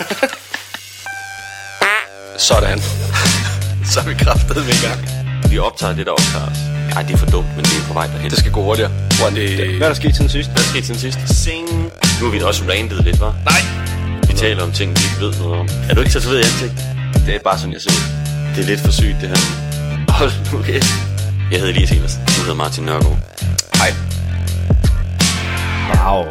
Sådan. 2.48 2.78
Så 3.92 4.00
er 4.00 4.04
vi 4.04 4.14
kraftet 4.14 4.56
med 4.56 4.74
i 4.74 4.86
gang. 4.86 5.00
Vi 5.50 5.58
optager 5.58 5.94
det, 5.94 6.06
der 6.06 6.12
optager 6.12 6.46
os. 6.50 6.58
Ej, 6.96 7.02
det 7.02 7.12
er 7.12 7.16
for 7.16 7.26
dumt, 7.26 7.56
men 7.56 7.64
det 7.64 7.72
er 7.80 7.86
på 7.88 7.92
vej 7.92 8.06
derhen. 8.06 8.30
Det 8.30 8.38
skal 8.38 8.52
gå 8.52 8.62
hurtigere. 8.62 8.90
One, 9.26 9.36
det... 9.36 9.76
Hvad 9.76 9.86
er 9.86 9.92
der 9.92 9.94
sket 9.94 10.16
siden 10.16 10.30
sidst? 10.30 10.50
Hvad 10.50 10.62
skete 10.62 10.86
siden 10.86 11.00
sidst? 11.00 11.18
Sing. 11.44 11.68
Nu 12.18 12.24
har 12.26 12.30
vi 12.32 12.38
da 12.38 12.44
også 12.46 12.62
randet 12.70 13.04
lidt, 13.04 13.20
var? 13.20 13.34
Nej. 13.44 13.62
Vi 14.28 14.32
taler 14.34 14.62
om 14.62 14.72
ting, 14.72 14.90
vi 14.90 15.00
ikke 15.04 15.20
ved 15.20 15.32
noget 15.42 15.60
om. 15.60 15.68
Er 15.88 15.94
du 15.94 16.00
ikke 16.00 16.12
tatoveret 16.12 16.40
i 16.40 16.44
ansigt? 16.44 16.72
Det 17.26 17.34
er 17.34 17.38
bare 17.44 17.58
sådan, 17.58 17.72
jeg 17.72 17.80
ser 17.80 17.90
ud. 17.90 18.02
Det 18.56 18.62
er 18.64 18.66
lidt 18.66 18.80
for 18.80 18.92
sygt, 18.92 19.16
det 19.20 19.28
her. 19.28 19.36
Hold 20.08 20.32
nu 20.52 20.58
okay. 20.58 20.82
Jeg 21.50 21.58
hedder 21.60 21.68
Elias 21.74 21.90
Elersen. 21.90 22.20
Du 22.26 22.40
hedder 22.40 22.54
Martin 22.54 22.84
Nørgaard. 22.84 23.18
Hej. 23.80 23.90
Wow. 25.94 26.24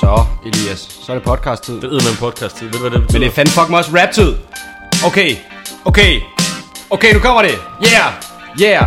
Så, 0.00 0.24
Elias, 0.46 0.88
så 1.10 1.14
er 1.14 1.18
det 1.18 1.28
podcast-tid. 1.28 1.74
Det 1.74 1.84
er 1.84 1.90
med 1.90 2.10
en 2.10 2.16
podcast-tid. 2.16 2.66
Ved 2.66 2.72
du, 2.72 2.78
hvad 2.78 2.90
det 2.90 3.00
betyder? 3.00 3.18
Men 3.18 3.22
det 3.22 3.30
er 3.30 3.34
fandme 3.34 3.52
fuck 3.52 3.68
mig 3.70 3.78
også 3.78 3.90
rap-tid. 3.98 4.34
Okay, 5.08 5.30
okay, 5.84 6.20
okay, 6.90 7.12
nu 7.14 7.18
kommer 7.18 7.42
det. 7.42 7.56
Yeah, 7.90 8.12
yeah. 8.62 8.84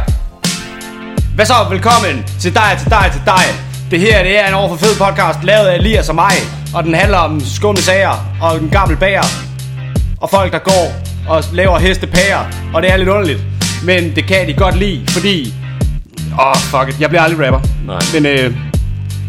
Hvad 1.35 1.45
så? 1.45 1.53
Velkommen 1.69 2.25
til 2.39 2.53
dig, 2.55 2.71
til 2.81 2.89
dig, 2.89 3.05
til 3.13 3.21
dig. 3.25 3.45
Det 3.91 3.99
her 3.99 4.23
det 4.23 4.39
er 4.39 4.47
en 4.47 4.53
overfor 4.53 4.75
fed 4.75 4.95
podcast, 5.05 5.43
lavet 5.43 5.67
af 5.67 5.75
Elias 5.75 6.09
og 6.09 6.15
mig. 6.15 6.35
Og 6.75 6.83
den 6.83 6.93
handler 6.93 7.17
om 7.17 7.39
skumle 7.39 7.81
sager 7.81 8.15
og 8.41 8.57
en 8.57 8.69
gammel 8.69 8.97
bager. 8.97 9.25
Og 10.21 10.29
folk, 10.29 10.51
der 10.51 10.59
går 10.59 10.85
og 11.27 11.43
laver 11.53 11.79
hestepærer. 11.79 12.45
Og 12.73 12.81
det 12.81 12.91
er 12.91 12.97
lidt 12.97 13.09
underligt. 13.09 13.41
Men 13.85 14.15
det 14.15 14.25
kan 14.27 14.47
de 14.47 14.53
godt 14.53 14.77
lide, 14.77 15.07
fordi... 15.07 15.53
Åh, 16.39 16.47
oh, 16.47 16.55
fuck 16.55 16.89
it. 16.89 17.01
Jeg 17.01 17.09
bliver 17.09 17.21
aldrig 17.21 17.45
rapper. 17.45 17.69
Nej. 17.85 17.99
Men 18.13 18.25
øh, 18.25 18.55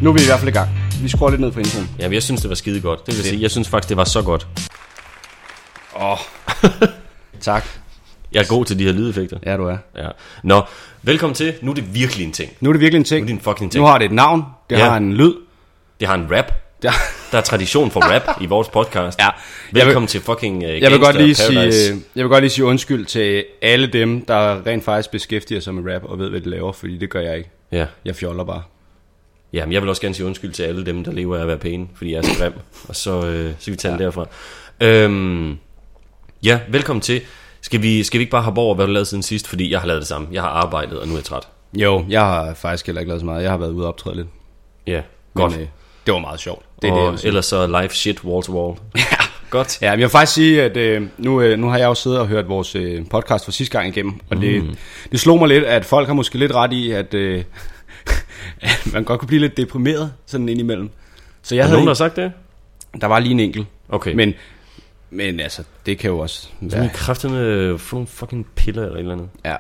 nu 0.02 0.10
er 0.10 0.14
vi 0.14 0.20
i 0.22 0.26
hvert 0.26 0.38
fald 0.38 0.48
i 0.48 0.58
gang. 0.58 0.83
Vi 1.04 1.08
skruer 1.08 1.30
lidt 1.30 1.40
ned 1.40 1.50
på 1.52 1.58
introen. 1.58 1.90
Ja, 1.98 2.10
jeg 2.10 2.22
synes, 2.22 2.40
det 2.40 2.48
var 2.48 2.54
skide 2.54 2.80
godt. 2.80 3.06
Det 3.06 3.16
vil 3.16 3.24
sige, 3.24 3.42
jeg 3.42 3.50
synes 3.50 3.68
faktisk, 3.68 3.88
det 3.88 3.96
var 3.96 4.04
så 4.04 4.22
godt. 4.22 4.46
Åh. 5.96 6.10
Oh. 6.12 6.18
tak. 7.40 7.64
Jeg 8.32 8.40
er 8.40 8.46
god 8.48 8.64
til 8.64 8.78
de 8.78 8.84
her 8.84 8.92
lydeffekter. 8.92 9.38
Ja, 9.46 9.56
du 9.56 9.64
er. 9.66 9.76
Ja. 9.96 10.08
Nå, 10.42 10.62
velkommen 11.02 11.34
til. 11.34 11.54
Nu 11.62 11.70
er 11.70 11.74
det 11.74 11.94
virkelig 11.94 12.26
en 12.26 12.32
ting. 12.32 12.50
Nu 12.60 12.68
er 12.70 12.72
det 12.72 12.80
virkelig 12.80 12.98
en 12.98 13.04
ting. 13.04 13.20
Nu 13.20 13.24
er 13.24 13.26
det 13.26 13.34
en 13.34 13.40
fucking 13.40 13.72
ting. 13.72 13.82
Nu 13.82 13.86
har 13.86 13.98
det 13.98 14.04
et 14.04 14.12
navn. 14.12 14.42
Det 14.70 14.78
Ja. 14.78 14.84
har 14.88 14.96
en 14.96 15.12
lyd. 15.14 15.34
Det 16.00 16.08
har 16.08 16.14
en 16.14 16.26
rap. 16.30 16.52
Har... 16.84 16.94
Der 17.32 17.38
er 17.38 17.42
tradition 17.42 17.90
for 17.90 18.00
rap 18.00 18.40
i 18.42 18.46
vores 18.46 18.68
podcast. 18.68 19.18
Ja. 19.18 19.28
Velkommen 19.72 20.06
til 20.06 20.20
fucking 20.20 20.56
uh, 20.56 20.62
Jeg 20.62 20.90
vil, 20.90 21.00
godt 21.00 21.16
lige 21.16 21.36
Paradise. 21.52 21.78
sige, 21.78 21.92
øh, 21.94 22.00
jeg 22.16 22.24
vil 22.24 22.28
godt 22.28 22.42
lige 22.42 22.50
sige 22.50 22.64
undskyld 22.64 23.06
til 23.06 23.44
alle 23.62 23.86
dem, 23.86 24.24
der 24.24 24.66
rent 24.66 24.84
faktisk 24.84 25.10
beskæftiger 25.10 25.60
sig 25.60 25.74
med 25.74 25.94
rap 25.94 26.04
og 26.04 26.18
ved, 26.18 26.30
hvad 26.30 26.40
de 26.40 26.50
laver, 26.50 26.72
fordi 26.72 26.98
det 26.98 27.10
gør 27.10 27.20
jeg 27.20 27.36
ikke. 27.38 27.50
Ja. 27.72 27.86
Jeg 28.04 28.16
fjoller 28.16 28.44
bare. 28.44 28.62
Ja, 29.54 29.66
men 29.66 29.72
jeg 29.72 29.82
vil 29.82 29.88
også 29.90 30.02
gerne 30.02 30.14
sige 30.14 30.26
undskyld 30.26 30.52
til 30.52 30.62
alle 30.62 30.86
dem, 30.86 31.04
der 31.04 31.12
lever 31.12 31.36
af 31.36 31.40
at 31.40 31.46
være 31.48 31.58
pæne, 31.58 31.86
fordi 31.96 32.12
jeg 32.12 32.18
er 32.18 32.22
så 32.22 32.38
grim. 32.38 32.52
Og 32.88 32.96
så, 32.96 33.26
øh, 33.26 33.50
så 33.58 33.64
kan 33.64 33.72
vi 33.72 33.76
tage 33.76 33.92
ja. 33.92 33.98
den 33.98 34.04
derfra. 34.04 34.26
Øhm, 34.80 35.58
ja, 36.44 36.60
velkommen 36.68 37.00
til. 37.00 37.20
Skal 37.60 37.82
vi, 37.82 38.02
skal 38.02 38.18
vi 38.18 38.22
ikke 38.22 38.30
bare 38.30 38.42
hoppe 38.42 38.60
over, 38.60 38.74
hvad 38.74 38.86
du 38.86 38.92
lavede 38.92 39.06
siden 39.06 39.22
sidst? 39.22 39.48
Fordi 39.48 39.70
jeg 39.70 39.80
har 39.80 39.86
lavet 39.86 40.00
det 40.00 40.08
samme. 40.08 40.28
Jeg 40.32 40.42
har 40.42 40.48
arbejdet, 40.48 40.98
og 41.00 41.06
nu 41.08 41.12
er 41.14 41.18
jeg 41.18 41.24
træt. 41.24 41.48
Jo, 41.74 42.04
jeg 42.08 42.20
har 42.20 42.54
faktisk 42.54 42.86
heller 42.86 43.00
ikke 43.00 43.08
lavet 43.08 43.20
så 43.20 43.26
meget. 43.26 43.42
Jeg 43.42 43.50
har 43.50 43.58
været 43.58 43.70
ude 43.70 43.84
og 43.84 43.88
optræde 43.88 44.16
lidt. 44.16 44.26
Ja, 44.86 45.00
godt. 45.34 45.52
Men, 45.52 45.60
øh, 45.60 45.66
det 46.06 46.14
var 46.14 46.20
meget 46.20 46.40
sjovt. 46.40 46.64
Det 46.82 46.90
er 46.90 46.94
og 46.94 47.12
det, 47.12 47.24
ellers 47.24 47.46
så 47.46 47.66
live 47.66 47.88
shit 47.90 48.24
wall 48.24 48.42
to 48.44 48.52
wall. 48.64 48.78
Ja. 48.96 49.02
Godt. 49.50 49.78
Ja, 49.82 49.90
men 49.90 50.00
jeg 50.00 50.04
vil 50.06 50.10
faktisk 50.10 50.32
sige, 50.34 50.62
at 50.62 50.76
øh, 50.76 51.02
nu, 51.18 51.40
øh, 51.40 51.58
nu 51.58 51.68
har 51.68 51.78
jeg 51.78 51.86
jo 51.86 51.94
siddet 51.94 52.18
og 52.18 52.26
hørt 52.28 52.48
vores 52.48 52.74
øh, 52.76 53.06
podcast 53.10 53.44
for 53.44 53.52
sidste 53.52 53.78
gang 53.78 53.88
igennem, 53.88 54.20
og 54.30 54.36
det, 54.40 54.62
Mm. 54.64 54.76
det 55.12 55.20
slog 55.20 55.38
mig 55.38 55.48
lidt, 55.48 55.64
at 55.64 55.84
folk 55.84 56.06
har 56.06 56.14
måske 56.14 56.38
lidt 56.38 56.52
ret 56.52 56.72
i, 56.72 56.90
at, 56.90 57.14
øh, 57.14 57.38
at 57.38 57.44
man 58.94 59.04
godt 59.04 59.20
kunne 59.20 59.26
blive 59.28 59.40
lidt 59.40 59.56
deprimeret 59.56 60.12
sådan 60.26 60.48
indimellem. 60.48 60.90
Så 61.42 61.54
jeg 61.54 61.62
Er 61.62 61.66
havde 61.66 61.72
nogen, 61.76 61.86
der 61.86 61.90
en, 61.92 61.96
har 61.96 62.08
sagt 62.08 62.16
det? 62.16 62.32
der 63.00 63.06
var 63.06 63.18
lige 63.18 63.32
en 63.32 63.40
enkelt, 63.40 63.66
Okay. 63.88 64.14
men, 64.14 64.34
men 65.10 65.40
altså, 65.40 65.62
det 65.86 65.98
kan 65.98 66.10
jo 66.10 66.18
også 66.18 66.34
Så 66.40 66.48
være, 66.60 66.80
min 66.80 66.90
kræfter 66.90 67.28
med 67.28 67.78
få 67.78 67.96
nogle 67.96 68.06
fucking 68.06 68.46
piller 68.56 68.82
eller 68.82 68.94
et 68.94 69.00
eller 69.00 69.12
andet. 69.12 69.28
ja. 69.44 69.56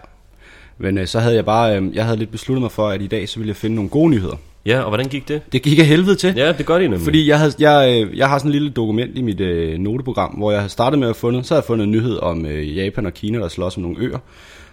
Men 0.78 0.98
øh, 0.98 1.06
så 1.06 1.20
havde 1.20 1.34
jeg 1.34 1.44
bare, 1.44 1.78
øh, 1.78 1.94
jeg 1.94 2.04
havde 2.04 2.16
lidt 2.16 2.30
besluttet 2.30 2.62
mig 2.62 2.72
for, 2.72 2.88
at 2.88 3.02
i 3.02 3.06
dag, 3.06 3.28
så 3.28 3.38
ville 3.38 3.48
jeg 3.48 3.56
finde 3.56 3.76
nogle 3.76 3.90
gode 3.90 4.10
nyheder. 4.10 4.36
Ja, 4.66 4.80
og 4.80 4.88
hvordan 4.88 5.06
gik 5.08 5.28
det? 5.28 5.42
Det 5.52 5.62
gik 5.62 5.78
af 5.78 5.84
helvede 5.86 6.16
til. 6.16 6.34
Ja, 6.36 6.52
det 6.52 6.66
gør 6.66 6.74
de 6.78 6.82
nemlig. 6.82 7.00
Fordi 7.00 7.28
jeg, 7.28 7.38
havde, 7.38 7.52
jeg, 7.58 8.02
øh, 8.06 8.16
jeg 8.18 8.28
har 8.28 8.38
sådan 8.38 8.48
en 8.48 8.52
lille 8.52 8.70
dokument 8.70 9.18
i 9.18 9.22
mit 9.22 9.40
øh, 9.40 9.78
noteprogram, 9.78 10.30
hvor 10.34 10.52
jeg 10.52 10.60
har 10.60 10.68
startet 10.68 10.98
med 10.98 11.08
at 11.08 11.16
fundet, 11.16 11.46
så 11.46 11.54
har 11.54 11.60
jeg 11.60 11.64
fundet 11.66 11.84
en 11.84 11.90
nyhed 11.90 12.16
om 12.22 12.46
øh, 12.46 12.76
Japan 12.76 13.06
og 13.06 13.14
Kina, 13.14 13.38
der 13.38 13.48
slås 13.48 13.76
om 13.76 13.82
nogle 13.82 13.96
øer, 13.98 14.18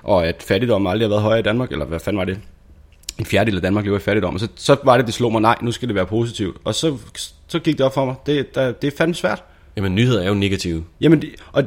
og 0.03 0.25
at 0.27 0.43
fattigdom 0.47 0.87
aldrig 0.87 1.05
har 1.05 1.09
været 1.09 1.21
højere 1.21 1.39
i 1.39 1.43
Danmark, 1.43 1.71
eller 1.71 1.85
hvad 1.85 1.99
fanden 1.99 2.17
var 2.19 2.25
det? 2.25 2.39
En 3.21 3.25
fjerdedel 3.25 3.55
af 3.55 3.61
Danmark 3.61 3.85
lever 3.85 3.97
i 3.97 4.01
fattigdom, 4.01 4.33
og 4.33 4.39
så, 4.39 4.47
så 4.55 4.75
var 4.83 4.97
det, 4.97 5.05
det 5.05 5.13
slog 5.13 5.31
mig, 5.31 5.41
nej, 5.41 5.55
nu 5.61 5.71
skal 5.71 5.87
det 5.87 5.95
være 5.95 6.05
positivt. 6.05 6.57
Og 6.63 6.75
så, 6.75 6.97
så 7.47 7.59
gik 7.59 7.77
det 7.77 7.85
op 7.85 7.93
for 7.93 8.05
mig, 8.05 8.15
det, 8.25 8.55
der, 8.55 8.71
det 8.71 8.93
er 8.93 8.97
fandme 8.97 9.15
svært. 9.15 9.43
Jamen, 9.77 9.95
nyheder 9.95 10.21
er 10.21 10.27
jo 10.27 10.33
negative. 10.33 10.83
Jamen, 11.01 11.21
det, 11.21 11.29
og 11.51 11.63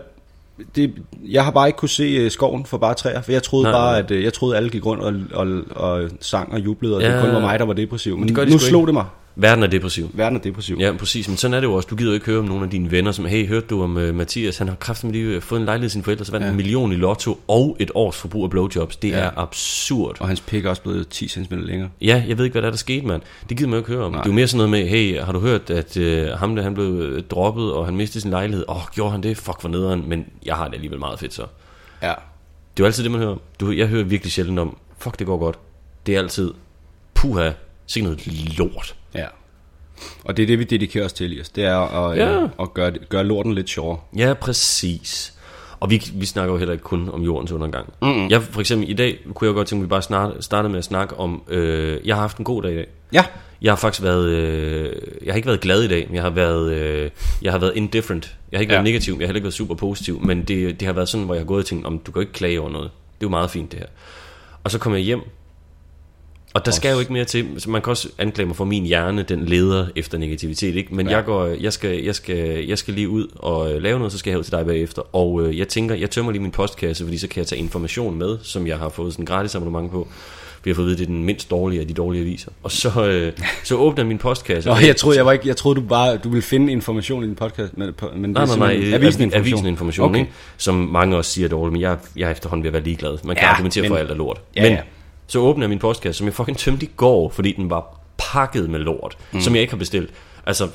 det, 0.77 0.95
jeg 1.25 1.45
har 1.45 1.51
bare 1.51 1.69
ikke 1.69 1.77
kunne 1.77 1.89
se 1.89 2.03
øh, 2.05 2.31
skoven 2.31 2.67
for 2.67 2.79
bare 2.79 2.95
træer, 2.95 3.23
for 3.23 3.33
jeg 3.33 3.43
troede 3.43 3.65
Nej, 3.65 3.73
bare, 3.73 3.99
at 3.99 4.11
øh, 4.11 4.25
jeg 4.25 4.33
troede, 4.33 4.57
alle 4.57 4.69
gik 4.69 4.87
rundt 4.87 5.03
og, 5.03 5.15
og, 5.33 5.63
og 5.71 6.11
sang 6.21 6.53
og 6.53 6.61
jublede, 6.61 6.97
og 6.97 7.03
ja, 7.03 7.13
det 7.13 7.25
kun 7.25 7.35
var 7.35 7.41
mig, 7.41 7.59
der 7.59 7.65
var 7.65 7.73
depressiv. 7.73 8.19
Men 8.19 8.37
det 8.37 8.49
nu 8.49 8.59
slog 8.59 8.81
ikke. 8.81 8.87
det 8.87 8.95
mig. 8.95 9.05
Verden 9.37 9.65
er 9.65 9.67
depressiv. 9.67 10.11
Verden 10.15 10.39
er 10.39 10.43
depressiv. 10.43 10.77
Ja, 10.81 10.93
præcis. 10.99 11.28
Men 11.28 11.37
sådan 11.37 11.55
er 11.55 11.61
det 11.61 11.67
jo 11.67 11.72
også. 11.72 11.87
Du 11.91 11.97
gider 11.97 12.11
jo 12.11 12.15
ikke 12.15 12.27
høre 12.27 12.39
om 12.39 12.45
nogle 12.45 12.65
af 12.65 12.71
dine 12.71 12.91
venner, 12.91 13.12
som, 13.12 13.25
hey, 13.25 13.49
hørte 13.49 13.67
du 13.67 13.83
om 13.83 13.97
uh, 13.97 14.15
Mathias? 14.15 14.59
Han 14.59 14.69
har 14.69 14.75
kraftigt 14.75 15.12
lige 15.12 15.41
fået 15.41 15.61
en 15.61 15.65
lejlighed 15.65 15.84
af 15.84 15.91
sine 15.91 16.05
forældre, 16.05 16.25
så 16.25 16.33
vandt 16.33 16.45
ja. 16.45 16.50
En 16.50 16.56
million 16.56 16.93
i 16.93 16.95
lotto 16.95 17.41
og 17.49 17.77
et 17.81 17.91
års 17.94 18.17
forbrug 18.17 18.44
af 18.44 18.50
blowjobs. 18.50 18.97
Det 18.97 19.11
ja. 19.11 19.17
Er 19.17 19.31
absurd. 19.37 20.17
Og 20.21 20.28
hans 20.28 20.41
pik 20.41 20.65
er 20.65 20.71
også 20.71 20.83
blevet 20.83 21.09
10 21.09 21.28
cm 21.28 21.55
længere. 21.55 21.91
Ja, 22.00 22.25
jeg 22.28 22.39
ved 22.39 22.44
ikke, 22.44 22.55
hvad 22.55 22.62
der 22.62 22.69
er, 22.69 22.73
der 22.73 22.78
skete, 22.78 23.06
mand. 23.06 23.23
Det 23.49 23.56
gider 23.56 23.71
man 23.71 23.77
jo 23.77 23.81
ikke 23.81 23.93
høre 23.93 24.05
om. 24.05 24.12
Nej. 24.12 24.23
Det 24.23 24.28
er 24.28 24.33
jo 24.33 24.34
mere 24.34 24.47
sådan 24.47 24.69
noget 24.69 24.71
med, 24.71 24.89
hey, 24.89 25.21
har 25.21 25.33
du 25.33 25.41
hørt, 25.41 25.71
at 25.71 25.97
uh, 25.97 26.39
ham 26.39 26.56
der, 26.56 26.62
han 26.62 26.75
blev 26.75 26.87
øh, 26.87 27.23
droppet, 27.23 27.73
og 27.73 27.84
han 27.84 27.97
mistede 27.97 28.21
sin 28.21 28.31
lejlighed? 28.31 28.65
Åh, 28.69 28.77
oh, 28.77 28.83
gjorde 28.94 29.11
han 29.11 29.23
det? 29.23 29.37
Fuck, 29.37 29.61
hvor 29.61 29.71
nederen. 29.71 30.09
Men 30.09 30.27
jeg 30.47 30.55
har 30.56 30.67
det 30.69 30.75
alligevel 30.75 30.99
meget 30.99 31.19
fedt 31.19 31.34
så. 31.34 31.47
Ja. 32.03 32.09
Det 32.09 32.83
er 32.83 32.84
jo 32.84 32.87
altid 32.87 33.03
det, 33.03 33.11
man 33.11 33.21
hører. 33.21 33.37
Du, 33.61 33.71
jeg 33.71 33.87
hører 33.87 34.05
virkelig 34.05 34.33
sjældent 34.33 34.59
om, 34.59 34.77
fuck, 34.99 35.19
det 35.19 35.27
går 35.27 35.39
godt. 35.39 35.59
Det 36.06 36.15
er 36.15 36.19
altid, 36.19 36.53
puha, 37.15 37.50
sikkert 37.87 38.27
noget 38.27 38.59
lort. 38.59 38.95
Ja. 39.15 39.27
Og 40.25 40.37
det 40.37 40.43
er 40.43 40.47
det, 40.47 40.59
vi 40.59 40.65
dedikerer 40.65 41.05
os 41.05 41.12
til, 41.12 41.27
Elias. 41.27 41.49
Det 41.49 41.65
er 41.65 41.77
at, 41.77 42.19
Ja. 42.19 42.33
ja. 42.41 42.47
at 42.61 42.75
gøre, 42.75 42.93
gøre 43.09 43.25
lorten 43.25 43.55
lidt 43.55 43.71
sjovere. 43.71 43.99
Ja, 44.17 44.34
præcis. 44.34 45.34
Og 45.81 45.91
vi, 45.91 46.03
vi 46.15 46.27
snakker 46.27 46.53
jo 46.53 46.59
heller 46.59 46.73
ikke 46.73 46.84
kun 46.84 47.09
om 47.12 47.23
jordens 47.23 47.53
undergang. 47.53 47.93
Mm-hmm. 48.03 48.28
Jeg, 48.31 48.43
for 48.43 48.61
eksempel 48.61 48.91
i 48.91 48.93
dag 48.93 49.19
kunne 49.34 49.49
jeg 49.49 49.55
godt 49.55 49.69
tænke 49.69 49.83
at 49.83 49.87
vi 49.87 49.89
bare 49.89 50.03
snart, 50.03 50.44
startede 50.44 50.71
med 50.71 50.78
at 50.78 50.84
snakke 50.84 51.17
om, 51.17 51.43
øh, 51.49 51.99
jeg 52.05 52.15
har 52.17 52.21
haft 52.21 52.39
en 52.39 52.44
god 52.44 52.62
dag 52.62 52.73
i 52.73 52.77
dag. 52.77 52.87
Ja. 53.12 53.25
Jeg 53.62 53.73
har 53.73 53.77
faktisk 53.77 54.03
været, 54.03 54.27
øh, 54.28 54.93
jeg 55.25 55.33
har 55.33 55.37
ikke 55.37 55.47
været 55.49 55.61
glad 55.61 55.83
i 55.83 55.89
dag, 55.89 56.05
men 56.09 56.15
jeg 56.15 56.23
har 56.23 56.31
været, 56.31 56.73
øh, 56.73 57.11
jeg 57.43 57.53
har 57.53 57.59
været 57.59 57.73
indifferent. 57.77 58.37
Jeg 58.53 58.59
har 58.59 58.61
ikke 58.61 58.73
ja. 58.73 58.78
været 58.78 58.84
negativ, 58.84 59.12
jeg 59.12 59.19
har 59.21 59.27
heller 59.27 59.37
ikke 59.37 59.44
været 59.44 59.55
super 59.55 59.75
positiv, 59.75 60.21
men 60.25 60.43
det, 60.43 60.81
det 60.81 60.87
har 60.87 60.93
været 60.93 61.09
sådan, 61.09 61.25
hvor 61.27 61.34
jeg 61.34 61.41
har 61.41 61.47
gået 61.47 61.59
og 61.59 61.67
tænkt, 61.67 61.87
om 61.87 61.99
du 61.99 62.12
kan 62.12 62.23
ikke 62.23 62.33
klage 62.33 62.61
over 62.61 62.71
noget. 62.71 62.91
Det 62.94 63.25
er 63.25 63.27
jo 63.27 63.28
meget 63.28 63.50
fint 63.50 63.73
det 63.73 63.78
her. 63.78 63.87
Og 64.65 64.71
så 64.71 64.78
kom 64.78 64.93
jeg 64.93 65.00
hjem, 65.00 65.21
og 66.55 66.65
der 66.67 66.71
skal 66.71 66.93
jo 66.93 67.01
ikke 67.01 67.13
mere 67.13 67.25
til. 67.25 67.47
Så 67.59 67.71
man 67.71 67.83
kan 67.83 67.91
også 67.91 68.09
anklage 68.19 68.47
mig 68.47 68.57
for, 68.57 68.65
min 68.65 68.85
hjerne, 68.85 69.23
den 69.23 69.45
leder 69.45 69.87
efter 69.97 70.19
negativitet, 70.19 70.77
ikke? 70.77 70.95
Men 70.95 71.09
ja. 71.09 71.17
Jeg, 71.17 71.25
går, 71.25 71.47
jeg, 71.47 71.73
skal, 71.73 72.03
jeg, 72.05 72.15
skal, 72.15 72.67
jeg 72.69 72.79
skal 72.79 72.95
lige 72.95 73.09
ud 73.09 73.27
og 73.37 73.73
øh, 73.73 73.83
lave 73.83 73.99
noget, 73.99 74.13
så 74.13 74.19
skal 74.19 74.31
jeg 74.31 74.39
ud 74.39 74.45
til 74.45 74.53
dig 74.53 74.67
bagefter. 74.67 75.15
Og 75.17 75.43
øh, 75.47 75.59
jeg 75.59 75.69
tænker, 75.69 75.95
jeg 75.95 76.11
tømmer 76.11 76.33
lige 76.33 76.43
min 76.43 76.51
postkasse, 76.51 77.05
fordi 77.05 77.19
så 77.19 77.29
kan 77.29 77.39
jeg 77.41 77.47
tage 77.47 77.59
information 77.59 78.19
med, 78.19 78.39
som 78.43 78.67
jeg 78.67 78.79
har 78.79 78.89
fået 78.89 79.13
sådan 79.13 79.23
en 79.23 79.27
gratis 79.27 79.55
abonnement 79.55 79.91
på. 79.93 80.09
Vi 80.65 80.71
har 80.71 80.75
fået 80.75 80.85
at 80.85 80.87
vide, 80.89 80.95
at 80.95 80.99
det 80.99 81.05
er 81.05 81.17
den 81.17 81.25
mindst 81.25 81.51
dårlige 81.51 81.81
af 81.81 81.87
de 81.89 81.95
dårlige 81.95 82.23
aviser. 82.23 82.51
Og 82.63 82.71
så, 82.73 83.07
øh, 83.07 83.33
så 83.65 83.75
åbner 83.77 84.05
min 84.05 84.19
postkasse. 84.19 84.69
Nå, 84.71 84.77
jeg 84.77 84.97
troede, 84.97 85.17
jeg, 85.19 85.27
var 85.27 85.33
ikke, 85.33 85.49
jeg 85.49 85.57
troede 85.57 85.81
du 85.81 85.87
bare 85.87 86.17
du 86.17 86.29
ville 86.29 86.43
finde 86.43 86.73
information 86.73 87.25
i 87.25 87.27
din 87.27 87.35
podcast, 87.35 87.77
men, 87.79 87.91
men 88.17 88.31
Nej, 88.31 88.45
det 88.45 88.53
er 88.53 88.57
nej, 88.57 88.77
nej, 88.77 88.95
avisen 88.95 89.23
information, 89.23 89.33
avisen 89.33 89.67
information 89.67 90.09
Okay. 90.11 90.19
ikke? 90.21 90.31
som 90.57 90.75
mange 90.75 91.17
også 91.17 91.31
siger 91.31 91.45
er 91.45 91.51
dårligt, 91.51 91.73
men 91.73 91.81
jeg, 91.83 91.97
jeg 92.17 92.27
er 92.27 92.31
efterhånden 92.33 92.63
ved 92.63 92.69
at 92.69 92.73
være 92.73 92.83
ligeglad. 92.83 93.19
Man 93.25 93.37
kan 93.37 93.45
Ja, 93.45 93.51
argumentere 93.53 93.87
for 93.87 93.95
men- 93.95 94.01
alt 94.01 94.11
er 94.11 94.15
lort. 94.15 94.41
Ja, 94.57 94.63
men 94.63 94.73
ja. 94.73 94.79
Så 95.27 95.39
åbner 95.39 95.65
jeg 95.65 95.69
min 95.69 95.79
postkasse, 95.79 96.19
som 96.19 96.27
jeg 96.27 96.35
fucking 96.35 96.59
tømte 96.59 96.87
i 96.87 96.91
går, 96.97 97.29
fordi 97.31 97.53
den 97.53 97.71
var 97.71 98.01
pakket 98.19 98.71
med 98.71 98.81
lort, 98.81 99.17
mm. 99.33 99.41
som 99.41 99.55
jeg 99.55 99.61
ikke 99.61 99.73
har 99.73 99.79
bestilt. 99.79 100.11
Altså 100.47 100.69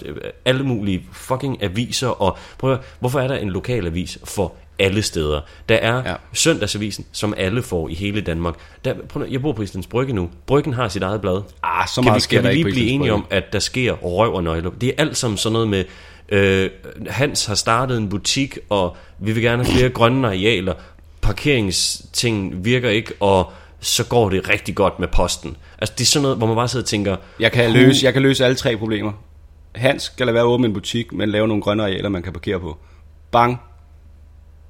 alle 0.45 0.63
mulige 0.63 1.05
fucking 1.11 1.63
aviser, 1.63 2.07
og 2.07 2.37
prøv 2.57 2.71
at, 2.71 2.77
høre, 2.77 2.85
hvorfor 2.99 3.19
er 3.19 3.27
der 3.27 3.35
en 3.35 3.49
lokal 3.49 3.85
avis 3.85 4.19
for 4.23 4.53
alle 4.79 5.01
steder? 5.01 5.41
Der 5.69 5.75
er 5.75 6.09
ja. 6.09 6.15
Søndagsavisen, 6.33 7.05
som 7.11 7.33
alle 7.37 7.61
får 7.61 7.89
i 7.89 7.93
hele 7.93 8.21
Danmark. 8.21 8.55
Der, 8.85 8.93
prøv, 9.09 9.25
jeg 9.29 9.41
bor 9.41 9.53
på 9.53 9.61
Islands 9.61 9.87
Brygge 9.87 10.13
nu. 10.13 10.29
Bryggen 10.45 10.73
har 10.73 10.87
sit 10.87 11.03
eget 11.03 11.21
blad. 11.21 11.41
Ah, 11.63 11.87
så 11.87 11.95
Kan 11.95 12.03
meget 12.03 12.15
vi, 12.15 12.21
sker 12.21 12.41
kan 12.41 12.49
vi 12.49 12.55
lige 12.55 12.63
blive 12.63 12.75
Islands 12.75 12.93
enige 12.95 13.13
om, 13.13 13.25
at 13.29 13.53
der 13.53 13.59
sker 13.59 13.93
røv 13.93 14.33
og 14.33 14.43
nøgler? 14.43 14.71
Det 14.81 14.89
er 14.89 14.93
alt 14.97 15.17
sammen 15.17 15.37
sådan 15.37 15.53
noget 15.53 15.67
med, 15.67 15.85
øh, 16.29 16.69
Hans 17.07 17.45
har 17.45 17.55
startet 17.55 17.97
en 17.97 18.09
butik, 18.09 18.57
og 18.69 18.97
vi 19.19 19.31
vil 19.31 19.43
gerne 19.43 19.63
have 19.65 19.77
flere 19.77 19.89
grønne 19.89 20.27
arealer. 20.27 20.73
Parkeringsting 21.21 22.65
virker 22.65 22.89
ikke, 22.89 23.13
og 23.19 23.51
så 23.79 24.05
går 24.05 24.29
det 24.29 24.49
rigtig 24.49 24.75
godt 24.75 24.99
med 24.99 25.07
posten. 25.07 25.57
Altså 25.79 25.93
det 25.97 26.03
er 26.03 26.05
sådan 26.07 26.21
noget, 26.23 26.37
hvor 26.37 26.47
man 26.47 26.55
bare 26.55 26.67
sidder 26.67 26.83
og 26.83 26.87
tænker, 26.89 27.15
Jeg 27.39 27.51
kan, 27.51 27.71
løse, 27.71 28.05
jeg 28.05 28.13
kan 28.13 28.21
løse 28.21 28.45
alle 28.45 28.55
tre 28.55 28.77
problemer. 28.77 29.11
Hans 29.75 30.03
skal 30.03 30.25
lade 30.25 30.33
være 30.35 30.43
åben 30.43 30.65
en 30.65 30.73
butik, 30.73 31.13
men 31.13 31.29
lave 31.29 31.47
nogle 31.47 31.63
grønne 31.63 31.83
arealer, 31.83 32.09
man 32.09 32.23
kan 32.23 32.33
parkere 32.33 32.59
på. 32.59 32.77
Bang. 33.31 33.57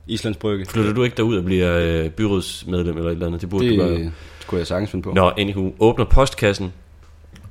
Islands 0.08 0.38
Brygge. 0.38 0.66
flytter 0.66 0.94
du 0.94 1.04
ikke 1.04 1.18
derud 1.18 1.38
og 1.38 1.44
bliver 1.44 1.78
øh, 2.04 2.10
byrådsmedlem 2.10 2.98
eller 2.98 3.10
et 3.10 3.14
eller 3.14 3.28
andet? 3.28 3.42
Det 3.42 3.50
burde 3.50 3.66
Det, 3.70 3.80
du 3.80 3.84
gøre. 3.84 3.94
det 4.00 4.12
kunne 4.48 4.60
jeg 4.60 4.68
sagtens 4.68 4.92
finde 4.92 5.04
på. 5.04 5.12
Nå, 5.14 5.32
anywho, 5.38 5.72
åbner 5.80 6.06
postkassen, 6.06 6.74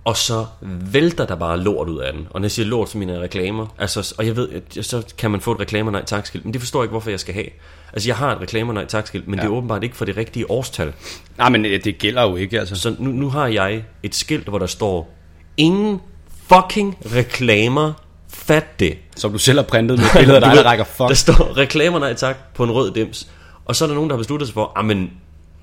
og 0.04 0.16
så 0.16 0.46
vælter 0.62 1.26
der 1.26 1.34
bare 1.34 1.60
lort 1.60 1.88
ud 1.88 1.98
af 1.98 2.12
den. 2.12 2.26
Og 2.30 2.40
når 2.40 2.44
jeg 2.44 2.50
siger 2.50 2.66
lort, 2.66 2.90
så 2.90 2.98
jeg 2.98 3.20
reklamer. 3.20 3.66
Altså, 3.78 4.14
og 4.18 4.26
jeg 4.26 4.36
ved, 4.36 4.82
så 4.82 5.02
kan 5.18 5.30
man 5.30 5.40
få 5.40 5.52
et 5.52 5.60
reklamer 5.60 5.90
nej 5.90 6.04
tak 6.04 6.26
skilt, 6.26 6.44
men 6.44 6.52
det 6.52 6.60
forstår 6.60 6.80
jeg 6.80 6.84
ikke, 6.84 6.90
hvorfor 6.90 7.10
jeg 7.10 7.20
skal 7.20 7.34
have. 7.34 7.46
Altså, 7.92 8.08
jeg 8.08 8.16
har 8.16 8.34
et 8.36 8.40
reklamer 8.40 8.72
nej 8.72 8.84
tak 8.84 9.06
skilt, 9.06 9.28
men 9.28 9.38
ja. 9.38 9.42
det 9.42 9.48
er 9.48 9.52
åbenbart 9.52 9.84
ikke 9.84 9.96
for 9.96 10.04
det 10.04 10.16
rigtige 10.16 10.50
årstal. 10.50 10.92
Nej, 11.38 11.48
men 11.48 11.64
øh, 11.64 11.84
det 11.84 11.98
gælder 11.98 12.22
jo 12.22 12.36
ikke, 12.36 12.60
altså. 12.60 12.76
Så 12.76 12.96
nu, 12.98 13.10
nu 13.10 13.30
har 13.30 13.46
jeg 13.46 13.84
et 14.02 14.14
skilt, 14.14 14.48
hvor 14.48 14.58
der 14.58 14.66
står, 14.66 15.14
ingen 15.56 16.00
fucking 16.48 16.98
reklamer, 17.14 17.92
fat 18.28 18.80
det. 18.80 18.98
Som 19.16 19.32
du 19.32 19.38
selv 19.38 19.58
har 19.58 19.64
printet 19.64 19.98
med 19.98 20.06
billeder 20.16 20.48
ved, 20.48 20.56
der 20.56 20.64
rækker 20.64 20.84
fuck. 20.84 21.08
Der 21.08 21.14
står 21.14 21.56
reklamer 21.56 21.98
nej 21.98 22.14
tak 22.14 22.36
på 22.54 22.64
en 22.64 22.70
rød 22.70 22.92
dims. 22.92 23.28
Og 23.64 23.76
så 23.76 23.84
er 23.84 23.86
der 23.86 23.94
nogen, 23.94 24.10
der 24.10 24.16
har 24.16 24.18
besluttet 24.18 24.48
sig 24.48 24.54
for, 24.54 24.82
men 24.82 25.10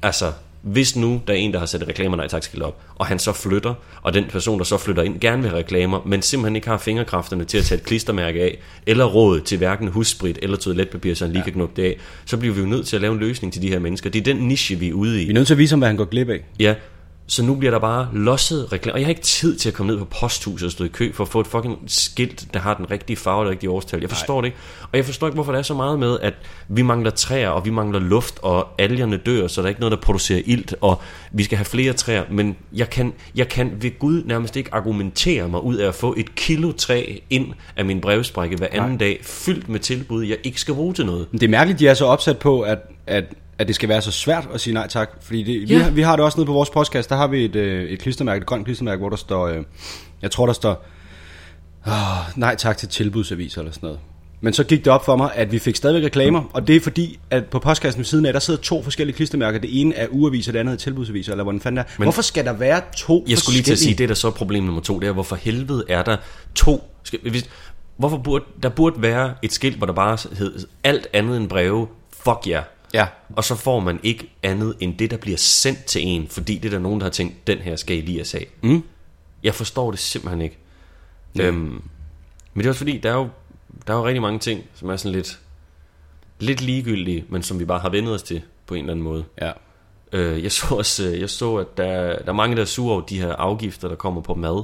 altså, 0.01 0.31
hvis 0.65 0.95
nu 0.95 1.21
der 1.27 1.33
er 1.33 1.37
en, 1.37 1.53
der 1.53 1.59
har 1.59 1.65
sat 1.65 1.87
reklamer 1.87 2.17
nej 2.17 2.27
tak 2.27 2.43
op, 2.61 2.81
og 2.95 3.05
han 3.05 3.19
så 3.19 3.33
flytter, 3.33 3.73
og 4.01 4.13
den 4.13 4.25
person, 4.29 4.59
der 4.59 4.65
så 4.65 4.77
flytter 4.77 5.03
ind, 5.03 5.19
gerne 5.19 5.41
vil 5.41 5.49
have 5.49 5.59
reklamer, 5.59 6.01
men 6.05 6.21
simpelthen 6.21 6.55
ikke 6.55 6.67
har 6.67 6.77
fingerkræfterne 6.77 7.45
til 7.45 7.57
at 7.57 7.63
tage 7.63 7.79
et 7.79 7.85
klistermærke 7.85 8.41
af, 8.41 8.57
eller 8.85 9.05
råd 9.05 9.41
til 9.41 9.57
hverken 9.57 9.87
hussprit 9.87 10.39
eller 10.41 10.57
toiletpapir, 10.57 11.13
så 11.13 11.25
han 11.25 11.31
lige 11.31 11.39
ja. 11.39 11.43
kan 11.43 11.53
knuppe 11.53 11.81
det 11.81 11.87
af, 11.87 11.97
så 12.25 12.37
bliver 12.37 12.55
vi 12.55 12.61
jo 12.61 12.67
nødt 12.67 12.87
til 12.87 12.95
at 12.95 13.01
lave 13.01 13.13
en 13.13 13.19
løsning 13.19 13.53
til 13.53 13.61
de 13.61 13.69
her 13.69 13.79
mennesker. 13.79 14.09
Det 14.09 14.19
er 14.19 14.33
den 14.33 14.47
niche, 14.47 14.79
vi 14.79 14.89
er 14.89 14.93
ude 14.93 15.21
i. 15.21 15.25
Vi 15.25 15.29
er 15.29 15.33
nødt 15.33 15.47
til 15.47 15.53
at 15.53 15.57
vise 15.57 15.71
ham, 15.71 15.79
hvad 15.79 15.87
han 15.87 15.97
går 15.97 16.05
glip 16.05 16.29
af. 16.29 16.39
Ja, 16.59 16.75
så 17.27 17.43
nu 17.43 17.55
bliver 17.55 17.71
der 17.71 17.79
bare 17.79 18.09
losset 18.13 18.71
reklamer. 18.71 18.93
Og 18.93 18.99
jeg 18.99 19.05
har 19.05 19.09
ikke 19.09 19.21
tid 19.21 19.57
til 19.57 19.69
at 19.69 19.75
komme 19.75 19.91
ned 19.91 19.99
på 19.99 20.05
posthuset 20.05 20.65
og 20.65 20.71
stå 20.71 20.83
i 20.83 20.87
kø 20.87 21.11
for 21.13 21.23
at 21.23 21.27
få 21.27 21.39
et 21.39 21.47
fucking 21.47 21.77
skilt, 21.87 22.47
der 22.53 22.59
har 22.59 22.73
den 22.73 22.91
rigtige 22.91 23.17
farve 23.17 23.39
og 23.39 23.45
det 23.45 23.51
rigtige 23.51 23.69
årstal. 23.69 23.99
Jeg 23.99 24.09
forstår 24.09 24.33
Nej. 24.33 24.41
det 24.41 24.47
ikke. 24.47 24.57
Og 24.81 24.97
jeg 24.97 25.05
forstår 25.05 25.27
ikke, 25.27 25.35
hvorfor 25.35 25.51
der 25.51 25.59
er 25.59 25.63
så 25.63 25.73
meget 25.73 25.99
med, 25.99 26.19
at 26.21 26.33
vi 26.67 26.81
mangler 26.81 27.11
træer, 27.11 27.49
og 27.49 27.65
vi 27.65 27.69
mangler 27.69 27.99
luft, 27.99 28.39
og 28.41 28.67
algerne 28.77 29.17
dør, 29.17 29.47
så 29.47 29.61
der 29.61 29.65
er 29.65 29.69
ikke 29.69 29.81
noget, 29.81 29.91
der 29.91 29.97
producerer 29.97 30.41
ilt, 30.45 30.75
og 30.81 31.01
vi 31.31 31.43
skal 31.43 31.57
have 31.57 31.65
flere 31.65 31.93
træer. 31.93 32.23
Men 32.31 32.55
jeg 32.73 32.89
kan, 32.89 33.13
jeg 33.35 33.47
kan 33.47 33.71
ved 33.81 33.99
Gud 33.99 34.23
nærmest 34.25 34.55
ikke 34.55 34.73
argumentere 34.73 35.47
mig 35.47 35.63
ud 35.63 35.75
af 35.75 35.87
at 35.87 35.95
få 35.95 36.13
et 36.17 36.35
kilo 36.35 36.71
træ 36.71 37.17
ind 37.29 37.53
af 37.75 37.85
min 37.85 38.01
brevsprække 38.01 38.55
hver 38.55 38.67
anden 38.71 38.89
Nej. 38.89 38.97
dag, 38.97 39.19
fyldt 39.23 39.69
med 39.69 39.79
tilbud, 39.79 40.23
jeg 40.23 40.37
ikke 40.43 40.61
skal 40.61 40.73
bruge 40.73 40.93
til 40.93 41.05
noget. 41.05 41.27
Men 41.31 41.39
det 41.39 41.47
er 41.47 41.51
mærkeligt, 41.51 41.79
de 41.79 41.87
er 41.87 41.93
så 41.93 42.05
opsat 42.05 42.39
på, 42.39 42.61
at, 42.61 42.79
at, 43.07 43.23
at 43.59 43.67
det 43.67 43.75
skal 43.75 43.89
være 43.89 44.01
så 44.01 44.11
svært 44.11 44.47
at 44.53 44.61
sige 44.61 44.73
nej 44.73 44.87
tak. 44.87 45.09
Fordi 45.21 45.43
det, 45.43 45.69
Ja. 45.69 45.75
vi, 45.77 45.81
har, 45.83 45.89
vi 45.89 46.01
har 46.01 46.15
det 46.15 46.25
også 46.25 46.37
nede 46.37 46.45
på 46.45 46.53
vores 46.53 46.69
podcast, 46.69 47.09
der 47.09 47.15
har 47.15 47.27
vi 47.27 47.45
et, 47.45 47.55
øh, 47.55 47.89
et 47.89 47.99
klistermærke, 47.99 48.37
et 48.41 48.45
grønt 48.45 48.65
klistermærke, 48.65 48.99
hvor 48.99 49.09
der 49.09 49.15
står, 49.15 49.47
øh, 49.47 49.63
jeg 50.21 50.31
tror 50.31 50.45
der 50.45 50.53
står, 50.53 50.85
oh, 51.87 51.93
nej 52.35 52.55
tak 52.55 52.77
til 52.77 52.89
tilbudsaviser 52.89 53.61
eller 53.61 53.71
sådan 53.71 53.87
noget. 53.87 53.99
Men 54.41 54.53
så 54.53 54.63
gik 54.63 54.85
det 54.85 54.93
op 54.93 55.05
for 55.05 55.15
mig, 55.15 55.31
at 55.35 55.51
vi 55.51 55.59
fik 55.59 55.75
stadigvæk 55.75 56.03
reklamer, 56.03 56.43
og 56.53 56.67
det 56.67 56.75
er 56.75 56.79
fordi, 56.79 57.19
at 57.29 57.45
på 57.45 57.59
postkassen 57.59 57.99
ved 57.99 58.05
siden 58.05 58.25
af, 58.25 58.33
der 58.33 58.39
sidder 58.39 58.61
to 58.61 58.83
forskellige 58.83 59.15
klistermærker. 59.15 59.59
Det 59.59 59.81
ene 59.81 59.95
er 59.95 60.07
ugeaviser, 60.11 60.51
det 60.51 60.59
andet 60.59 60.73
er 60.73 60.77
tilbudsaviser, 60.77 61.31
eller 61.31 61.43
hvordan 61.43 61.61
fanden 61.61 61.77
er. 61.79 61.83
Men 61.97 62.05
Hvorfor 62.05 62.21
skal 62.21 62.45
der 62.45 62.53
være 62.53 62.81
to 62.97 63.25
Jeg 63.27 63.37
skulle 63.37 63.53
lige 63.53 63.63
til 63.63 63.71
at 63.71 63.79
sige, 63.79 63.93
det 63.95 64.03
er 64.03 64.07
der 64.07 64.13
så 64.15 64.31
problem 64.31 64.63
nummer 64.63 64.81
to, 64.81 64.99
det 64.99 65.07
er, 65.07 65.11
hvorfor 65.11 65.35
helvede 65.35 65.83
er 65.89 66.03
der 66.03 66.17
to... 66.55 66.91
Skal, 67.03 67.19
hvis, 67.21 67.49
hvorfor 67.97 68.17
burde, 68.17 68.45
der 68.63 68.69
burde 68.69 69.01
være 69.01 69.33
et 69.41 69.53
skilt, 69.53 69.77
hvor 69.77 69.85
der 69.85 69.93
bare 69.93 70.17
hed 70.37 70.67
alt 70.83 71.07
andet 71.13 71.37
end 71.37 71.49
breve, 71.49 71.87
fuck 72.23 72.47
ja. 72.47 72.51
Yeah. 72.51 72.63
Ja, 72.95 73.07
Og 73.35 73.43
så 73.43 73.55
får 73.55 73.79
man 73.79 73.99
ikke 74.03 74.29
andet 74.43 74.75
end 74.79 74.97
det, 74.97 75.11
der 75.11 75.17
bliver 75.17 75.37
sendt 75.37 75.85
til 75.85 76.01
en, 76.07 76.27
fordi 76.27 76.57
det 76.57 76.65
er 76.65 76.69
der 76.69 76.79
nogen, 76.79 76.99
der 76.99 77.05
har 77.05 77.11
tænkt, 77.11 77.47
den 77.47 77.57
her 77.57 77.75
skal 77.75 77.97
I 77.97 78.01
lige 78.01 78.25
sag. 78.25 78.47
Mm. 78.61 78.83
Jeg 79.43 79.55
forstår 79.55 79.91
det 79.91 79.99
simpelthen 79.99 80.41
ikke. 80.41 80.57
Øhm, 81.39 81.81
men 82.53 82.57
det 82.57 82.65
er 82.65 82.69
også 82.69 82.77
fordi, 82.77 82.97
der 82.97 83.09
er, 83.09 83.15
jo, 83.15 83.29
der 83.87 83.93
er 83.93 83.97
jo 83.97 84.05
rigtig 84.05 84.21
mange 84.21 84.39
ting, 84.39 84.63
som 84.73 84.89
er 84.89 84.95
sådan 84.95 85.15
lidt, 85.15 85.39
lidt 86.39 86.61
ligegyldige, 86.61 87.25
men 87.29 87.43
som 87.43 87.59
vi 87.59 87.65
bare 87.65 87.79
har 87.79 87.89
vendet 87.89 88.13
os 88.13 88.23
til 88.23 88.41
på 88.67 88.73
en 88.73 88.79
eller 88.79 88.93
anden 88.93 89.03
måde. 89.03 89.25
ja. 89.41 89.51
Øh, 90.11 90.43
jeg 90.43 90.51
så 90.51 90.75
også, 90.75 91.07
øh, 91.09 91.19
jeg 91.19 91.29
så 91.29 91.55
at 91.55 91.77
der, 91.77 92.19
der 92.19 92.27
er 92.27 92.33
mange, 92.33 92.55
der 92.55 92.61
er 92.61 92.65
sure 92.65 92.93
over 92.93 93.01
de 93.01 93.19
her 93.19 93.35
afgifter, 93.35 93.87
der 93.87 93.95
kommer 93.95 94.21
på 94.21 94.33
mad. 94.33 94.63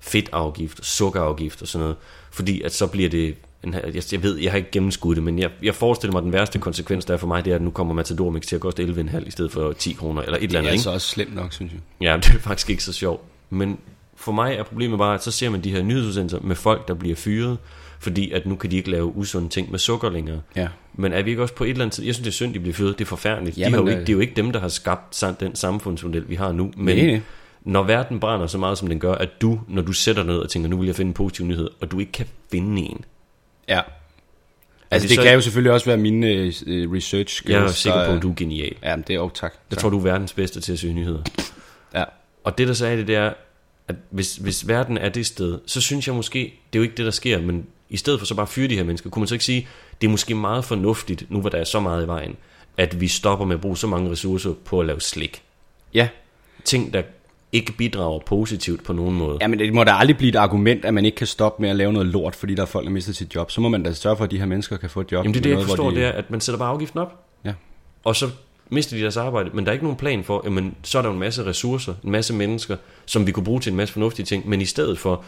Fedtafgift, 0.00 0.86
sukkerafgift 0.86 1.62
og 1.62 1.68
sådan 1.68 1.82
noget. 1.82 1.96
Fordi 2.30 2.62
at 2.62 2.74
så 2.74 2.86
bliver 2.86 3.08
det, 3.08 3.36
jeg, 3.64 4.02
jeg 4.12 4.22
ved, 4.22 4.36
jeg 4.38 4.50
har 4.52 4.56
ikke 4.56 4.70
gennemskuddet 4.70 5.16
det, 5.16 5.24
men 5.24 5.38
jeg, 5.38 5.50
jeg 5.62 5.74
forestiller 5.74 6.12
mig, 6.12 6.18
at 6.18 6.24
den 6.24 6.32
værste 6.32 6.58
konsekvens, 6.58 7.04
der 7.04 7.14
er 7.14 7.18
for 7.18 7.26
mig, 7.26 7.44
det 7.44 7.50
er, 7.50 7.54
at 7.54 7.62
nu 7.62 7.70
kommer 7.70 7.94
Matador 7.94 8.30
Mix 8.30 8.46
til 8.46 8.54
at 8.54 8.60
koste 8.60 8.82
11,5 8.84 9.26
i 9.26 9.30
stedet 9.30 9.52
for 9.52 9.72
10 9.72 9.92
kroner, 9.92 10.22
eller 10.22 10.36
et 10.38 10.42
eller 10.42 10.48
Det 10.50 10.56
andet. 10.58 10.68
er 10.68 10.72
ikke? 10.72 10.78
altså 10.80 10.90
også 10.90 11.06
slemt 11.08 11.34
nok, 11.34 11.52
synes 11.52 11.72
jeg. 11.72 11.80
Ja, 12.00 12.16
det 12.22 12.34
er 12.34 12.38
faktisk 12.38 12.70
ikke 12.70 12.84
så 12.84 12.92
sjovt. 12.92 13.22
Men 13.50 13.78
for 14.16 14.32
mig 14.32 14.54
er 14.54 14.62
problemet 14.62 14.98
bare, 14.98 15.14
at 15.14 15.22
så 15.24 15.30
ser 15.30 15.50
man 15.50 15.64
de 15.64 15.70
her 15.70 15.82
nyhedsudsendelser 15.82 16.40
med 16.40 16.56
folk, 16.56 16.88
der 16.88 16.94
bliver 16.94 17.16
fyret, 17.16 17.58
fordi 18.00 18.30
at 18.30 18.46
nu 18.46 18.56
kan 18.56 18.70
de 18.70 18.76
ikke 18.76 18.90
lave 18.90 19.16
usunde 19.16 19.48
ting 19.48 19.70
med 19.70 19.78
sukker 19.78 20.10
længere. 20.10 20.40
Ja. 20.56 20.68
Men 20.94 21.12
er 21.12 21.22
vi 21.22 21.30
ikke 21.30 21.42
også 21.42 21.54
på 21.54 21.64
et 21.64 21.70
eller 21.70 21.82
andet 21.82 21.94
tid... 21.94 22.04
Jeg 22.04 22.14
synes, 22.14 22.24
det 22.24 22.30
er 22.30 22.34
synd, 22.34 22.54
de 22.54 22.60
bliver 22.60 22.74
fyret. 22.74 22.98
Det 22.98 23.04
er 23.04 23.08
forfærdeligt. 23.08 23.56
de 23.56 23.60
Jamen, 23.60 23.74
har 23.74 23.80
jo 23.80 23.86
øh, 23.86 23.92
ikke, 23.92 24.00
det 24.00 24.08
er 24.08 24.12
jo 24.12 24.20
ikke 24.20 24.34
dem, 24.36 24.50
der 24.50 24.60
har 24.60 24.68
skabt 24.68 25.24
den 25.40 25.54
samfundsmodel, 25.56 26.28
vi 26.28 26.34
har 26.34 26.52
nu. 26.52 26.72
Men 26.76 26.96
Nej, 26.96 27.06
nej. 27.06 27.20
når 27.64 27.82
verden 27.82 28.20
brænder 28.20 28.46
så 28.46 28.58
meget, 28.58 28.78
som 28.78 28.88
den 28.88 28.98
gør, 29.00 29.14
at 29.14 29.28
du, 29.42 29.60
når 29.68 29.82
du 29.82 29.92
sætter 29.92 30.22
ned 30.22 30.38
og 30.38 30.50
tænker, 30.50 30.68
nu 30.68 30.76
vil 30.78 30.86
jeg 30.86 30.96
finde 30.96 31.08
en 31.08 31.14
positiv 31.14 31.46
nyhed, 31.46 31.70
og 31.80 31.90
du 31.90 31.98
ikke 31.98 32.12
kan 32.12 32.26
finde 32.50 32.82
en. 32.82 33.04
Ja. 33.68 33.80
Altså, 34.90 35.08
det 35.08 35.16
så- 35.16 35.22
kan 35.22 35.34
jo 35.34 35.40
selvfølgelig 35.40 35.72
også 35.72 35.86
være 35.86 35.96
mine 35.96 36.26
øh, 36.26 36.52
øh, 36.66 36.92
research 36.92 37.34
skills. 37.36 37.54
Jeg 37.54 37.62
er 37.64 37.68
sikker 37.68 38.06
på, 38.06 38.12
at 38.12 38.22
du 38.22 38.30
er 38.30 38.34
genial. 38.36 38.74
Ja, 38.82 38.96
men 38.96 39.04
det 39.06 39.10
er 39.14 39.18
jo 39.20 39.28
tak. 39.34 39.52
Jeg 39.70 39.76
tak. 39.76 39.82
tror, 39.82 39.90
du 39.90 39.98
er 39.98 40.02
verdens 40.02 40.32
bedste 40.32 40.60
til 40.60 40.72
at 40.72 40.78
søge 40.78 40.94
nyheder. 40.94 41.22
Ja. 41.94 42.04
Og 42.44 42.58
det 42.58 42.68
der 42.68 42.86
er 42.86 42.96
det, 42.96 43.06
det 43.06 43.16
er, 43.16 43.32
at 43.88 43.94
hvis, 44.10 44.36
hvis 44.36 44.68
verden 44.68 44.98
er 44.98 45.08
det 45.08 45.26
sted, 45.26 45.58
så 45.66 45.80
synes 45.80 46.06
jeg 46.06 46.14
måske, 46.14 46.38
det 46.72 46.78
er 46.78 46.80
jo 46.80 46.82
ikke 46.82 46.96
det, 46.96 47.04
der 47.04 47.10
sker, 47.10 47.40
men 47.40 47.66
i 47.90 47.96
stedet 47.96 48.18
for 48.20 48.26
så 48.26 48.34
bare 48.34 48.42
at 48.42 48.48
fyre 48.48 48.68
de 48.68 48.76
her 48.76 48.84
mennesker, 48.84 49.10
kunne 49.10 49.20
man 49.20 49.26
så 49.28 49.34
ikke 49.34 49.44
sige, 49.44 49.68
det 50.00 50.06
er 50.06 50.10
måske 50.10 50.34
meget 50.34 50.64
fornuftigt, 50.64 51.30
nu 51.30 51.40
hvor 51.40 51.50
der 51.50 51.58
er 51.58 51.64
så 51.64 51.80
meget 51.80 52.04
i 52.04 52.06
vejen, 52.06 52.36
at 52.76 53.00
vi 53.00 53.08
stopper 53.08 53.46
med 53.46 53.54
at 53.54 53.60
bruge 53.60 53.76
så 53.76 53.86
mange 53.86 54.10
ressourcer 54.10 54.52
på 54.64 54.80
at 54.80 54.86
lave 54.86 55.00
slik. 55.00 55.42
Ja. 55.94 56.08
Ting, 56.64 56.92
der 56.92 57.02
ikke 57.52 57.72
bidrager 57.72 58.18
positivt 58.26 58.84
på 58.84 58.92
nogen 58.92 59.16
måde. 59.16 59.38
ja, 59.40 59.46
men 59.46 59.58
det 59.58 59.74
må 59.74 59.84
da 59.84 59.90
aldrig 59.92 60.16
blive 60.16 60.28
et 60.28 60.36
argument, 60.36 60.84
at 60.84 60.94
man 60.94 61.04
ikke 61.04 61.16
kan 61.16 61.26
stoppe 61.26 61.62
med 61.62 61.70
at 61.70 61.76
lave 61.76 61.92
noget 61.92 62.06
lort, 62.08 62.36
fordi 62.36 62.54
der 62.54 62.62
er 62.62 62.66
folk, 62.66 62.84
der 62.84 62.90
mister 62.92 63.12
sit 63.12 63.34
job. 63.34 63.50
Så 63.50 63.60
må 63.60 63.68
man 63.68 63.82
da 63.82 63.92
sørge 63.92 64.16
for, 64.16 64.24
at 64.24 64.30
de 64.30 64.38
her 64.38 64.46
mennesker 64.46 64.76
kan 64.76 64.90
få 64.90 65.00
et 65.00 65.12
job. 65.12 65.24
Jamen 65.24 65.34
det 65.34 65.40
er 65.40 65.42
det, 65.42 65.50
jeg 65.50 65.54
noget, 65.54 65.66
hvor 65.66 65.76
forstår, 65.76 65.90
de... 65.90 65.96
det 65.96 66.04
er, 66.04 66.10
at 66.12 66.30
man 66.30 66.40
sætter 66.40 66.58
bare 66.58 66.70
afgiften 66.70 67.00
op, 67.00 67.24
Ja. 67.44 67.52
og 68.04 68.16
så 68.16 68.30
mister 68.70 68.96
de 68.96 69.02
deres 69.02 69.16
arbejde, 69.16 69.50
men 69.54 69.64
der 69.64 69.70
er 69.70 69.72
ikke 69.72 69.84
nogen 69.84 69.98
plan 69.98 70.24
for, 70.24 70.42
jamen, 70.44 70.74
så 70.82 70.98
er 70.98 71.02
der 71.02 71.10
en 71.10 71.18
masse 71.18 71.46
ressourcer, 71.46 71.94
en 72.04 72.10
masse 72.10 72.34
mennesker, 72.34 72.76
som 73.06 73.26
vi 73.26 73.32
kunne 73.32 73.44
bruge 73.44 73.60
til 73.60 73.70
en 73.70 73.76
masse 73.76 73.92
fornuftige 73.92 74.26
ting, 74.26 74.48
men 74.48 74.60
i 74.60 74.64
stedet 74.64 74.98
for, 74.98 75.24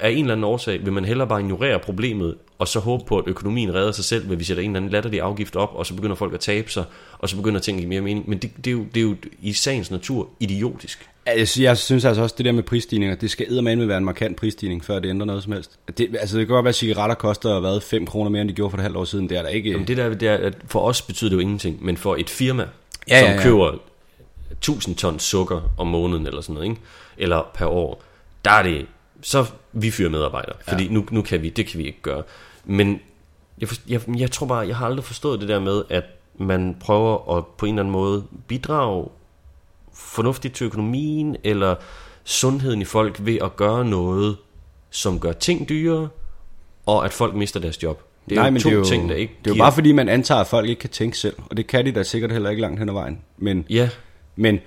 af 0.00 0.10
en 0.10 0.18
eller 0.18 0.32
anden 0.32 0.44
årsag, 0.44 0.84
vil 0.84 0.92
man 0.92 1.04
hellere 1.04 1.28
bare 1.28 1.40
ignorere 1.40 1.78
problemet, 1.78 2.34
og 2.58 2.68
så 2.68 2.80
håbe 2.80 3.04
på, 3.06 3.18
at 3.18 3.24
økonomien 3.26 3.74
redder 3.74 3.92
sig 3.92 4.04
selv, 4.04 4.28
ved 4.30 4.36
vi 4.36 4.44
sætter 4.44 4.62
en 4.62 4.70
eller 4.70 4.76
anden 4.80 4.90
latterlig 4.92 5.20
afgift 5.20 5.56
op, 5.56 5.70
og 5.74 5.86
så 5.86 5.94
begynder 5.94 6.16
folk 6.16 6.34
at 6.34 6.40
tabe 6.40 6.70
sig, 6.70 6.84
og 7.18 7.28
så 7.28 7.36
begynder 7.36 7.60
ting 7.60 7.76
at 7.76 7.80
give 7.80 7.88
mere 7.88 8.00
mening. 8.00 8.28
Men 8.28 8.38
det, 8.38 8.50
det, 8.56 8.66
er, 8.66 8.72
jo, 8.72 8.84
det 8.94 8.96
er 8.96 9.02
jo 9.02 9.16
i 9.42 9.52
sagens 9.52 9.90
natur 9.90 10.28
idiotisk. 10.40 11.08
Altså, 11.26 11.62
jeg 11.62 11.78
synes 11.78 12.04
altså 12.04 12.22
også, 12.22 12.34
det 12.38 12.44
der 12.44 12.52
med 12.52 12.62
prisstigninger, 12.62 13.16
det 13.16 13.30
skal 13.30 13.46
eddermame 13.50 13.88
være 13.88 13.98
en 13.98 14.04
markant 14.04 14.36
prisstigning, 14.36 14.84
før 14.84 14.98
det 14.98 15.08
ændrer 15.08 15.26
noget 15.26 15.42
som 15.42 15.52
helst. 15.52 15.78
Det, 15.98 16.16
altså, 16.20 16.38
det 16.38 16.46
kan 16.46 16.54
godt 16.54 16.64
være, 16.64 16.68
at 16.68 16.74
cigaretter 16.74 17.14
koster 17.14 17.60
hvad, 17.60 17.80
5 17.80 18.06
kroner 18.06 18.30
mere, 18.30 18.42
end 18.42 18.48
de 18.48 18.54
gjorde 18.54 18.70
for 18.70 18.78
et 18.78 18.82
halvt 18.82 18.96
år 18.96 19.04
siden. 19.04 19.28
Det 19.28 19.38
er 19.38 19.42
der 19.42 19.48
ikke... 19.48 19.70
Jamen 19.70 19.88
det 19.88 19.96
der, 19.96 20.14
det 20.14 20.28
er, 20.28 20.50
for 20.66 20.80
os 20.80 21.02
betyder 21.02 21.28
det 21.28 21.36
jo 21.36 21.40
ingenting, 21.40 21.84
men 21.84 21.96
for 21.96 22.16
et 22.16 22.30
firma, 22.30 22.66
Ja, 23.08 23.20
som 23.20 23.28
ja, 23.28 23.34
ja. 23.34 23.42
køber 23.42 23.72
1000 24.52 24.96
ton 24.96 25.18
sukker 25.18 25.60
om 25.78 25.86
måneden 25.86 26.26
eller 26.26 26.40
sådan 26.40 26.54
noget, 26.54 26.68
ikke? 26.68 26.80
eller 27.18 27.50
per 27.54 27.66
år, 27.66 28.02
der 28.44 28.50
er 28.50 28.62
det, 28.62 28.86
så 29.22 29.46
vi 29.72 29.90
fyrer 29.90 30.10
medarbejdere, 30.10 30.56
fordi 30.68 30.84
ja. 30.84 30.92
nu, 30.92 31.06
nu 31.10 31.22
kan 31.22 31.42
vi, 31.42 31.48
det 31.48 31.66
kan 31.66 31.78
vi 31.78 31.86
ikke 31.86 32.02
gøre. 32.02 32.22
Men 32.64 33.00
jeg, 33.60 33.68
jeg, 33.88 34.00
jeg 34.18 34.30
tror 34.30 34.46
bare, 34.46 34.66
jeg 34.68 34.76
har 34.76 34.86
aldrig 34.86 35.04
forstået 35.04 35.40
det 35.40 35.48
der 35.48 35.60
med, 35.60 35.82
at 35.90 36.04
man 36.38 36.76
prøver 36.80 37.36
at 37.36 37.46
på 37.46 37.66
en 37.66 37.74
eller 37.74 37.82
anden 37.82 37.92
måde 37.92 38.24
bidrage 38.46 39.08
fornuftigt 39.94 40.54
til 40.54 40.64
økonomien, 40.64 41.36
eller 41.44 41.74
sundheden 42.24 42.82
i 42.82 42.84
folk 42.84 43.16
ved 43.20 43.38
at 43.42 43.56
gøre 43.56 43.84
noget, 43.84 44.36
som 44.90 45.20
gør 45.20 45.32
ting 45.32 45.68
dyrere, 45.68 46.08
og 46.86 47.04
at 47.04 47.12
folk 47.12 47.34
mister 47.34 47.60
deres 47.60 47.82
job. 47.82 48.02
Det 48.28 48.34
er 48.34 48.40
Nej, 48.40 48.46
jo 48.46 48.52
men 48.52 48.62
to 48.62 48.68
det 48.68 48.74
er 48.74 48.78
jo, 48.78 48.84
ting, 48.84 49.08
der 49.08 49.14
ikke 49.14 49.34
Det 49.44 49.50
er 49.50 49.54
jo 49.54 49.62
bare 49.62 49.72
fordi, 49.72 49.92
man 49.92 50.08
antager, 50.08 50.40
at 50.40 50.46
folk 50.46 50.68
ikke 50.68 50.80
kan 50.80 50.90
tænke 50.90 51.18
selv. 51.18 51.36
Og 51.50 51.56
det 51.56 51.66
kan 51.66 51.86
de 51.86 51.92
da 51.92 52.02
sikkert 52.02 52.32
heller 52.32 52.50
ikke 52.50 52.62
langt 52.62 52.78
hen 52.78 52.88
ad 52.88 52.94
vejen. 52.94 53.20
Men, 53.36 53.66
Ja, 53.70 53.90
men 54.36 54.60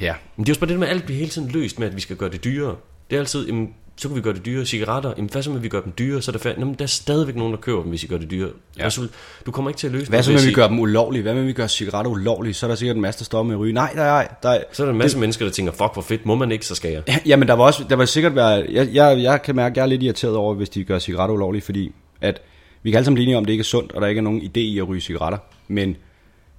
ja, 0.00 0.14
men 0.36 0.46
det 0.46 0.52
er 0.52 0.56
jo 0.56 0.60
bare 0.60 0.70
det 0.70 0.78
med, 0.78 0.86
at 0.88 0.94
alt 0.94 1.04
bliver 1.04 1.18
hele 1.18 1.30
tiden 1.30 1.48
løst 1.48 1.78
med, 1.78 1.86
at 1.86 1.96
vi 1.96 2.00
skal 2.00 2.16
gøre 2.16 2.30
det 2.30 2.44
dyrere. 2.44 2.76
Det 3.10 3.16
er 3.16 3.20
altid, 3.20 3.46
jamen, 3.46 3.74
så 3.96 4.08
kan 4.08 4.16
vi 4.16 4.20
gøre 4.20 4.34
det 4.34 4.46
dyrere. 4.46 4.66
Cigaretter, 4.66 5.12
jamen, 5.16 5.30
hvad 5.32 5.42
så 5.42 5.50
med, 5.50 5.60
vi 5.60 5.68
gør 5.68 5.80
dem 5.80 5.92
dyrere, 5.98 6.22
så 6.22 6.30
er 6.30 6.32
der, 6.32 6.38
færd... 6.38 6.58
jamen, 6.58 6.74
der 6.74 6.82
er 6.82 6.86
stadigvæk 6.86 7.36
nogen, 7.36 7.52
der 7.52 7.60
køber 7.60 7.80
dem, 7.80 7.88
hvis 7.88 8.02
vi 8.02 8.08
gør 8.08 8.18
det 8.18 8.30
dyrere. 8.30 8.50
Ja. 8.50 8.80
Ja. 8.80 8.84
Altså, 8.84 9.08
du 9.46 9.50
kommer 9.50 9.70
ikke 9.70 9.78
til 9.78 9.86
at 9.86 9.92
løse 9.92 10.08
hvad 10.08 10.22
så 10.22 10.32
med, 10.32 10.46
vi 10.46 10.52
gør 10.52 10.68
dem 10.68 10.78
ulovlige? 10.80 11.22
Hvad 11.22 11.34
med, 11.34 11.44
vi 11.44 11.52
gør 11.52 11.66
cigaretter 11.66 12.10
ulovlige? 12.10 12.54
Så 12.54 12.66
er 12.66 12.68
der 12.68 12.74
sikkert 12.74 12.96
en 12.96 13.02
masse, 13.02 13.18
der 13.18 13.24
stopper 13.24 13.48
med 13.48 13.54
at 13.54 13.60
ryge. 13.60 13.72
Nej, 13.72 13.92
der 13.94 14.02
er, 14.02 14.26
der 14.42 14.48
er, 14.48 14.62
Så 14.72 14.82
er 14.82 14.84
der 14.84 14.92
en 14.92 14.98
masse 14.98 15.14
det... 15.14 15.20
mennesker, 15.20 15.44
der 15.44 15.52
tænker, 15.52 15.72
fuck, 15.72 15.92
hvor 15.92 16.02
fedt, 16.02 16.26
må 16.26 16.34
man 16.34 16.52
ikke, 16.52 16.66
så 16.66 16.74
skal 16.74 16.92
jeg. 16.92 17.02
Ja, 17.08 17.18
Jamen, 17.26 17.48
der 17.48 17.54
var 17.54 17.64
også, 17.64 17.84
der 17.90 17.96
var 17.96 18.04
sikkert 18.04 18.34
være, 18.34 18.66
jeg, 18.70 18.88
jeg, 18.92 19.22
jeg 19.22 19.42
kan 19.42 19.56
mærke, 19.56 19.72
at 19.72 19.76
jeg 19.76 19.82
er 19.82 19.86
lidt 19.86 20.02
irriteret 20.02 20.36
over, 20.36 20.54
hvis 20.54 20.68
de 20.68 20.84
gør 20.84 20.98
cigaretter 20.98 21.34
ulovlige, 21.34 21.62
fordi 21.62 21.92
at 22.20 22.42
vi 22.82 22.90
kan 22.90 22.96
alle 22.96 23.04
sammen 23.04 23.14
blive 23.14 23.24
enige 23.24 23.36
om, 23.36 23.44
at 23.44 23.46
det 23.46 23.52
ikke 23.52 23.62
er 23.62 23.64
sundt, 23.64 23.92
og 23.92 24.00
der 24.00 24.06
ikke 24.06 24.18
er 24.18 24.22
nogen 24.22 24.40
idé 24.40 24.58
i 24.60 24.78
at 24.78 24.88
ryge 24.88 25.00
cigaretter. 25.00 25.38
Men, 25.68 25.96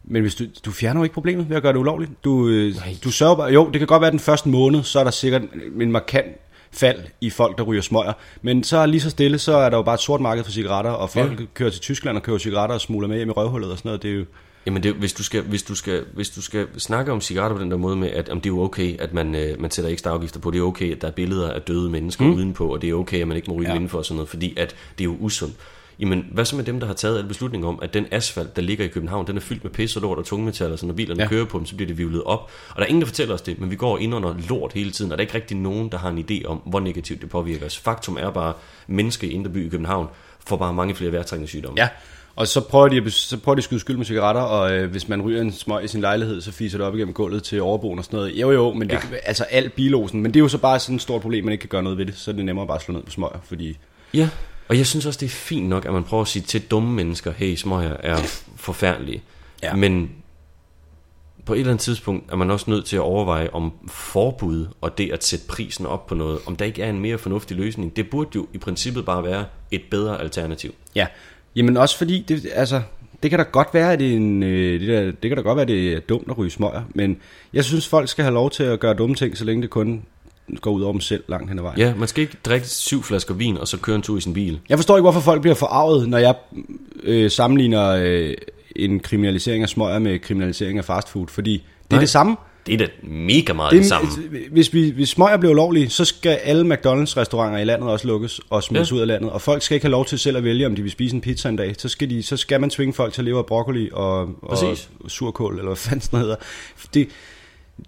men 0.10 0.22
hvis 0.22 0.36
du, 0.36 0.44
du 0.66 0.72
fjerner 0.72 1.00
jo 1.00 1.04
ikke 1.04 1.14
problemet 1.14 1.50
ved 1.50 1.58
at 1.58 1.62
gøre 1.62 1.74
det 1.74 1.80
ulovligt. 1.80 2.12
Du, 2.24 2.48
øh, 2.48 2.76
du 3.04 3.12
sørger 3.12 3.36
bare, 3.36 3.52
jo, 3.52 3.70
det 3.72 3.80
kan 3.80 3.88
godt 3.88 4.02
være, 4.02 4.12
den 4.12 4.20
første 4.20 4.50
måned, 4.50 4.84
så 4.84 5.00
er 5.00 5.04
der 5.04 5.12
sikkert 5.12 5.42
en 5.82 5.92
markant 5.92 6.28
fald 6.72 7.00
i 7.22 7.30
folk, 7.30 7.58
der 7.58 7.64
ryger 7.64 7.82
smøger. 7.82 8.14
Men 8.42 8.64
så 8.64 8.86
lige 8.86 9.02
så 9.02 9.10
stille, 9.10 9.40
så 9.40 9.56
er 9.58 9.70
der 9.70 9.78
jo 9.78 9.84
bare 9.84 9.96
et 9.96 10.02
sort 10.02 10.22
marked 10.22 10.44
for 10.44 10.52
cigaretter, 10.52 10.92
og 10.92 11.10
folk 11.10 11.40
ja. 11.40 11.46
Kører 11.54 11.70
til 11.70 11.82
Tyskland 11.82 12.18
og 12.18 12.24
køber 12.24 12.38
cigaretter 12.38 12.74
og 12.76 12.82
smuler 12.82 13.08
med 13.08 13.18
hjem 13.18 13.30
i 13.30 13.32
røvhullet 13.32 13.72
og 13.72 13.78
sådan 13.78 13.90
noget. 13.90 14.04
Det 14.04 14.12
er 14.12 14.16
jo, 14.16 14.26
Jamen 14.66 14.84
det, 14.84 14.94
hvis, 14.94 15.14
du 15.14 15.24
skal, 15.24 15.42
hvis, 15.42 15.64
du 15.64 15.76
skal, 15.76 16.06
hvis 16.14 16.30
du 16.30 16.42
skal 16.42 16.68
snakke 16.78 17.12
om 17.12 17.22
cigaretter 17.22 17.58
på 17.58 17.64
den 17.64 17.72
der 17.72 17.78
måde 17.78 17.96
med, 17.96 18.10
at 18.10 18.30
om 18.30 18.42
det 18.42 18.50
er 18.50 18.54
jo 18.54 18.62
okay, 18.62 19.00
at 19.00 19.14
man, 19.14 19.36
øh, 19.36 19.62
man 19.62 19.72
sætter 19.72 19.92
ekstra 19.92 20.10
afgifter 20.10 20.40
på, 20.40 20.52
det 20.52 20.60
er 20.60 20.64
okay, 20.64 20.92
at 20.92 21.02
der 21.02 21.08
er 21.08 21.12
billeder 21.12 21.52
af 21.52 21.62
døde 21.62 21.90
mennesker 21.90 22.26
mm. 22.26 22.34
udenpå, 22.34 22.74
og 22.74 22.82
det 22.82 22.90
er 22.90 22.94
okay, 22.94 23.22
at 23.22 23.28
man 23.28 23.38
ikke 23.38 23.52
må 23.52 23.58
ryge 23.58 23.70
ja. 23.70 23.76
indenfor 23.76 23.98
og 23.98 24.06
sådan 24.06 24.16
noget, 24.16 24.30
fordi 24.30 24.54
at 24.58 24.76
det 24.98 25.04
er 25.04 25.06
jo 25.06 25.16
usundt. 25.20 25.56
Jamen, 26.00 26.25
hvad 26.32 26.46
så 26.46 26.56
med 26.56 26.63
dem, 26.63 26.80
der 26.80 26.88
har 26.88 26.94
taget 26.94 27.18
alle 27.18 27.27
beslutninger 27.27 27.68
om, 27.68 27.80
at 27.82 27.94
den 27.94 28.06
asfalt, 28.12 28.56
der 28.56 28.62
ligger 28.62 28.86
i 28.86 28.88
København, 28.88 29.27
den 29.27 29.38
er 29.38 29.42
fyldt 29.42 29.63
med 29.63 29.72
pis 29.72 29.96
og 29.96 30.01
lort 30.01 30.18
og 30.18 30.25
tungmetaller, 30.25 30.75
så 30.75 30.86
når 30.86 30.94
bilerne 30.94 31.24
Ja. 31.24 31.27
kører 31.30 31.46
på 31.46 31.58
dem, 31.58 31.66
så 31.66 31.75
bliver 31.75 31.88
det 31.88 31.98
vivlet 31.98 32.24
op. 32.24 32.39
Og 32.70 32.75
der 32.75 32.82
er 32.82 32.86
ingen, 32.86 33.01
der 33.01 33.08
fortæller 33.08 33.34
os 33.36 33.42
det, 33.42 33.60
men 33.60 33.72
vi 33.72 33.75
går 33.75 33.98
ind 33.98 34.16
under 34.16 34.36
lort 34.50 34.74
hele 34.74 34.92
tiden, 34.92 35.12
og 35.12 35.18
der 35.18 35.22
er 35.22 35.25
ikke 35.25 35.36
rigtig 35.36 35.58
nogen, 35.58 35.89
der 35.92 35.98
har 35.98 36.10
en 36.10 36.25
idé 36.32 36.46
om, 36.46 36.58
hvor 36.66 36.80
negativt 36.80 37.22
det 37.22 37.30
påvirker 37.30 37.66
os. 37.66 37.77
Faktum 37.77 38.18
er 38.20 38.30
bare, 38.32 38.54
mennesker 38.88 39.27
i 39.27 39.32
Indre 39.32 39.50
By 39.51 39.66
i 39.66 39.70
København 39.70 40.08
får 40.48 40.58
bare 40.58 40.74
mange 40.74 40.96
flere 40.96 41.12
vejrtrængende 41.12 41.48
sygdomme. 41.50 41.80
Ja, 41.82 41.89
og 42.36 42.48
så 42.48 42.62
prøver 42.62 42.88
de, 42.88 42.98
at, 42.98 43.13
så 43.13 43.38
prøver 43.38 43.56
de 43.56 43.60
at 43.60 43.63
skyde 43.63 43.80
skyld 43.80 43.98
med 43.98 44.06
cigaretter, 44.06 44.42
og 44.42 44.72
øh, 44.77 44.92
hvis 44.92 45.08
man 45.08 45.22
ryger 45.22 45.42
en 45.42 45.51
smøg 45.51 45.84
i 45.84 45.88
sin 45.88 46.01
lejlighed, 46.01 46.42
så 46.42 46.51
fiser 46.51 46.77
det 46.77 46.88
op 46.88 46.96
igennem 46.96 47.13
gulvet 47.13 47.44
til 47.44 47.62
overboen 47.62 48.00
og 48.00 48.06
sådan 48.06 48.18
noget. 48.18 48.32
Jo 48.36 48.51
jo, 48.51 48.74
men 48.74 48.89
det, 48.89 48.94
Ja. 49.12 49.18
altså 49.24 49.44
alt 49.44 49.74
bilosen, 49.74 50.22
men 50.22 50.34
det 50.34 50.39
er 50.39 50.44
jo 50.44 50.48
så 50.48 50.58
bare 50.58 50.80
sådan 50.80 50.96
et 50.96 51.01
stort 51.01 51.22
problem, 51.22 51.44
man 51.46 51.51
ikke 51.51 51.62
kan 51.62 51.70
gøre 51.70 51.84
noget 51.84 51.98
ved 51.98 52.06
det, 52.06 52.18
så 52.18 52.32
er 52.32 52.36
det 52.36 52.46
nemmere 52.46 52.68
bare 52.68 52.75
at 52.77 52.82
slå 52.84 52.94
ned 52.94 53.04
på 53.04 53.12
smøger, 53.12 53.39
fordi... 53.44 53.77
Ja, 54.13 54.30
og 54.68 54.78
jeg 54.78 54.88
synes 54.88 55.06
også, 55.06 55.18
det 55.20 55.26
er 55.26 55.30
fint 55.30 55.70
nok, 55.70 55.86
at 55.86 55.94
man 55.94 56.04
prøver 56.04 56.22
at 56.22 56.28
sige 56.28 56.44
til 56.44 56.62
dumme 56.62 56.94
mennesker, 56.94 57.32
hey, 57.32 57.56
smøger 57.56 57.98
er 58.00 58.18
forfærdelige. 58.56 59.24
Ja. 59.64 59.76
Men 59.76 60.12
på 61.46 61.54
et 61.54 61.60
eller 61.60 61.72
andet 61.72 61.84
tidspunkt 61.84 62.32
er 62.32 62.36
man 62.36 62.52
også 62.52 62.70
nødt 62.70 62.86
til 62.86 62.96
at 62.96 63.02
overveje, 63.02 63.50
om 63.54 63.74
forbud 63.88 64.68
og 64.82 64.98
det 64.98 65.12
at 65.12 65.24
sætte 65.24 65.48
prisen 65.48 65.86
op 65.86 66.08
på 66.08 66.16
noget, 66.16 66.40
om 66.46 66.56
der 66.56 66.66
ikke 66.66 66.82
er 66.82 66.90
en 66.90 67.00
mere 67.00 67.18
fornuftig 67.18 67.58
løsning. 67.58 67.96
Det 67.96 68.10
burde 68.10 68.30
jo 68.36 68.48
i 68.54 68.58
princippet 68.58 69.06
bare 69.06 69.24
være 69.24 69.46
et 69.72 69.82
bedre 69.92 70.22
alternativ. 70.22 70.76
Ja, 70.96 71.08
jamen 71.56 71.78
også 71.78 71.98
fordi, 71.98 72.26
det, 72.28 72.48
altså, 72.54 72.82
det 73.24 73.30
kan 73.30 73.40
da 73.40 73.46
godt 73.52 73.74
være, 73.74 73.94
at 73.94 74.00
det, 74.00 74.14
en, 74.14 74.44
øh, 74.44 74.80
det, 74.80 74.88
der, 74.88 75.02
det 75.04 75.30
kan 75.30 75.38
da 75.38 75.42
godt 75.42 75.56
være, 75.56 75.62
at 75.62 75.68
det 75.68 75.94
er 75.94 76.00
dumt 76.00 76.28
at 76.30 76.38
ryge 76.38 76.52
smøger, 76.52 76.84
men 76.96 77.18
jeg 77.54 77.64
synes, 77.64 77.88
folk 77.88 78.10
skal 78.10 78.24
have 78.24 78.34
lov 78.34 78.50
til 78.50 78.64
at 78.64 78.80
gøre 78.80 78.94
dumme 78.94 79.16
ting, 79.16 79.38
så 79.38 79.46
længe 79.46 79.62
det 79.62 79.70
kun 79.70 80.04
går 80.62 80.72
ud 80.72 80.82
over 80.82 80.92
dem 80.92 81.01
selv 81.01 81.24
langt 81.27 81.50
hen 81.50 81.60
ad 81.60 81.63
vejen. 81.63 81.80
Ja, 81.80 81.94
man 81.96 82.08
skal 82.08 82.22
ikke 82.22 82.38
drikke 82.46 82.68
syv 82.68 83.04
flasker 83.04 83.34
vin, 83.34 83.58
og 83.58 83.68
så 83.68 83.77
køre 83.77 83.96
en 83.96 84.01
tur 84.01 84.18
i 84.18 84.22
sin 84.22 84.34
bil. 84.34 84.60
Jeg 84.70 84.77
forstår 84.77 84.98
ikke, 84.98 85.01
hvorfor 85.04 85.20
folk 85.20 85.42
bliver 85.42 85.56
forarvet, 85.56 86.10
når 86.10 86.18
jeg 86.18 86.36
øh, 87.04 87.32
sammenligner 87.32 87.88
øh, 87.89 88.34
en 88.75 89.00
kriminalisering 89.00 89.63
af 89.63 89.70
smøger 89.70 90.00
med 90.00 90.20
kriminalisering 90.20 90.77
af 90.77 90.86
fastfood, 90.86 91.27
fordi 91.27 91.54
det 91.54 91.62
er 91.89 91.96
Nej. 91.96 92.00
det 92.00 92.10
samme. 92.10 92.36
Det 92.68 92.74
er 92.74 92.77
da 92.77 92.88
mega 93.04 93.54
meget 93.54 93.72
Det 93.72 93.77
det, 93.77 93.86
er, 93.86 93.89
samme. 93.89 94.10
hvis, 94.51 94.74
vi, 94.74 94.89
hvis 94.89 95.10
smøger 95.10 95.38
bliver 95.38 95.51
ulovlige, 95.51 95.89
så 95.89 96.06
skal 96.06 96.32
alle 96.32 96.74
McDonald's 96.74 97.18
restauranter 97.18 97.60
i 97.60 97.63
landet 97.63 97.89
også 97.89 98.08
lukkes 98.08 98.42
og 98.50 98.63
smides 98.63 98.92
ja. 98.92 98.96
Ud 98.96 99.01
af 99.01 99.08
landet. 99.08 99.32
Og 99.32 99.42
folk 99.42 99.62
skal 99.62 99.75
ikke 99.75 99.86
have 99.86 99.92
lov 99.92 100.06
til 100.06 100.20
selv 100.20 100.38
at 100.38 100.44
vælge, 100.44 100.66
om 100.66 100.75
de 100.75 100.82
vil 100.82 100.92
spise 100.92 101.16
en 101.16 101.22
pizza 101.22 101.50
en 101.50 101.56
dag. 101.56 101.75
Så 101.77 101.89
skal, 101.89 102.10
de, 102.10 102.24
så 102.24 102.38
skal 102.38 102.62
man 102.62 102.70
tvinge 102.70 102.94
folk 102.94 103.13
til 103.13 103.22
at 103.22 103.25
leve 103.25 103.38
af 103.38 103.46
broccoli 103.46 103.89
og, 103.94 104.30
og 104.42 104.58
surkål, 105.08 105.54
eller 105.54 105.66
hvad 105.66 105.75
fanden 105.75 106.01
sådan 106.01 106.20
noget 106.20 106.25
hedder. 106.25 106.46
Det, 106.94 107.08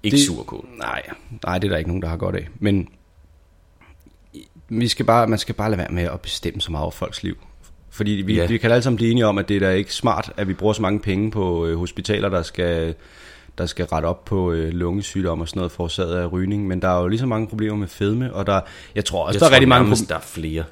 Ikke 0.03 0.17
det- 0.17 0.25
surkål. 0.25 0.65
nej, 0.77 1.01
nej, 1.45 1.57
det 1.57 1.67
er 1.67 1.71
der 1.71 1.77
ikke 1.77 1.89
nogen, 1.89 2.01
der 2.01 2.07
har 2.09 2.17
godt 2.17 2.35
af. 2.35 2.47
Men 2.59 2.87
vi 4.69 4.87
skal 4.87 5.05
bare, 5.05 5.27
man 5.27 5.39
skal 5.39 5.55
bare 5.55 5.69
lade 5.69 5.77
være 5.77 5.91
med 5.91 6.03
at 6.03 6.21
bestemme 6.21 6.61
så 6.61 6.71
meget 6.71 6.81
over 6.83 6.91
folks 6.91 7.23
liv. 7.23 7.37
Fordi 7.89 8.11
vi, 8.11 8.35
ja. 8.35 8.45
Vi 8.47 8.57
kan 8.57 8.71
alle 8.71 8.83
sammen 8.83 8.95
blive 8.97 9.11
enige 9.11 9.25
om, 9.25 9.37
at 9.37 9.49
det 9.49 9.55
er 9.55 9.59
da 9.59 9.71
ikke 9.71 9.93
smart, 9.93 10.31
at 10.37 10.47
vi 10.47 10.53
bruger 10.53 10.73
så 10.73 10.81
mange 10.81 10.99
penge 10.99 11.31
på 11.31 11.65
øh, 11.65 11.77
hospitaler, 11.77 12.29
der 12.29 12.41
skal, 12.41 12.95
der 13.57 13.65
skal 13.65 13.85
rette 13.85 14.05
op 14.05 14.25
på 14.25 14.51
øh, 14.51 14.69
lungesygdom 14.69 15.41
og 15.41 15.47
sådan 15.47 15.59
noget 15.59 15.71
forårsaget 15.71 16.15
af 16.15 16.31
rygning. 16.31 16.67
Men 16.67 16.81
der 16.81 16.87
er 16.87 17.01
jo 17.01 17.07
lige 17.07 17.19
så 17.19 17.25
mange 17.25 17.47
problemer 17.47 17.75
med 17.77 17.87
fedme, 17.87 18.33
og 18.33 18.47
der, 18.47 18.61
jeg 18.95 19.05
tror 19.05 19.25
også, 19.25 19.35
Jeg 19.35 19.39
der 19.39 19.45
er 19.45 19.49
tror 19.49 19.53
rigtig 19.55 19.67
mange 19.69 19.95
der 20.09 20.15
er 20.15 20.19
flere. 20.19 20.63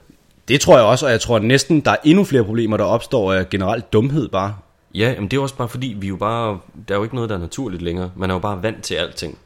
Det 0.48 0.62
tror 0.62 0.78
jeg 0.78 0.86
også, 0.86 1.06
og 1.06 1.12
jeg 1.12 1.22
tror 1.22 1.40
næsten, 1.40 1.82
der 1.82 1.92
er 1.92 1.98
endnu 2.04 2.24
flere 2.24 2.44
problemer, 2.44 2.78
der 2.78 2.84
opstår 2.84 3.34
af 3.34 3.50
generelt 3.50 3.94
dumhed 3.94 4.28
bare. 4.30 4.56
Ja, 4.94 5.20
men 5.20 5.32
det 5.32 5.38
er 5.38 5.42
også 5.42 5.56
bare 5.56 5.70
fordi, 5.70 5.96
vi 6.00 6.08
jo 6.08 6.16
bare, 6.16 6.60
der 6.88 6.94
er 6.94 6.98
jo 7.00 7.04
ikke 7.04 7.16
noget, 7.16 7.30
der 7.30 7.36
er 7.36 7.40
naturligt 7.40 7.82
længere. 7.82 8.12
Man 8.16 8.30
er 8.30 8.36
jo 8.36 8.40
bare 8.40 8.64
vant 8.64 8.84
til 8.84 8.96
alting. 8.96 9.38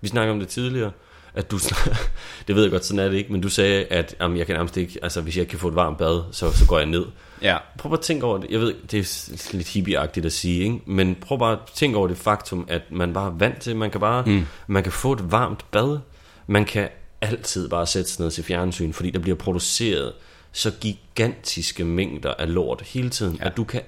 Vi 0.00 0.08
snakkede 0.08 0.32
om 0.32 0.40
det 0.40 0.48
tidligere, 0.48 0.90
at 1.34 1.50
du, 1.50 1.58
det 2.46 2.56
ved 2.56 2.62
jeg 2.62 2.70
godt, 2.70 2.84
sådan 2.84 2.98
er 2.98 3.08
det 3.08 3.16
ikke, 3.16 3.32
men 3.32 3.40
du 3.40 3.48
sagde, 3.48 3.84
at 3.84 4.16
jamen, 4.20 4.38
jeg 4.38 4.46
kan 4.46 4.54
nærmest 4.56 4.76
ikke, 4.76 4.98
altså 5.02 5.20
hvis 5.20 5.36
jeg 5.36 5.42
ikke 5.42 5.50
kan 5.50 5.58
få 5.58 5.68
et 5.68 5.74
varmt 5.74 5.98
bad, 5.98 6.22
så, 6.32 6.52
så 6.52 6.66
går 6.66 6.78
jeg 6.78 6.86
ned. 6.86 7.04
Ja. 7.42 7.56
Prøv 7.78 7.90
bare 7.90 7.98
at 7.98 8.04
tænke 8.04 8.26
over 8.26 8.38
det. 8.38 8.50
Jeg 8.50 8.60
ved, 8.60 8.74
det 8.90 8.98
er 9.00 9.56
lidt 9.56 9.68
hippieagtigt 9.68 10.26
at 10.26 10.32
sige, 10.32 10.64
ikke? 10.64 10.80
men 10.86 11.14
prøv 11.14 11.38
bare 11.38 11.52
at 11.52 11.58
tænke 11.74 11.98
over 11.98 12.08
det 12.08 12.16
faktum, 12.16 12.66
at 12.68 12.82
man 12.90 13.12
bare 13.12 13.26
er 13.26 13.34
vant 13.34 13.60
til, 13.60 13.76
man 13.76 13.90
kan 13.90 14.00
bare, 14.00 14.24
mm. 14.26 14.46
man 14.66 14.82
kan 14.82 14.92
få 14.92 15.12
et 15.12 15.32
varmt 15.32 15.70
bad. 15.70 15.98
Man 16.46 16.64
kan 16.64 16.88
altid 17.20 17.68
bare 17.68 17.86
sætte 17.86 18.10
sig 18.10 18.22
ned 18.22 18.30
til 18.30 18.44
fjernsyn, 18.44 18.92
fordi 18.92 19.10
der 19.10 19.18
bliver 19.18 19.36
produceret 19.36 20.12
så 20.52 20.70
gigantiske 20.80 21.84
mængder 21.84 22.34
af 22.34 22.54
lort 22.54 22.82
hele 22.82 23.10
tiden, 23.10 23.36
ja. 23.36 23.46
at 23.46 23.56
du 23.56 23.64
kan 23.64 23.80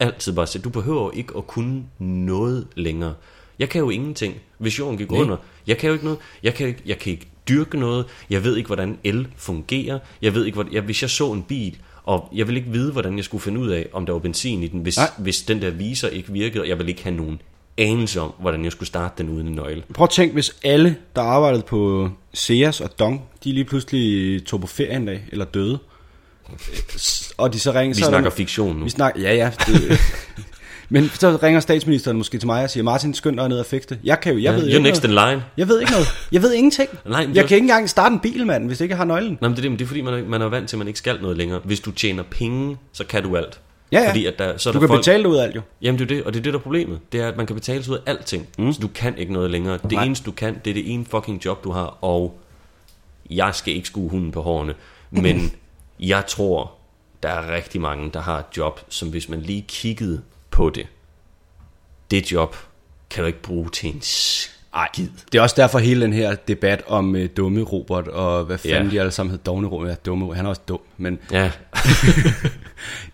altid 0.00 0.32
bare 0.32 0.46
sætte. 0.46 0.64
Du 0.64 0.70
behøver 0.70 1.10
ikke 1.10 1.32
at 1.36 1.46
kunne 1.46 1.84
noget 1.98 2.66
længere. 2.74 3.14
Jeg 3.58 3.68
kan 3.68 3.80
jo 3.80 3.90
ingenting, 3.90 4.34
hvis 4.58 4.78
jorden 4.78 4.98
gik 4.98 5.10
Nej. 5.10 5.20
under. 5.20 5.36
Jeg 5.66 5.78
kan 5.78 5.88
jo 5.88 5.92
ikke 5.92 6.04
noget. 6.04 6.18
Jeg 6.42 6.54
kan, 6.54 6.66
ikke, 6.66 6.82
jeg 6.86 6.98
kan 6.98 7.12
ikke 7.12 7.28
dyrke 7.48 7.78
noget. 7.78 8.06
Jeg 8.30 8.44
ved 8.44 8.56
ikke, 8.56 8.66
hvordan 8.66 8.98
el 9.04 9.28
fungerer. 9.36 9.98
Jeg 10.22 10.34
ved 10.34 10.44
ikke, 10.44 10.56
hvor, 10.56 10.66
jeg, 10.72 10.82
hvis 10.82 11.02
jeg 11.02 11.10
så 11.10 11.32
en 11.32 11.42
bil, 11.42 11.76
og 12.04 12.28
jeg 12.34 12.48
vil 12.48 12.56
ikke 12.56 12.70
vide, 12.70 12.92
hvordan 12.92 13.16
jeg 13.16 13.24
skulle 13.24 13.42
finde 13.42 13.60
ud 13.60 13.68
af, 13.68 13.86
om 13.92 14.06
der 14.06 14.12
var 14.12 14.20
benzin 14.20 14.62
i 14.62 14.66
den, 14.68 14.80
hvis, 14.80 14.96
Nej. 14.96 15.10
hvis 15.18 15.42
den 15.42 15.62
der 15.62 15.70
viser 15.70 16.08
ikke 16.08 16.32
virkede, 16.32 16.62
og 16.62 16.68
jeg 16.68 16.78
vil 16.78 16.88
ikke 16.88 17.02
have 17.02 17.16
nogen 17.16 17.40
anelse 17.78 18.20
om, 18.20 18.32
hvordan 18.40 18.64
jeg 18.64 18.72
skulle 18.72 18.86
starte 18.86 19.14
den 19.22 19.32
uden 19.32 19.46
en 19.46 19.54
nøgle. 19.54 19.82
Prøv 19.94 20.04
at 20.04 20.10
tænke, 20.10 20.34
hvis 20.34 20.56
alle, 20.64 20.96
der 21.16 21.22
arbejdede 21.22 21.62
på 21.62 22.10
Sears 22.32 22.80
og 22.80 22.98
Dong, 22.98 23.22
de 23.44 23.52
lige 23.52 23.64
pludselig 23.64 24.44
tog 24.46 24.60
på 24.60 24.66
ferie 24.66 24.96
en 24.96 25.06
dag, 25.06 25.24
eller 25.32 25.44
døde, 25.44 25.78
og 27.36 27.52
de 27.52 27.60
så 27.60 27.72
ringer... 27.72 27.94
Vi 27.94 28.00
så 28.00 28.06
er 28.06 28.10
snakker 28.10 28.30
der, 28.30 28.36
fiktion 28.36 28.76
nu. 28.76 28.84
Vi 28.84 28.90
snakker, 28.90 29.20
ja, 29.20 29.34
ja. 29.34 29.50
Det, 29.66 29.98
men 30.92 31.08
så 31.14 31.38
ringer 31.42 31.60
statsministeren 31.60 32.16
måske 32.16 32.38
til 32.38 32.46
mig 32.46 32.64
og 32.64 32.70
siger, 32.70 32.84
Martin, 32.84 33.14
skynd 33.14 33.36
dig 33.36 33.48
ned 33.48 33.58
og 33.58 33.66
fikse 33.66 33.88
det. 33.88 33.98
Jeg 34.04 34.20
kan 34.20 34.32
jo, 34.32 34.38
jeg 34.42 34.54
ved 34.54 34.60
jo 34.62 34.66
You're 34.66 34.76
ikke 34.76 34.88
next 34.88 35.04
in 35.04 35.10
noget. 35.10 35.32
line. 35.32 35.44
Jeg 35.56 35.68
ved 35.68 35.80
ikke 35.80 35.92
noget. 35.92 36.06
Jeg 36.32 36.42
ved 36.42 36.52
ingenting. 36.52 36.88
Nej, 37.06 37.28
jeg 37.34 37.48
kan 37.48 37.56
ikke 37.56 37.64
engang 37.64 37.90
starte 37.90 38.12
en 38.12 38.20
bil, 38.20 38.46
mand, 38.46 38.66
hvis 38.66 38.80
ikke 38.80 38.92
jeg 38.92 38.98
har 38.98 39.04
nøglen. 39.04 39.38
Nej, 39.40 39.48
men 39.48 39.50
det 39.50 39.58
er, 39.58 39.62
det, 39.62 39.70
men 39.70 39.78
det 39.78 39.84
er 39.84 39.88
fordi, 39.88 40.00
man 40.00 40.14
er, 40.14 40.24
man 40.24 40.42
er 40.42 40.46
vant 40.46 40.68
til, 40.68 40.76
at 40.76 40.78
man 40.78 40.86
ikke 40.86 40.98
skal 40.98 41.18
noget 41.22 41.36
længere. 41.36 41.60
Hvis 41.64 41.80
du 41.80 41.90
tjener 41.90 42.22
penge, 42.30 42.76
så 42.92 43.04
kan 43.04 43.22
du 43.22 43.36
alt. 43.36 43.60
Ja, 43.92 44.00
ja. 44.00 44.08
Fordi 44.08 44.26
at 44.26 44.38
der, 44.38 44.56
så 44.56 44.70
Du 44.70 44.74
der 44.74 44.80
kan 44.80 44.88
folk, 44.88 45.00
betale 45.00 45.28
ud 45.28 45.36
af 45.36 45.42
alt 45.44 45.56
jo. 45.56 45.60
Jamen 45.82 45.98
det 45.98 46.04
er 46.04 46.08
det, 46.14 46.24
og 46.24 46.32
det 46.32 46.38
er 46.38 46.42
det, 46.42 46.52
der 46.52 46.58
er 46.58 46.62
problemet. 46.62 46.98
Det 47.12 47.20
er, 47.20 47.28
at 47.28 47.36
man 47.36 47.46
kan 47.46 47.56
betale 47.56 47.84
ud 47.90 47.96
af 47.96 48.00
alting. 48.10 48.46
Mm. 48.58 48.72
Så 48.72 48.80
du 48.80 48.88
kan 48.88 49.18
ikke 49.18 49.32
noget 49.32 49.50
længere. 49.50 49.78
Det 49.82 49.92
Nej. 49.92 50.04
eneste, 50.04 50.26
du 50.26 50.32
kan, 50.32 50.56
det 50.64 50.70
er 50.70 50.74
det 50.74 50.92
ene 50.94 51.04
fucking 51.10 51.44
job, 51.44 51.64
du 51.64 51.70
har. 51.70 51.98
Og 52.00 52.38
jeg 53.30 53.50
skal 53.54 53.74
ikke 53.74 53.86
skue 53.86 54.10
hunden 54.10 54.32
på 54.32 54.42
hårene. 54.42 54.74
Men 55.10 55.52
jeg 56.00 56.26
tror, 56.26 56.72
der 57.22 57.28
er 57.28 57.54
rigtig 57.54 57.80
mange, 57.80 58.10
der 58.14 58.20
har 58.20 58.38
et 58.38 58.44
job, 58.56 58.80
som 58.88 59.08
hvis 59.08 59.28
man 59.28 59.40
lige 59.40 59.64
kiggede 59.68 60.22
på 60.50 60.70
det, 60.70 60.86
det 62.10 62.32
job 62.32 62.56
kan 63.10 63.22
du 63.22 63.26
ikke 63.26 63.42
bruge 63.42 63.68
til 63.70 63.94
en 63.94 64.00
skid. 64.02 65.08
Det 65.32 65.38
er 65.38 65.42
også 65.42 65.54
derfor 65.58 65.78
hele 65.78 66.00
den 66.04 66.12
her 66.12 66.34
debat 66.34 66.82
om 66.86 67.14
uh, 67.14 67.20
dumme 67.36 67.62
Robert, 67.62 68.08
og 68.08 68.44
hvad 68.44 68.58
fanden 68.58 68.86
Ja. 68.86 68.90
de 68.94 69.00
alle 69.00 69.12
sammen 69.12 69.30
hed, 69.30 69.38
dogne 69.38 69.68
Robert, 69.68 69.88
ja, 69.90 69.94
dumme, 70.06 70.34
han 70.34 70.44
er 70.44 70.48
også 70.50 70.60
dum, 70.68 70.80
men 70.96 71.18
Ja, 71.32 71.50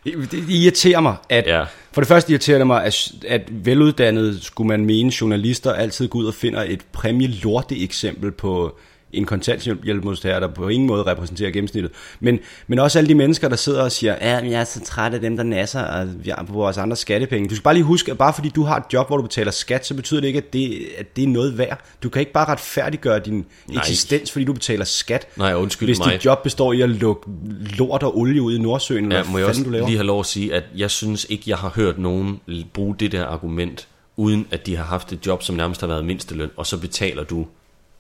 det, 0.05 0.15
det 0.33 0.45
irriterer 0.49 1.01
mig, 1.01 1.17
at 1.29 1.47
Ja. 1.47 1.65
for 1.93 2.01
det 2.01 2.09
første 2.09 2.33
irriterer 2.33 2.59
det 2.59 2.67
mig, 2.67 2.85
at, 2.85 3.09
at 3.29 3.43
veluddannet 3.51 4.43
skulle 4.43 4.69
man 4.69 4.85
mene, 4.85 5.13
journalister 5.21 5.73
altid 5.73 6.09
går 6.09 6.19
ud 6.19 6.27
og 6.27 6.35
finder 6.35 6.63
et 6.63 6.81
præmie-lorte 6.93 7.79
eksempel 7.83 8.33
på 8.33 8.79
en 9.17 9.25
kontanthjælpmodtager, 9.25 10.41
der 10.41 10.49
på 10.49 10.69
ingen 10.69 10.87
måde 10.87 11.03
repræsenterer 11.03 11.51
gennemsnittet. 11.51 11.93
Men, 12.21 12.39
men 12.67 12.79
også 12.79 12.99
alle 12.99 13.09
de 13.09 13.15
mennesker, 13.15 13.49
der 13.49 13.57
sidder 13.57 13.83
og 13.83 13.93
siger, 13.93 14.15
ja, 14.21 14.37
jeg 14.37 14.61
er 14.61 14.65
så 14.65 14.81
træt 14.85 15.15
af 15.15 15.21
dem, 15.21 15.37
der 15.37 15.45
nasser 15.45 15.81
og 15.83 16.25
vi 16.25 16.31
har 16.31 16.45
på 16.49 16.53
vores 16.53 16.79
andre 16.79 16.97
skattepenge. 16.97 17.49
Du 17.49 17.55
skal 17.55 17.63
bare 17.63 17.75
lige 17.75 17.85
huske, 17.85 18.11
at 18.13 18.19
bare 18.19 18.33
fordi 18.33 18.49
du 18.49 18.63
har 18.63 18.77
et 18.77 18.85
job, 18.93 19.07
hvor 19.07 19.17
du 19.17 19.23
betaler 19.23 19.51
skat, 19.51 19.87
så 19.87 19.95
betyder 19.95 20.21
det 20.21 20.27
ikke, 20.29 20.37
at 20.39 20.53
det, 20.53 20.87
at 20.99 21.17
det 21.17 21.25
er 21.25 21.29
noget 21.29 21.59
værd. 21.59 21.81
Du 22.03 22.09
kan 22.09 22.21
ikke 22.21 22.33
bare 22.33 22.49
retfærdiggøre 22.49 23.19
din 23.19 23.35
Nej. 23.69 23.81
eksistens, 23.81 24.33
fordi 24.33 24.45
du 24.45 24.53
betaler 24.53 24.85
skat. 24.85 25.29
Nej, 25.37 25.55
undskyld 25.55 25.89
Hvis 25.89 25.99
mig. 25.99 26.13
dit 26.13 26.25
job 26.25 26.43
består 26.43 26.73
i 26.73 26.81
at 26.81 26.89
lukke 26.89 27.31
lort 27.79 28.03
og 28.03 28.19
olie 28.19 28.43
ud 28.43 28.55
i 28.55 28.59
Nordsøen, 28.59 29.13
Ja, 29.13 29.23
må 29.31 29.39
jeg 29.39 29.47
også 29.47 29.63
du 29.65 29.71
laver? 29.71 29.87
lige 29.87 29.97
have 29.97 30.07
lov 30.07 30.21
at 30.21 30.27
sige, 30.27 30.55
at 30.55 30.65
jeg 30.77 30.91
synes 30.91 31.27
ikke, 31.29 31.45
jeg 31.47 31.57
har 31.59 31.73
hørt 31.77 31.99
nogen 31.99 32.41
bruge 32.73 32.95
det 33.01 33.13
der 33.13 33.25
argument, 33.25 33.89
uden 34.17 34.47
at 34.51 34.67
de 34.67 34.77
har 34.77 34.85
haft 34.85 35.13
et 35.13 35.27
job, 35.27 35.43
som 35.43 35.57
nærmest 35.57 35.81
har 35.81 35.89
været 35.89 36.05
mindsteløn, 36.05 36.51
og 36.57 36.67
så 36.67 36.79
betaler 36.79 37.25
du, 37.25 37.47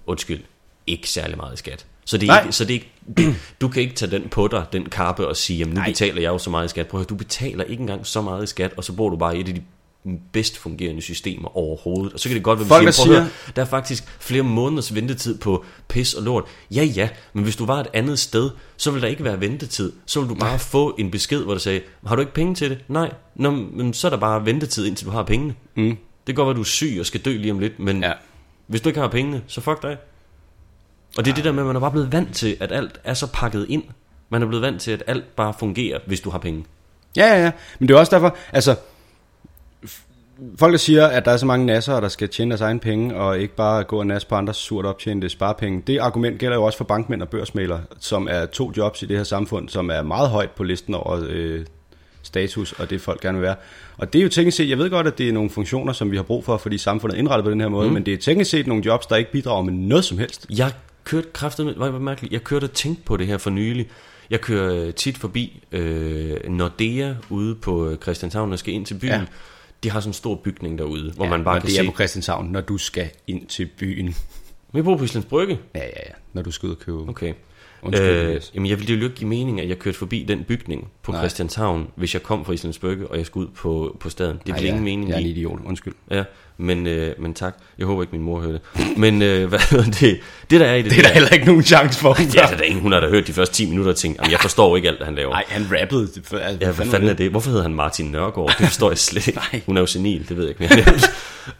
undskyld, 0.06 0.40
ikke 0.86 1.10
særlig 1.10 1.36
meget 1.36 1.54
i 1.54 1.56
skat. 1.56 1.86
Så, 2.04 2.18
det 2.18 2.28
er 2.28 2.32
Nej. 2.32 2.42
ikke, 2.42 2.52
så 2.52 2.64
det 2.64 2.76
er 2.76 2.80
ikke, 3.18 3.34
du 3.60 3.68
kan 3.68 3.82
ikke 3.82 3.94
tage 3.94 4.10
den 4.10 4.28
på 4.28 4.48
dig, 4.48 4.64
den 4.72 4.86
kappe, 4.88 5.28
og 5.28 5.36
sige, 5.36 5.58
jamen 5.58 5.74
nu 5.74 5.80
Nej. 5.80 5.88
betaler 5.88 6.22
jeg 6.22 6.28
jo 6.28 6.38
så 6.38 6.50
meget 6.50 6.64
i 6.64 6.68
skat. 6.68 6.86
Prøv 6.86 7.00
at 7.00 7.08
du 7.08 7.14
betaler 7.14 7.64
ikke 7.64 7.80
engang 7.80 8.06
så 8.06 8.22
meget 8.22 8.44
i 8.44 8.46
skat, 8.46 8.72
og 8.76 8.84
så 8.84 8.92
bor 8.92 9.08
du 9.10 9.16
bare 9.16 9.36
i 9.36 9.40
et 9.40 9.48
af 9.48 9.54
de 9.54 9.62
bedst 10.32 10.58
fungerende 10.58 11.02
systemer 11.02 11.56
overhovedet. 11.56 12.12
Og 12.12 12.20
så 12.20 12.28
kan 12.28 12.36
det 12.36 12.44
godt 12.44 12.58
være, 12.58 12.68
Folk, 12.68 12.80
vi 12.80 12.86
der 12.86 12.92
siger, 12.92 13.06
siger- 13.06 13.20
høre, 13.20 13.30
der 13.56 13.62
er 13.62 13.66
faktisk 13.66 14.04
flere 14.20 14.42
måneders 14.42 14.94
ventetid 14.94 15.38
på 15.38 15.64
pis 15.88 16.14
og 16.14 16.22
lort. 16.22 16.44
Ja, 16.70 16.84
ja, 16.84 17.08
men 17.32 17.44
hvis 17.44 17.56
du 17.56 17.66
var 17.66 17.80
et 17.80 17.86
andet 17.94 18.18
sted, 18.18 18.50
så 18.76 18.90
vil 18.90 19.02
der 19.02 19.08
ikke 19.08 19.24
være 19.24 19.40
ventetid. 19.40 19.92
Så 20.06 20.20
vil 20.20 20.28
du 20.28 20.34
bare 20.34 20.58
få 20.58 20.94
en 20.98 21.10
besked, 21.10 21.42
hvor 21.42 21.52
der 21.52 21.58
sagde, 21.60 21.80
har 22.06 22.14
du 22.16 22.20
ikke 22.20 22.34
penge 22.34 22.54
til 22.54 22.70
det? 22.70 22.78
Nej, 22.88 23.12
Nå, 23.34 23.50
men 23.50 23.94
så 23.94 24.08
er 24.08 24.10
der 24.10 24.18
bare 24.18 24.44
ventetid, 24.46 24.86
indtil 24.86 25.06
du 25.06 25.10
har 25.12 25.22
pengene. 25.22 25.54
Mm. 25.74 25.84
Det 25.88 25.96
kan 26.26 26.34
godt 26.34 26.46
være, 26.46 26.56
du 26.56 26.60
er 26.60 26.64
syg 26.64 26.96
og 27.00 27.06
skal 27.06 27.20
dø 27.20 27.36
lige 27.36 27.52
om 27.52 27.58
lidt, 27.58 27.78
men 27.78 28.02
ja. 28.02 28.12
hvis 28.66 28.80
du 28.80 28.88
ikke 28.88 29.00
har 29.00 29.08
pengene, 29.08 29.42
så 29.46 29.60
fuck 29.60 29.82
dig. 29.82 29.96
Og 31.18 31.24
det 31.24 31.30
er 31.30 31.34
det 31.34 31.44
der 31.44 31.52
med, 31.52 31.62
at 31.62 31.66
man 31.66 31.76
er 31.76 31.80
bare 31.80 31.90
blevet 31.90 32.12
vant 32.12 32.34
til, 32.34 32.56
at 32.60 32.72
alt 32.72 33.00
er 33.04 33.14
så 33.14 33.26
pakket 33.32 33.66
ind. 33.68 33.82
Man 34.28 34.42
er 34.42 34.46
blevet 34.46 34.62
vant 34.62 34.80
til, 34.80 34.90
at 34.90 35.02
alt 35.06 35.36
bare 35.36 35.54
fungerer, 35.58 35.98
hvis 36.06 36.20
du 36.20 36.30
har 36.30 36.38
penge. 36.38 36.64
Ja, 37.16 37.26
ja, 37.26 37.42
ja. 37.42 37.50
Men 37.78 37.88
det 37.88 37.94
er 37.94 37.98
også 37.98 38.16
derfor, 38.16 38.36
altså, 38.52 38.76
folk 40.58 40.72
der 40.72 40.78
siger, 40.78 41.06
at 41.06 41.24
der 41.24 41.30
er 41.30 41.36
så 41.36 41.46
mange 41.46 41.66
nasser, 41.66 42.00
der 42.00 42.08
skal 42.08 42.28
tjene 42.28 42.50
deres 42.50 42.60
egen 42.60 42.80
penge, 42.80 43.16
og 43.16 43.38
ikke 43.38 43.54
bare 43.54 43.84
gå 43.84 43.98
og 43.98 44.06
nasse 44.06 44.28
på 44.28 44.34
andres 44.34 44.56
surt 44.56 44.86
optjente 44.86 45.28
sparepenge. 45.28 45.82
Det 45.86 45.98
argument 45.98 46.38
gælder 46.38 46.56
jo 46.56 46.64
også 46.64 46.78
for 46.78 46.84
bankmænd 46.84 47.22
og 47.22 47.28
børsmalere, 47.28 47.80
som 48.00 48.28
er 48.30 48.46
to 48.46 48.72
jobs 48.76 49.02
i 49.02 49.06
det 49.06 49.16
her 49.16 49.24
samfund, 49.24 49.68
som 49.68 49.90
er 49.90 50.02
meget 50.02 50.30
højt 50.30 50.50
på 50.50 50.62
listen 50.62 50.94
over 50.94 51.24
øh, 51.28 51.66
status, 52.22 52.72
og 52.72 52.90
det 52.90 53.00
folk 53.00 53.20
gerne 53.20 53.38
vil 53.38 53.46
være. 53.46 53.56
Og 53.98 54.12
det 54.12 54.18
er 54.18 54.22
jo 54.22 54.28
teknisk 54.28 54.56
set, 54.56 54.68
jeg 54.68 54.78
ved 54.78 54.90
godt, 54.90 55.06
at 55.06 55.18
det 55.18 55.28
er 55.28 55.32
nogle 55.32 55.50
funktioner, 55.50 55.92
som 55.92 56.10
vi 56.10 56.16
har 56.16 56.22
brug 56.22 56.44
for, 56.44 56.56
fordi 56.56 56.78
samfundet 56.78 57.14
er 57.14 57.18
indrettet 57.18 57.44
på 57.44 57.50
den 57.50 57.60
her 57.60 57.68
måde, 57.68 57.88
mm. 57.88 57.94
men 57.94 58.06
det 58.06 58.14
er 58.14 58.18
teknisk 58.18 58.50
set 58.50 58.66
nogle 58.66 58.82
jobs, 58.86 59.06
der 59.06 59.16
ikke 59.16 59.32
bidrager 59.32 59.62
med 59.62 59.72
noget 59.72 60.04
som 60.04 60.18
helst. 60.18 60.46
Jeg 60.50 60.72
kørte 61.06 61.28
kraftet 61.32 61.66
med, 61.66 61.74
var 61.74 61.98
mærkeligt, 61.98 62.32
jeg 62.32 62.44
kørte 62.44 62.64
og 62.64 62.72
tænkte 62.72 63.02
på 63.04 63.16
det 63.16 63.26
her 63.26 63.38
for 63.38 63.50
nylig. 63.50 63.88
Jeg 64.30 64.40
kører 64.40 64.90
tit 64.90 65.18
forbi 65.18 65.62
øh, 65.72 66.48
Nordea 66.48 67.14
ude 67.30 67.54
på 67.54 67.88
øh, 67.88 67.98
Christianshavn 67.98 68.52
og 68.52 68.58
skal 68.58 68.74
ind 68.74 68.86
til 68.86 68.94
byen. 68.94 69.10
Ja. 69.10 69.24
De 69.82 69.90
har 69.90 70.00
sådan 70.00 70.10
en 70.10 70.14
stor 70.14 70.34
bygning 70.34 70.78
derude, 70.78 71.12
hvor 71.12 71.24
ja, 71.24 71.30
man 71.30 71.44
bare 71.44 71.60
kan 71.60 71.66
det 71.66 71.76
se... 71.76 71.82
er 71.82 71.90
på 71.90 71.94
Christianshavn, 71.94 72.46
når 72.46 72.60
du 72.60 72.78
skal 72.78 73.10
ind 73.26 73.46
til 73.46 73.70
byen. 73.78 74.14
Vi 74.72 74.82
bor 74.82 74.96
på 74.96 75.04
Islands 75.04 75.26
Brygge. 75.26 75.58
Ja, 75.74 75.80
ja, 75.80 75.86
ja. 76.06 76.12
Når 76.32 76.42
du 76.42 76.50
skal 76.50 76.66
ud 76.66 76.74
og 76.74 76.78
købe. 76.78 76.98
Okay. 76.98 77.34
Øh, 77.94 78.40
jamen 78.54 78.70
jeg 78.70 78.78
ville 78.78 78.94
det 78.94 79.00
jo 79.00 79.04
ikke 79.06 79.16
give 79.16 79.28
mening, 79.28 79.60
at 79.60 79.68
jeg 79.68 79.78
kørte 79.78 79.98
forbi 79.98 80.24
den 80.28 80.44
bygning 80.44 80.88
på 81.02 81.12
Nej. 81.12 81.20
Christianshavn, 81.20 81.88
hvis 81.96 82.14
jeg 82.14 82.22
kom 82.22 82.44
fra 82.44 82.52
Islands 82.52 82.78
Brygge, 82.78 83.06
og 83.06 83.18
jeg 83.18 83.26
skulle 83.26 83.46
ud 83.48 83.52
på, 83.54 83.96
på 84.00 84.10
staden. 84.10 84.40
Det 84.46 84.54
ville 84.54 84.68
ingen 84.68 84.84
mening 84.84 85.08
Jeg 85.08 85.14
er 85.14 85.20
en 85.20 85.26
i. 85.26 85.30
idiot, 85.30 85.58
undskyld. 85.66 85.94
Ja, 86.10 86.24
men, 86.58 86.86
øh, 86.86 87.14
men 87.18 87.34
tak. 87.34 87.56
Jeg 87.78 87.86
håber 87.86 88.02
ikke, 88.02 88.12
min 88.12 88.22
mor 88.22 88.40
hører 88.40 88.52
det. 88.52 88.60
Men 88.98 89.22
øh, 89.22 89.44
hvad 89.48 89.58
hedder 89.70 89.84
det? 89.90 90.20
Det 90.50 90.60
der 90.60 90.66
er 90.66 90.74
i 90.74 90.82
det, 90.82 90.90
Det 90.90 90.98
er 90.98 91.02
der 91.02 91.08
heller 91.12 91.28
ikke 91.30 91.46
nogen 91.46 91.62
chance 91.62 92.00
for. 92.00 92.16
Ja, 92.36 92.40
der 92.50 92.56
er 92.56 92.62
ingen, 92.62 92.82
hun 92.82 92.92
har 92.92 93.00
da 93.00 93.08
hørt 93.08 93.26
de 93.26 93.32
første 93.32 93.54
10 93.54 93.68
minutter 93.68 93.90
og 93.92 93.96
tænkt, 93.96 94.18
jamen, 94.18 94.30
jeg 94.32 94.40
forstår 94.40 94.76
ikke 94.76 94.88
alt, 94.88 94.98
hvad 94.98 95.06
han 95.06 95.14
laver. 95.14 95.30
Nej, 95.30 95.44
han 95.48 95.66
rappede. 95.82 96.06
Det, 96.14 96.20
for, 96.26 96.36
altså, 96.36 96.66
Ja, 96.66 96.72
hvad 96.72 96.86
fanden 96.86 97.08
er 97.10 97.14
det? 97.14 97.30
Hvorfor 97.30 97.50
hedder 97.50 97.62
han 97.62 97.74
Martin 97.74 98.06
Nørgaard? 98.06 98.48
Det 98.58 98.66
forstår 98.66 98.90
jeg 98.90 98.98
slet 98.98 99.26
ikke. 99.26 99.38
Nej. 99.52 99.60
Hun 99.66 99.76
er 99.76 99.80
jo 99.80 99.86
senil, 99.86 100.28
det 100.28 100.36
ved 100.36 100.44
jeg 100.48 100.60
ikke 100.60 100.74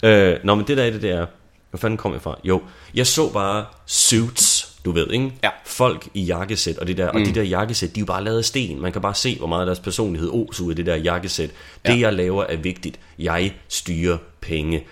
mere. 0.03 0.33
øh, 0.33 0.39
Nå, 0.45 0.55
men 0.55 0.67
det 0.67 0.77
der 0.77 0.83
er 0.85 0.91
det, 0.91 1.03
det 1.03 1.11
er... 1.11 1.27
Hvor 1.71 1.79
fanden 1.79 1.97
kom 1.97 2.13
jeg 2.13 2.23
fra? 2.23 2.39
Jo, 2.45 2.63
jeg 2.95 3.07
så 3.07 3.33
bare 3.33 3.65
suits, 3.87 4.46
du 4.87 4.93
ved, 4.93 5.11
ikke? 5.11 5.33
Ja. 5.45 5.49
Folk 5.65 6.09
i 6.15 6.23
jakkesæt, 6.23 6.79
og, 6.79 6.87
det 6.87 6.97
der, 6.97 7.09
og 7.09 7.21
de 7.21 7.35
der 7.35 7.43
jakkesæt, 7.43 7.95
de 7.95 8.01
er 8.01 8.03
jo 8.03 8.07
bare 8.07 8.25
lavet 8.25 8.39
af 8.39 8.45
sten. 8.45 8.83
Man 8.83 8.93
kan 8.93 9.03
bare 9.03 9.15
se, 9.15 9.39
hvor 9.39 9.47
meget 9.47 9.61
af 9.61 9.67
deres 9.67 9.81
personlighed 9.81 10.31
os 10.49 10.61
ud 10.61 10.71
af 10.71 10.77
det 10.77 10.87
der 10.87 10.97
jakkesæt. 10.97 11.51
Det, 11.87 11.93
Ja. 11.95 11.99
jeg 11.99 12.13
laver, 12.15 12.45
er 12.49 12.57
vigtigt. 12.57 13.01
Jeg 13.19 13.53
styrer 13.69 14.19
penge. 14.41 14.85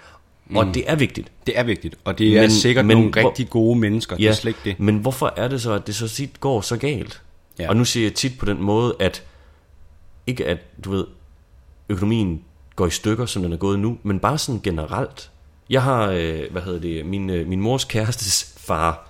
Og 0.55 0.67
det 0.75 0.85
er 0.87 0.95
vigtigt. 0.97 1.33
Det 1.47 1.59
er 1.59 1.63
vigtigt, 1.63 1.95
og 2.05 2.19
det 2.19 2.37
er 2.37 2.41
Men- 2.41 2.51
sikkert 2.51 2.85
men 2.87 2.97
nogle 2.97 3.13
hvor- 3.13 3.29
rigtig 3.29 3.51
gode 3.51 3.79
mennesker. 3.79 4.17
Det 4.17 4.29
er 4.29 4.33
slet 4.33 4.51
ikke 4.51 4.61
det. 4.65 4.81
Men 4.81 4.97
hvorfor 4.99 5.33
er 5.37 5.49
det 5.49 5.63
så, 5.63 5.73
at 5.73 5.87
det 5.87 5.95
så 5.95 6.09
tit 6.09 6.41
går 6.41 6.61
så 6.61 6.77
galt? 6.77 7.23
Ja. 7.59 7.63
Ja. 7.65 7.69
Og 7.69 7.77
nu 7.77 7.85
siger 7.85 8.07
jeg 8.07 8.15
tit 8.15 8.39
på 8.39 8.47
den 8.47 8.63
måde, 8.63 8.97
at 9.01 9.23
ikke 10.27 10.47
at, 10.47 10.59
du 10.85 10.91
ved, 10.91 11.05
økonomien 11.89 12.43
går 12.77 12.87
i 12.87 12.91
stykker, 12.91 13.27
som 13.27 13.43
den 13.43 13.53
er 13.53 13.57
gået 13.57 13.79
nu, 13.79 13.99
men 14.03 14.19
bare 14.21 14.39
sådan 14.39 14.61
generelt. 14.65 15.31
Jeg 15.71 15.83
har, 15.83 16.11
øh, 16.11 16.41
hvad 16.51 16.63
hedder 16.63 16.81
det, 16.81 17.07
min, 17.07 17.31
øh, 17.31 17.47
min 17.49 17.61
mors 17.61 17.85
kærestes 17.85 18.55
far, 18.57 19.09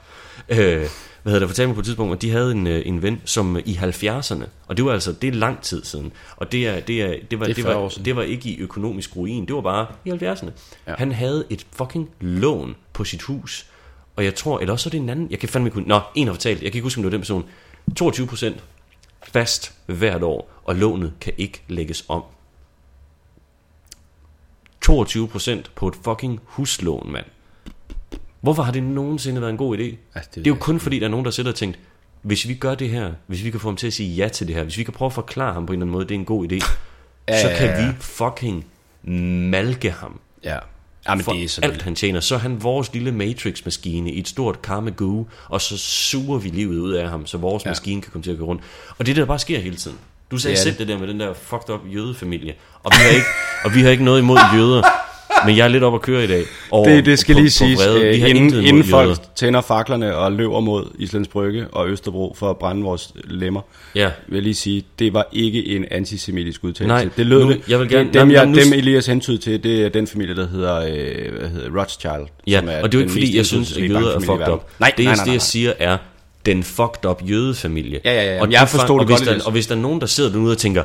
øh, 0.49 0.89
hvad 1.25 1.33
hedder 1.33 1.39
det, 1.39 1.49
fortalte 1.49 1.67
mig 1.67 1.75
på 1.75 1.81
et 1.81 1.85
tidspunkt, 1.85 2.15
at 2.15 2.23
de 2.23 2.31
havde 2.31 2.53
en, 2.53 2.67
øh, 2.67 2.83
en 2.87 3.03
ven, 3.03 3.21
som 3.25 3.57
øh, 3.57 3.63
i 3.67 3.75
70'erne, 3.75 4.45
og 4.67 4.77
det 4.77 4.85
var 4.85 4.93
altså, 4.93 5.13
det 5.13 5.29
er 5.29 5.33
lang 5.33 5.63
tid 5.63 5.85
siden, 5.85 6.13
og 6.37 6.53
det, 6.53 6.69
er, 6.69 6.81
det, 6.81 7.03
er, 7.03 7.17
det, 7.31 7.41
var, 7.41 7.47
Det 7.47 7.57
det, 7.57 7.65
40 7.65 7.83
var, 7.83 7.89
det 7.89 8.17
var 8.17 8.23
ikke 8.23 8.49
i 8.49 8.59
økonomisk 8.59 9.17
ruin, 9.17 9.47
det 9.47 9.55
var 9.55 9.61
bare 9.61 9.87
i 10.05 10.11
70'erne. 10.11 10.51
Ja. 10.87 10.95
Han 10.99 11.13
havde 11.13 11.45
et 11.51 11.67
fucking 11.73 12.11
lån 12.21 12.77
på 12.93 13.05
sit 13.05 13.23
hus, 13.23 13.67
og 14.17 14.25
jeg 14.25 14.35
tror, 14.35 14.59
eller 14.59 14.73
også 14.73 14.89
er 14.89 14.91
det 14.91 15.01
en 15.01 15.09
anden, 15.09 15.31
jeg 15.31 15.39
kan 15.39 15.49
fandme 15.49 15.69
ikke, 15.69 15.81
nå, 15.81 16.01
en 16.15 16.27
har 16.27 16.35
fortalt, 16.35 16.63
jeg 16.63 16.73
kan 16.73 16.79
ikke 16.79 16.87
huske, 16.87 16.99
om 16.99 17.03
det 17.03 17.13
var 17.13 17.17
den 17.17 17.21
person, 17.21 17.45
22 17.97 18.27
procent 18.27 18.65
fast 19.23 19.73
hvert 19.87 20.23
år, 20.23 20.51
og 20.65 20.77
lånet 20.77 21.13
kan 21.21 21.33
ikke 21.39 21.63
lægges 21.69 22.05
om. 22.09 22.23
22 24.83 25.29
procent 25.29 25.71
på 25.75 25.89
et 25.89 25.95
fucking 26.05 26.41
huslån, 26.45 27.13
mand. 27.13 27.27
Hvorfor 28.45 28.63
har 28.63 28.73
det 28.73 28.83
nogensinde 28.83 29.41
været 29.41 29.51
en 29.51 29.57
god 29.57 29.79
idé? 29.79 29.83
Altså, 29.83 29.97
det- 30.15 30.35
det, 30.35 30.47
er 30.47 30.51
jo 30.51 30.55
kun 30.61 30.81
fordi, 30.81 30.99
der 30.99 31.07
er 31.07 31.11
nogen, 31.11 31.25
der 31.25 31.31
sidder 31.31 31.51
og 31.51 31.57
tænkt, 31.57 31.79
hvis 32.23 32.49
vi 32.49 32.55
gør 32.55 32.75
det 32.75 32.91
her, 32.91 33.13
hvis 33.27 33.45
vi 33.45 33.51
kan 33.51 33.61
få 33.61 33.69
ham 33.69 33.77
til 33.77 33.87
at 33.87 33.93
sige 33.93 34.15
ja 34.15 34.29
til 34.29 34.47
det 34.47 34.55
her, 34.57 34.63
hvis 34.63 34.79
vi 34.79 34.83
kan 34.83 34.93
prøve 34.95 35.07
at 35.07 35.13
forklare 35.13 35.53
ham 35.55 35.67
på 35.67 35.73
en 35.73 35.77
eller 35.77 35.85
anden 35.85 35.93
måde, 35.93 36.05
det 36.05 36.11
er 36.15 36.19
en 36.19 36.25
god 36.25 36.53
idé, 36.53 36.67
Ja, 37.29 37.43
så 37.43 37.49
ja, 37.49 37.57
kan 37.57 37.67
ja. 37.67 37.87
vi 37.87 37.93
fucking 38.01 38.65
malke 39.51 39.91
ham 39.91 40.21
Ja. 40.45 40.59
Ja, 41.09 41.15
men 41.15 41.25
for 41.25 41.33
det 41.33 41.45
er 41.45 41.49
så 41.49 41.61
alt 41.61 41.83
han 41.83 41.95
tjener. 41.95 42.21
Så 42.21 42.35
er 42.35 42.39
han 42.39 42.63
vores 42.63 42.93
lille 42.93 43.13
Matrix-maskine 43.13 44.11
i 44.13 44.19
et 44.19 44.29
stort 44.29 44.63
karma 44.63 44.91
goo, 44.91 45.27
og 45.49 45.61
så 45.61 45.79
suger 45.79 46.39
vi 46.39 46.49
livet 46.49 46.79
ud 46.79 46.93
af 46.93 47.09
ham, 47.11 47.27
så 47.27 47.39
vores 47.39 47.65
Ja. 47.65 47.69
ja. 47.69 47.71
maskine 47.71 48.03
kan 48.03 48.13
komme 48.13 48.23
til 48.23 48.31
at 48.31 48.37
køre 48.37 48.47
rundt. 48.47 48.63
Og 48.99 49.07
det 49.07 49.13
er 49.13 49.15
det, 49.15 49.21
der 49.21 49.27
bare 49.27 49.39
sker 49.39 49.59
hele 49.59 49.77
tiden. 49.77 49.97
Du 50.31 50.39
sagde 50.39 50.57
er 50.57 50.61
selv 50.61 50.71
det. 50.73 50.79
det. 50.79 50.89
det 50.89 50.95
der 50.95 51.01
med 51.01 51.09
den 51.09 51.21
der 51.21 51.35
fucked 51.35 51.71
up 51.75 51.81
jødefamilie, 51.95 52.55
og 52.83 52.93
vi 52.93 53.03
har 53.03 53.11
ikke, 53.11 53.27
og 53.65 53.75
vi 53.75 53.81
har 53.83 53.91
ikke 53.91 54.05
noget 54.05 54.21
imod 54.21 54.39
jøder, 54.55 54.83
men 55.47 55.57
jeg 55.57 55.65
er 55.65 55.69
lidt 55.69 55.83
op 55.85 55.95
at 55.95 56.03
køre 56.03 56.25
i 56.25 56.27
dag. 56.27 56.45
Over, 56.71 56.89
Det, 56.89 57.07
det 57.07 57.19
skal 57.19 57.35
på, 57.35 57.41
lige 57.41 57.51
siges, 57.51 57.81
øh, 57.97 58.31
inden, 58.31 58.65
inden 58.65 58.85
folk 58.85 59.19
tænder 59.37 59.61
faklerne 59.61 60.17
og 60.17 60.33
løber 60.33 60.61
mod 60.61 60.85
Islands 60.99 61.29
Brygge 61.29 61.67
og 61.73 61.89
Østerbro 61.89 62.35
for 62.39 62.51
at 62.51 62.57
brænde 62.57 62.83
vores 62.83 63.13
lemmer, 63.25 63.61
Ja. 63.95 64.11
vil 64.29 64.35
jeg 64.37 64.43
lige 64.43 64.55
sige, 64.55 64.85
det 64.99 65.15
var 65.15 65.27
ikke 65.33 65.67
en 65.67 65.85
antisemitisk 65.91 66.65
udtalelse. 66.65 66.89
Nej, 66.89 67.09
det 67.17 67.27
lød, 67.27 67.45
nu- 67.45 67.55
jeg 67.69 67.81
vil 67.81 67.89
gerne- 67.89 68.07
det, 68.07 68.15
dem, 68.15 68.27
nej, 68.27 68.37
jeg, 68.37 68.47
nu- 68.47 68.55
dem 68.59 68.73
Elias 68.73 69.07
hentyd 69.07 69.39
til, 69.39 69.63
det 69.65 69.85
er 69.85 69.89
den 69.89 70.07
familie, 70.07 70.37
der 70.37 70.49
hedder, 70.49 70.77
øh, 70.81 71.39
hvad 71.39 71.49
hedder 71.49 71.81
Rothschild. 71.81 72.27
Ja, 72.47 72.59
som 72.59 72.69
er 72.69 72.83
og 72.83 72.93
det 72.93 72.99
er 72.99 73.01
jo 73.01 73.03
ikke 73.03 73.13
fordi, 73.13 73.37
jeg 73.37 73.47
synes, 73.47 73.77
at 73.77 73.89
jøder 73.89 74.15
er 74.17 74.21
fucked 74.21 74.31
up. 74.33 74.39
Nej, 74.39 74.49
det, 74.49 74.49
nej, 74.81 74.87
jeg- 74.89 74.91
nej, 74.91 74.95
det 74.97 75.05
nej, 75.05 75.25
jeg 75.27 75.27
nej. 75.27 75.39
siger 75.39 75.73
er, 75.79 75.97
den 76.47 76.63
fucked 76.65 77.05
up 77.11 77.23
jødefamilie. 77.31 78.01
Ja, 78.05 78.13
ja, 78.13 78.35
ja, 78.35 78.41
Og, 78.43 78.53
jeg 78.53 78.69
forstod 78.69 78.81
fang- 78.89 78.93
det 78.93 79.01
og 79.01 79.07
hvis 79.07 79.29
godt, 79.29 79.39
der. 79.41 79.45
Og 79.47 79.53
hvis 79.53 79.67
der 79.67 79.75
er 79.75 79.79
nogen, 79.79 80.01
der 80.01 80.07
sidder 80.07 80.31
derude 80.33 80.53
og 80.53 80.59
tænker, 80.59 80.83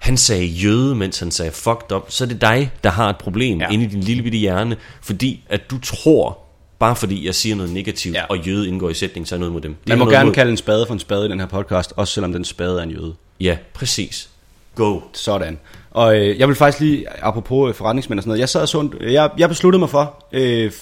han 0.00 0.16
sagde 0.16 0.44
jøde, 0.46 0.94
mens 0.94 1.18
han 1.18 1.30
sagde 1.30 1.50
fucked 1.52 1.92
up, 1.92 2.06
så 2.08 2.24
er 2.24 2.28
det 2.28 2.40
dig, 2.40 2.70
der 2.84 2.90
har 2.90 3.10
et 3.10 3.16
problem 3.16 3.60
Ja. 3.60 3.68
inde 3.70 3.84
i 3.84 3.88
din 3.88 4.00
lille 4.00 4.22
bitte 4.22 4.38
hjerne, 4.38 4.76
fordi 5.02 5.44
at 5.48 5.70
du 5.70 5.78
tror, 5.80 6.38
bare 6.78 6.96
fordi 6.96 7.26
jeg 7.26 7.34
siger 7.34 7.56
noget 7.56 7.72
negativt, 7.72 8.14
Ja. 8.16 8.24
og 8.28 8.38
jøde 8.38 8.68
indgår 8.68 8.90
i 8.90 8.94
sætning, 8.94 9.28
så 9.28 9.34
er 9.34 9.38
noget 9.38 9.52
mod 9.52 9.60
dem. 9.60 9.74
Det 9.74 9.88
Man 9.88 9.98
må 9.98 10.10
gerne 10.10 10.24
mod- 10.24 10.34
kalde 10.34 10.50
en 10.50 10.56
spade 10.56 10.86
for 10.86 10.94
en 10.94 11.00
spade 11.00 11.26
i 11.26 11.28
den 11.28 11.40
her 11.40 11.46
podcast, 11.46 11.92
også 11.96 12.12
selvom 12.14 12.32
den 12.32 12.44
spade 12.44 12.78
er 12.78 12.82
en 12.82 12.90
jøde. 12.90 13.14
Ja, 13.40 13.56
præcis. 13.74 14.28
Go. 14.74 15.00
Sådan. 15.12 15.58
Og 15.90 16.16
øh, 16.16 16.38
jeg 16.38 16.48
vil 16.48 16.56
faktisk 16.56 16.80
lige, 16.80 17.04
apropos 17.24 17.68
øh, 17.68 17.74
forretningsmænd 17.74 18.18
og 18.18 18.22
sådan 18.22 18.28
noget, 18.28 18.40
jeg 18.40 18.48
sad 18.48 18.74
og 18.74 18.80
en- 18.80 18.94
jeg, 19.12 19.30
jeg 19.38 19.48
besluttede 19.48 19.78
mig 19.78 19.90
for, 19.90 20.24
øh, 20.32 20.72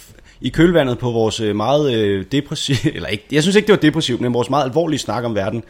i 0.41 0.49
kølvandet 0.49 0.99
på 0.99 1.11
vores 1.11 1.41
øh, 1.41 1.57
meget 1.57 1.95
øh, 1.95 2.25
depressive, 2.33 2.95
eller 2.97 3.09
ikke, 3.09 3.25
jeg 3.33 3.43
synes 3.43 3.57
ikke, 3.57 3.67
det 3.67 3.73
var 3.73 3.79
depressivt, 3.81 4.21
men 4.21 4.35
vores 4.35 4.51
meget 4.51 4.65
alvorlige 4.65 4.99
snak 4.99 5.25
om 5.25 5.35
verden 5.35 5.63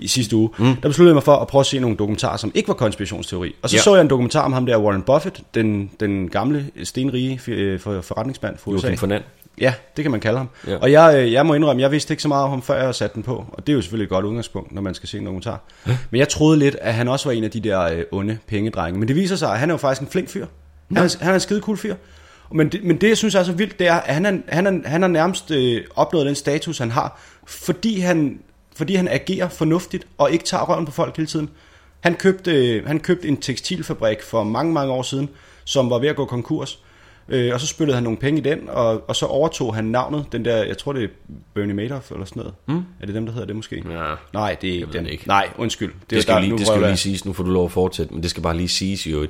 i 0.00 0.08
sidste 0.08 0.36
uge, 0.36 0.50
mm. 0.58 0.64
der 0.64 0.88
besluttede 0.88 1.08
jeg 1.08 1.14
mig 1.14 1.22
for 1.22 1.36
at 1.36 1.46
prøve 1.46 1.60
at 1.60 1.66
se 1.66 1.78
nogle 1.78 1.96
dokumentarer, 1.96 2.36
som 2.36 2.52
ikke 2.54 2.68
var 2.68 2.74
konspirationsteori. 2.74 3.54
Og 3.62 3.70
så 3.70 3.76
ja. 3.76 3.82
Så 3.82 3.94
jeg 3.94 4.02
en 4.02 4.10
dokumentar 4.10 4.44
om 4.44 4.52
ham 4.52 4.66
der, 4.66 4.78
Warren 4.78 5.02
Buffett, 5.02 5.42
den, 5.54 5.90
den 6.00 6.28
gamle, 6.28 6.66
stenrige 6.84 7.40
øh, 7.48 7.80
for, 7.80 8.00
forretningsmand 8.00 8.58
for 8.58 8.70
USA. 8.70 8.86
Joachim 8.86 8.98
Fernand. 8.98 9.22
Ja, 9.60 9.74
det 9.96 10.04
kan 10.04 10.10
man 10.10 10.20
kalde 10.20 10.38
ham. 10.38 10.48
Ja. 10.66 10.76
Og 10.76 10.92
jeg, 10.92 11.14
øh, 11.18 11.32
jeg 11.32 11.46
må 11.46 11.54
indrømme, 11.54 11.82
jeg 11.82 11.90
vidste 11.90 12.12
ikke 12.12 12.22
så 12.22 12.28
meget 12.28 12.44
om 12.44 12.50
ham, 12.50 12.62
før 12.62 12.84
jeg 12.84 12.94
satte 12.94 13.14
den 13.14 13.22
på. 13.22 13.44
Og 13.52 13.66
det 13.66 13.72
er 13.72 13.74
jo 13.74 13.82
selvfølgelig 13.82 14.04
et 14.04 14.10
godt 14.10 14.24
udgangspunkt, 14.24 14.72
når 14.72 14.82
man 14.82 14.94
skal 14.94 15.08
se 15.08 15.18
en 15.18 15.24
dokumentar. 15.24 15.60
Men 16.10 16.18
jeg 16.18 16.28
troede 16.28 16.58
lidt, 16.58 16.76
at 16.80 16.94
han 16.94 17.08
også 17.08 17.28
var 17.28 17.32
en 17.32 17.44
af 17.44 17.50
de 17.50 17.60
der 17.60 17.82
øh, 17.82 18.02
onde 18.12 18.38
pengedrenge. 18.46 18.98
Men 18.98 19.08
det 19.08 19.16
viser 19.16 19.36
sig, 19.36 19.52
at 19.52 19.58
han 19.58 19.70
er 19.70 19.74
jo 19.74 19.78
faktisk 19.78 20.02
en 20.02 20.08
flink 20.08 20.28
fyr. 20.28 20.46
Han 20.88 21.04
er, 21.04 21.16
han 21.20 21.30
er 21.30 21.34
en 21.34 21.40
skide 21.40 21.60
cool 21.60 21.76
fyr. 21.76 21.94
Men 22.52 22.68
det, 22.68 22.84
men 22.84 22.96
det, 23.00 23.08
jeg 23.08 23.16
synes 23.16 23.34
er 23.34 23.42
så 23.42 23.52
vildt, 23.52 23.78
det 23.78 23.86
er, 23.86 23.94
at 23.94 24.14
han, 24.14 24.26
er, 24.26 24.32
han, 24.48 24.66
er, 24.66 24.88
han 24.88 25.02
har 25.02 25.08
nærmest 25.08 25.50
øh, 25.50 25.84
opnået 25.96 26.26
den 26.26 26.34
status, 26.34 26.78
han 26.78 26.90
har, 26.90 27.20
fordi 27.46 28.00
han, 28.00 28.38
fordi 28.76 28.94
han 28.94 29.08
agerer 29.08 29.48
fornuftigt 29.48 30.06
og 30.18 30.30
ikke 30.32 30.44
tager 30.44 30.64
røven 30.64 30.86
på 30.86 30.92
folk 30.92 31.16
hele 31.16 31.26
tiden. 31.26 31.48
Han 32.00 32.14
købte, 32.14 32.82
han 32.86 33.00
købte 33.00 33.28
en 33.28 33.36
tekstilfabrik 33.36 34.22
for 34.22 34.44
mange, 34.44 34.72
mange 34.72 34.92
år 34.92 35.02
siden, 35.02 35.28
som 35.64 35.90
var 35.90 35.98
ved 35.98 36.08
at 36.08 36.16
gå 36.16 36.24
konkurs. 36.24 36.82
Øh, 37.28 37.54
og 37.54 37.60
så 37.60 37.66
spyttede 37.66 37.94
han 37.94 38.02
nogle 38.02 38.18
penge 38.18 38.40
i 38.40 38.42
den, 38.42 38.68
og, 38.68 39.08
og 39.08 39.16
så 39.16 39.26
overtog 39.26 39.74
han 39.74 39.84
navnet, 39.84 40.26
den 40.32 40.44
der, 40.44 40.56
jeg 40.64 40.78
tror 40.78 40.92
det 40.92 41.04
er 41.04 41.08
Bernie 41.54 41.74
Madoff 41.74 42.10
eller 42.10 42.24
sådan 42.24 42.40
noget. 42.40 42.54
Mm. 42.68 42.84
Er 43.00 43.06
det 43.06 43.14
dem, 43.14 43.26
der 43.26 43.32
hedder 43.32 43.46
det 43.46 43.56
måske? 43.56 43.82
Ja. 43.90 44.14
Nej, 44.32 44.56
det 44.60 44.70
er 44.70 44.74
ikke 44.74 44.92
den. 44.92 45.06
ikke. 45.06 45.26
Nej, 45.28 45.48
undskyld. 45.58 45.92
Det, 46.00 46.10
Det 46.10 46.22
skal, 46.22 46.34
der- 46.34 46.40
lige, 46.40 46.58
det 46.58 46.66
skal 46.66 46.80
lige 46.82 46.96
siges, 46.96 47.24
nu 47.24 47.32
får 47.32 47.44
du 47.44 47.50
lov 47.50 47.64
at 47.64 47.72
fortsætte, 47.72 48.14
men 48.14 48.22
det 48.22 48.30
skal 48.30 48.42
bare 48.42 48.56
lige 48.56 48.68
siges 48.68 49.06
jo. 49.06 49.26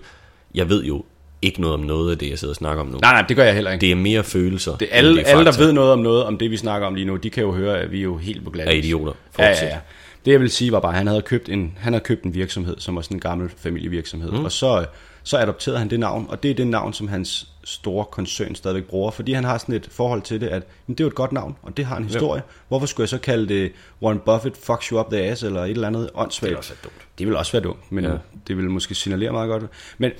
Jeg 0.54 0.68
ved 0.68 0.84
jo 0.84 1.04
ikke 1.46 1.60
noget 1.60 1.74
om 1.74 1.80
noget 1.80 2.10
af 2.10 2.18
det, 2.18 2.30
jeg 2.30 2.38
sidder 2.38 2.52
og 2.52 2.56
snakker 2.56 2.80
om 2.80 2.86
nu. 2.88 2.98
Nej, 2.98 3.12
nej, 3.12 3.22
det 3.28 3.36
gør 3.36 3.44
jeg 3.44 3.54
heller 3.54 3.70
ikke. 3.72 3.80
Det 3.80 3.90
er 3.90 3.96
mere 3.96 4.24
følelser. 4.24 4.76
Det 4.76 4.88
er 4.90 4.96
alle, 4.96 5.16
det 5.16 5.26
er 5.26 5.30
alle, 5.30 5.44
der 5.44 5.58
ved 5.58 5.72
noget 5.72 5.92
om 5.92 5.98
noget, 5.98 6.24
om 6.24 6.38
det 6.38 6.50
vi 6.50 6.56
snakker 6.56 6.86
om 6.86 6.94
lige 6.94 7.04
nu, 7.04 7.16
de 7.16 7.30
kan 7.30 7.42
jo 7.42 7.52
høre, 7.52 7.78
at 7.78 7.92
vi 7.92 7.98
er 7.98 8.02
jo 8.02 8.16
helt 8.16 8.44
på 8.44 8.50
glat. 8.50 8.68
er 8.68 8.72
idioter. 8.72 9.12
Ja, 9.38 9.44
ja, 9.44 9.50
Fortsæt. 9.50 9.68
ja. 9.68 9.78
Det 10.24 10.32
jeg 10.32 10.40
vil 10.40 10.50
sige 10.50 10.72
var 10.72 10.80
bare, 10.80 10.92
at 10.92 10.98
han 10.98 11.06
havde 11.06 11.22
købt 11.22 11.48
en, 11.48 11.72
han 11.78 11.92
havde 11.92 12.04
købt 12.04 12.22
en 12.24 12.34
virksomhed, 12.34 12.76
som 12.78 12.96
var 12.96 13.02
sådan 13.02 13.16
en 13.16 13.20
gammel 13.20 13.50
familievirksomhed. 13.56 14.30
Mm. 14.30 14.44
Og 14.44 14.52
så, 14.52 14.86
så 15.22 15.38
adopterede 15.38 15.78
han 15.78 15.90
det 15.90 16.00
navn, 16.00 16.26
og 16.28 16.42
det 16.42 16.50
er 16.50 16.54
det 16.54 16.66
navn, 16.66 16.92
som 16.92 17.08
hans 17.08 17.48
store 17.64 18.04
koncern 18.04 18.54
stadigvæk 18.54 18.84
bruger. 18.84 19.10
Fordi 19.10 19.32
han 19.32 19.44
har 19.44 19.58
sådan 19.58 19.74
et 19.74 19.88
forhold 19.90 20.22
til 20.22 20.40
det, 20.40 20.46
at 20.46 20.62
men 20.86 20.94
det 20.94 21.00
er 21.00 21.04
jo 21.04 21.08
et 21.08 21.14
godt 21.14 21.32
navn, 21.32 21.56
og 21.62 21.76
det 21.76 21.84
har 21.84 21.96
en 21.96 22.04
historie. 22.04 22.42
Hvorfor 22.68 22.86
skulle 22.86 23.04
jeg 23.04 23.08
så 23.08 23.18
kalde 23.18 23.48
det 23.48 23.72
Warren 24.02 24.18
Buffett 24.18 24.56
fucks 24.56 24.86
you 24.86 25.00
up 25.00 25.10
the 25.12 25.22
ass, 25.22 25.42
eller 25.42 25.64
et 25.64 25.70
eller 25.70 25.86
andet 25.86 26.10
åndssvagt? 26.14 26.48
Det 26.48 26.50
vil 26.50 26.56
også 26.58 26.72
være 26.72 26.80
dumt. 26.84 27.18
Det 27.18 27.26
vil 27.26 27.36
også 27.36 27.52
være 27.52 27.62
dumt, 27.62 27.92
men 27.92 28.04
ja. 28.04 28.10
Ja. 28.10 28.16
det 28.48 28.56
vil 28.56 28.70
måske 28.70 28.94
signalere 28.94 29.32
meget 29.32 29.48
godt. 29.48 29.62
Men 29.98 30.10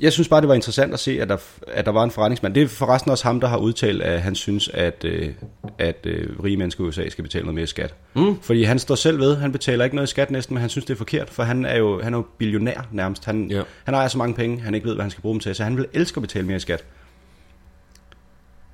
jeg 0.00 0.12
synes 0.12 0.28
bare, 0.28 0.40
det 0.40 0.48
var 0.48 0.54
interessant 0.54 0.92
at 0.94 1.00
se, 1.00 1.20
at 1.22 1.28
der, 1.28 1.36
at 1.68 1.86
der 1.86 1.92
var 1.92 2.04
en 2.04 2.10
forretningsmand. 2.10 2.54
Det 2.54 2.62
er 2.62 2.68
forresten 2.68 3.10
også 3.10 3.24
ham, 3.24 3.40
der 3.40 3.48
har 3.48 3.56
udtalt, 3.56 4.02
at 4.02 4.22
han 4.22 4.34
synes, 4.34 4.68
at, 4.68 5.04
øh, 5.04 5.34
at 5.78 6.06
øh, 6.06 6.40
rige 6.44 6.56
mennesker 6.56 6.84
i 6.84 6.86
USA 6.86 7.08
skal 7.08 7.22
betale 7.24 7.44
noget 7.44 7.54
mere 7.54 7.66
skat. 7.66 7.94
Mm. 8.14 8.40
Fordi 8.42 8.62
han 8.62 8.78
står 8.78 8.94
selv 8.94 9.18
ved, 9.20 9.36
han 9.36 9.52
betaler 9.52 9.84
ikke 9.84 9.96
noget 9.96 10.08
i 10.08 10.10
skat 10.10 10.30
næsten, 10.30 10.54
men 10.54 10.60
han 10.60 10.70
synes, 10.70 10.84
det 10.84 10.94
er 10.94 10.98
forkert, 10.98 11.30
for 11.30 11.42
han 11.42 11.64
er 11.64 11.76
jo, 11.76 12.02
han 12.02 12.14
er 12.14 12.18
jo 12.18 12.26
billionær 12.38 12.88
nærmest. 12.92 13.24
Han, 13.24 13.50
Ja. 13.50 13.62
han 13.84 13.94
ejer 13.94 14.08
så 14.08 14.18
mange 14.18 14.34
penge, 14.34 14.60
han 14.60 14.74
ikke 14.74 14.86
ved, 14.86 14.94
hvad 14.94 15.04
han 15.04 15.10
skal 15.10 15.22
bruge 15.22 15.34
dem 15.34 15.40
til, 15.40 15.54
så 15.54 15.64
han 15.64 15.76
vil 15.76 15.86
elske 15.92 16.18
at 16.18 16.22
betale 16.22 16.46
mere 16.46 16.56
i 16.56 16.60
skat. 16.60 16.84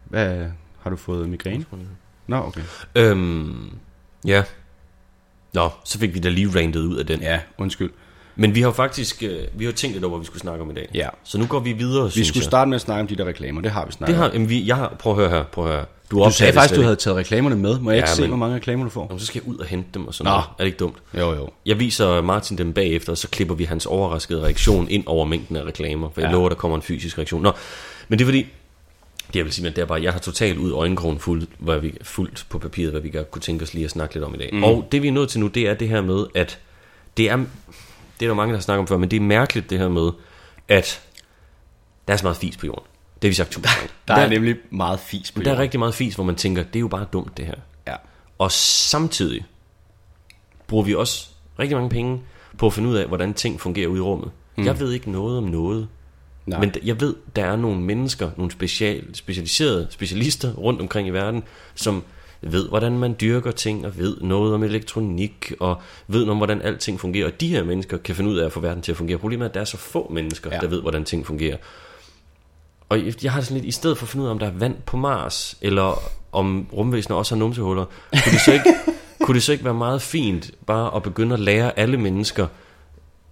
Hvad, 0.05 0.47
har 0.81 0.91
du 0.91 0.97
fået 0.97 1.29
migræne? 1.29 1.65
Nå, 2.27 2.37
okay. 2.37 2.61
Øhm, 2.95 3.71
ja. 4.27 4.43
Nå, 5.55 5.71
så 5.85 5.99
fik 5.99 6.15
vi 6.15 6.19
da 6.19 6.29
lige 6.29 6.49
randet 6.61 6.81
ud 6.81 6.97
af 6.97 7.07
den. 7.07 7.21
Ja, 7.21 7.41
undskyld. 7.59 7.91
Men 8.37 8.55
vi 8.55 8.61
har 8.63 8.73
faktisk 8.73 9.23
øh, 9.23 9.39
vi 9.55 9.65
har 9.65 9.73
tænkt 9.73 9.95
lidt 9.95 10.05
over, 10.05 10.15
hvad 10.17 10.21
vi 10.23 10.27
skulle 10.27 10.41
snakke 10.41 10.63
om 10.65 10.71
i 10.71 10.75
dag. 10.75 10.89
Ja. 10.95 11.09
Så 11.25 11.39
nu 11.39 11.47
går 11.47 11.61
vi 11.61 11.73
videre, 11.73 12.13
Vi 12.15 12.25
skulle 12.25 12.39
jeg. 12.41 12.45
starte 12.45 12.69
med 12.69 12.75
at 12.77 12.81
snakke 12.81 13.01
om 13.01 13.07
de 13.07 13.17
der 13.17 13.25
reklamer, 13.25 13.61
det 13.61 13.71
har 13.71 13.87
vi 13.87 13.93
snakket 13.93 14.15
Det 14.17 14.23
har, 14.25 14.31
jamen, 14.33 14.49
vi, 14.49 14.67
jeg 14.67 14.77
har, 14.77 14.97
prøv 14.99 15.13
at 15.13 15.19
høre 15.19 15.31
her, 15.31 15.45
prøv 15.45 15.67
at 15.67 15.73
høre. 15.73 15.85
Du, 16.11 16.25
Du 16.25 16.31
sagde 16.31 16.53
faktisk, 16.53 16.69
slet 16.69 16.77
du 16.77 16.81
ikke. 16.81 16.87
havde 16.87 16.97
taget 16.97 17.17
reklamerne 17.17 17.57
med. 17.57 17.79
Må 17.81 17.91
jeg 17.91 17.99
ikke 17.99 18.09
Ja, 18.09 18.15
se, 18.15 18.21
men- 18.21 18.31
hvor 18.31 18.37
mange 18.37 18.57
reklamer 18.57 18.85
du 18.85 18.91
får? 18.91 19.07
Jamen, 19.11 19.21
så 19.21 19.27
skal 19.27 19.43
jeg 19.45 19.53
ud 19.55 19.59
og 19.59 19.67
hente 19.67 19.89
dem 19.95 20.07
og 20.07 20.15
sådan 20.15 20.31
Nå. 20.31 20.31
noget. 20.31 20.45
Er 20.45 20.55
det 20.59 20.67
ikke 20.67 20.79
dumt? 20.79 20.97
Jo, 21.19 21.33
jo. 21.35 21.51
Jeg 21.67 21.79
viser 21.81 22.21
Martin 22.21 22.59
dem 22.59 22.73
bagefter, 22.73 23.13
og 23.13 23.19
så 23.19 23.29
klipper 23.29 23.55
vi 23.55 23.65
hans 23.65 23.87
overraskede 23.87 24.43
reaktion 24.43 24.89
ind 24.91 25.03
over 25.07 25.25
mængden 25.27 25.57
af 25.57 25.63
reklamer. 25.65 26.11
For 26.15 26.21
jeg 26.21 26.29
Ja. 26.29 26.33
lover, 26.33 26.49
der 26.49 26.57
kommer 26.57 26.77
en 26.77 26.83
fysisk 26.83 27.19
reaktion. 27.19 27.43
Nå, 27.43 27.53
men 28.09 28.19
det 28.19 28.25
er 28.25 28.27
fordi, 28.27 28.47
det 29.27 29.37
jeg 29.37 29.45
vil 29.45 29.53
sige, 29.53 29.71
det 29.71 29.79
er 29.79 29.85
bare, 29.85 30.03
jeg 30.03 30.13
har 30.13 30.21
totalt 30.21 30.59
ud 30.59 30.73
øjenkrogen 30.73 31.19
fuldt, 31.19 31.51
hvad 31.59 31.79
vi, 31.79 31.95
fuldt 32.03 32.47
på 32.49 32.59
papiret, 32.59 32.91
hvad 32.91 33.01
vi 33.01 33.11
godt 33.11 33.31
kunne 33.31 33.43
tænke 33.43 33.63
os 33.63 33.75
lige 33.75 33.85
at 33.85 33.91
snakke 33.91 34.15
lidt 34.15 34.25
om 34.25 34.35
i 34.35 34.39
dag. 34.39 34.51
Mm. 34.53 34.65
Og 34.65 34.89
det 34.93 35.03
vi 35.03 35.09
er 35.09 35.13
nødt 35.13 35.29
til 35.31 35.41
nu, 35.41 35.47
det 35.47 35.69
er 35.69 35.75
det 35.75 35.89
her 35.89 36.01
med, 36.01 36.25
at 36.35 36.59
det 37.17 37.31
er, 37.31 37.39
det 38.25 38.31
er 38.31 38.35
der 38.35 38.37
mange, 38.37 38.53
der 38.53 38.59
har 38.59 38.63
snakket 38.63 38.81
om 38.81 38.87
før, 38.87 38.99
men 38.99 39.11
det 39.11 39.17
er 39.17 39.21
mærkeligt 39.21 39.71
det 39.71 39.79
her 39.79 39.89
med, 39.89 40.11
at 40.69 41.03
der 42.09 42.13
er 42.13 42.17
så 42.17 42.25
meget 42.25 42.37
fis 42.37 42.57
på 42.57 42.67
jorden. 42.67 42.85
Det 43.15 43.25
har 43.25 43.29
vi 43.29 43.35
sagt 43.35 43.51
tusind 43.51 43.65
gange. 43.65 43.93
Der 44.09 44.15
er 44.15 44.29
nemlig 44.29 44.57
meget 44.71 45.01
fis 45.01 45.33
på 45.33 45.41
der 45.41 45.47
er 45.47 45.51
jorden. 45.51 45.63
rigtig 45.63 45.79
meget 45.81 45.95
fis, 45.95 46.15
hvor 46.15 46.25
man 46.25 46.37
tænker, 46.37 46.63
det 46.63 46.77
er 46.77 46.81
jo 46.81 46.89
bare 46.89 47.07
dumt 47.13 47.37
det 47.37 47.47
her. 47.47 47.55
Ja. 47.87 47.95
Og 48.39 48.53
samtidig 48.53 49.45
bruger 50.67 50.85
vi 50.85 50.95
også 50.95 51.29
rigtig 51.59 51.77
mange 51.77 51.91
penge 51.91 52.21
på 52.59 52.67
at 52.67 52.73
finde 52.73 52.89
ud 52.89 52.95
af, 52.95 53.07
hvordan 53.07 53.35
ting 53.35 53.61
fungerer 53.61 53.89
ude 53.89 53.99
i 53.99 54.01
rummet. 54.01 54.31
Mm. 54.57 54.65
Jeg 54.65 54.81
ved 54.81 54.93
ikke 54.93 55.11
noget 55.11 55.39
om 55.39 55.45
noget. 55.45 55.89
Nej. 56.47 56.61
Men 56.61 56.75
jeg 56.85 57.01
ved, 57.01 57.15
der 57.37 57.45
er 57.45 57.57
nogle 57.57 57.81
mennesker, 57.81 58.31
nogle 58.37 58.53
special, 58.53 59.15
specialiserede 59.15 59.87
specialister 59.91 60.53
rundt 60.53 60.81
omkring 60.81 61.09
i 61.09 61.11
verden, 61.11 61.43
som 61.75 62.03
ved, 62.53 62.69
hvordan 62.69 62.99
man 62.99 63.17
dyrker 63.21 63.51
ting, 63.51 63.87
og 63.87 63.99
ved 63.99 64.17
noget 64.21 64.55
om 64.55 64.63
elektronik, 64.63 65.53
og 65.61 65.81
ved 66.09 66.19
noget 66.21 66.31
om, 66.31 66.37
hvordan 66.37 66.63
alting 66.63 67.01
fungerer. 67.01 67.27
Og 67.27 67.41
de 67.41 67.49
her 67.49 67.65
mennesker 67.65 67.97
kan 67.97 68.15
finde 68.15 68.31
ud 68.31 68.37
af 68.39 68.47
at 68.47 68.53
få 68.53 68.61
verden 68.61 68.83
til 68.83 68.93
at 68.93 68.97
fungere. 68.99 69.19
Problemet 69.19 69.45
er, 69.45 69.49
at 69.49 69.55
der 69.55 69.61
er 69.61 69.65
så 69.65 69.77
få 69.77 70.11
mennesker, 70.15 70.51
Ja. 70.53 70.59
der 70.59 70.67
ved, 70.69 70.81
hvordan 70.81 71.05
ting 71.05 71.27
fungerer. 71.27 71.57
Og 72.89 73.07
jeg- 73.07 73.25
jeg 73.25 73.33
har 73.33 73.41
det 73.41 73.47
sådan 73.47 73.61
lidt, 73.61 73.69
i 73.69 73.71
stedet 73.71 73.99
for 73.99 74.05
at 74.05 74.09
finde 74.09 74.23
ud 74.23 74.29
af, 74.29 74.33
om 74.33 74.39
der 74.39 74.47
er 74.47 74.53
vand 74.53 74.75
på 74.87 74.97
Mars, 74.97 75.57
eller 75.61 76.03
om 76.33 76.67
rumvæsener 76.73 77.17
også 77.17 77.35
har 77.35 77.39
numsehuller, 77.39 77.85
kunne 78.13 78.33
det 78.33 78.41
så 78.41 78.53
ikke, 78.53 78.75
kunne 79.25 79.35
det 79.35 79.43
så 79.43 79.53
ikke 79.53 79.65
være 79.65 79.75
meget 79.75 80.03
fint 80.03 80.51
bare 80.67 80.97
at 80.97 81.03
begynde 81.03 81.33
at 81.35 81.41
lære 81.41 81.79
alle 81.79 81.97
mennesker 81.97 82.47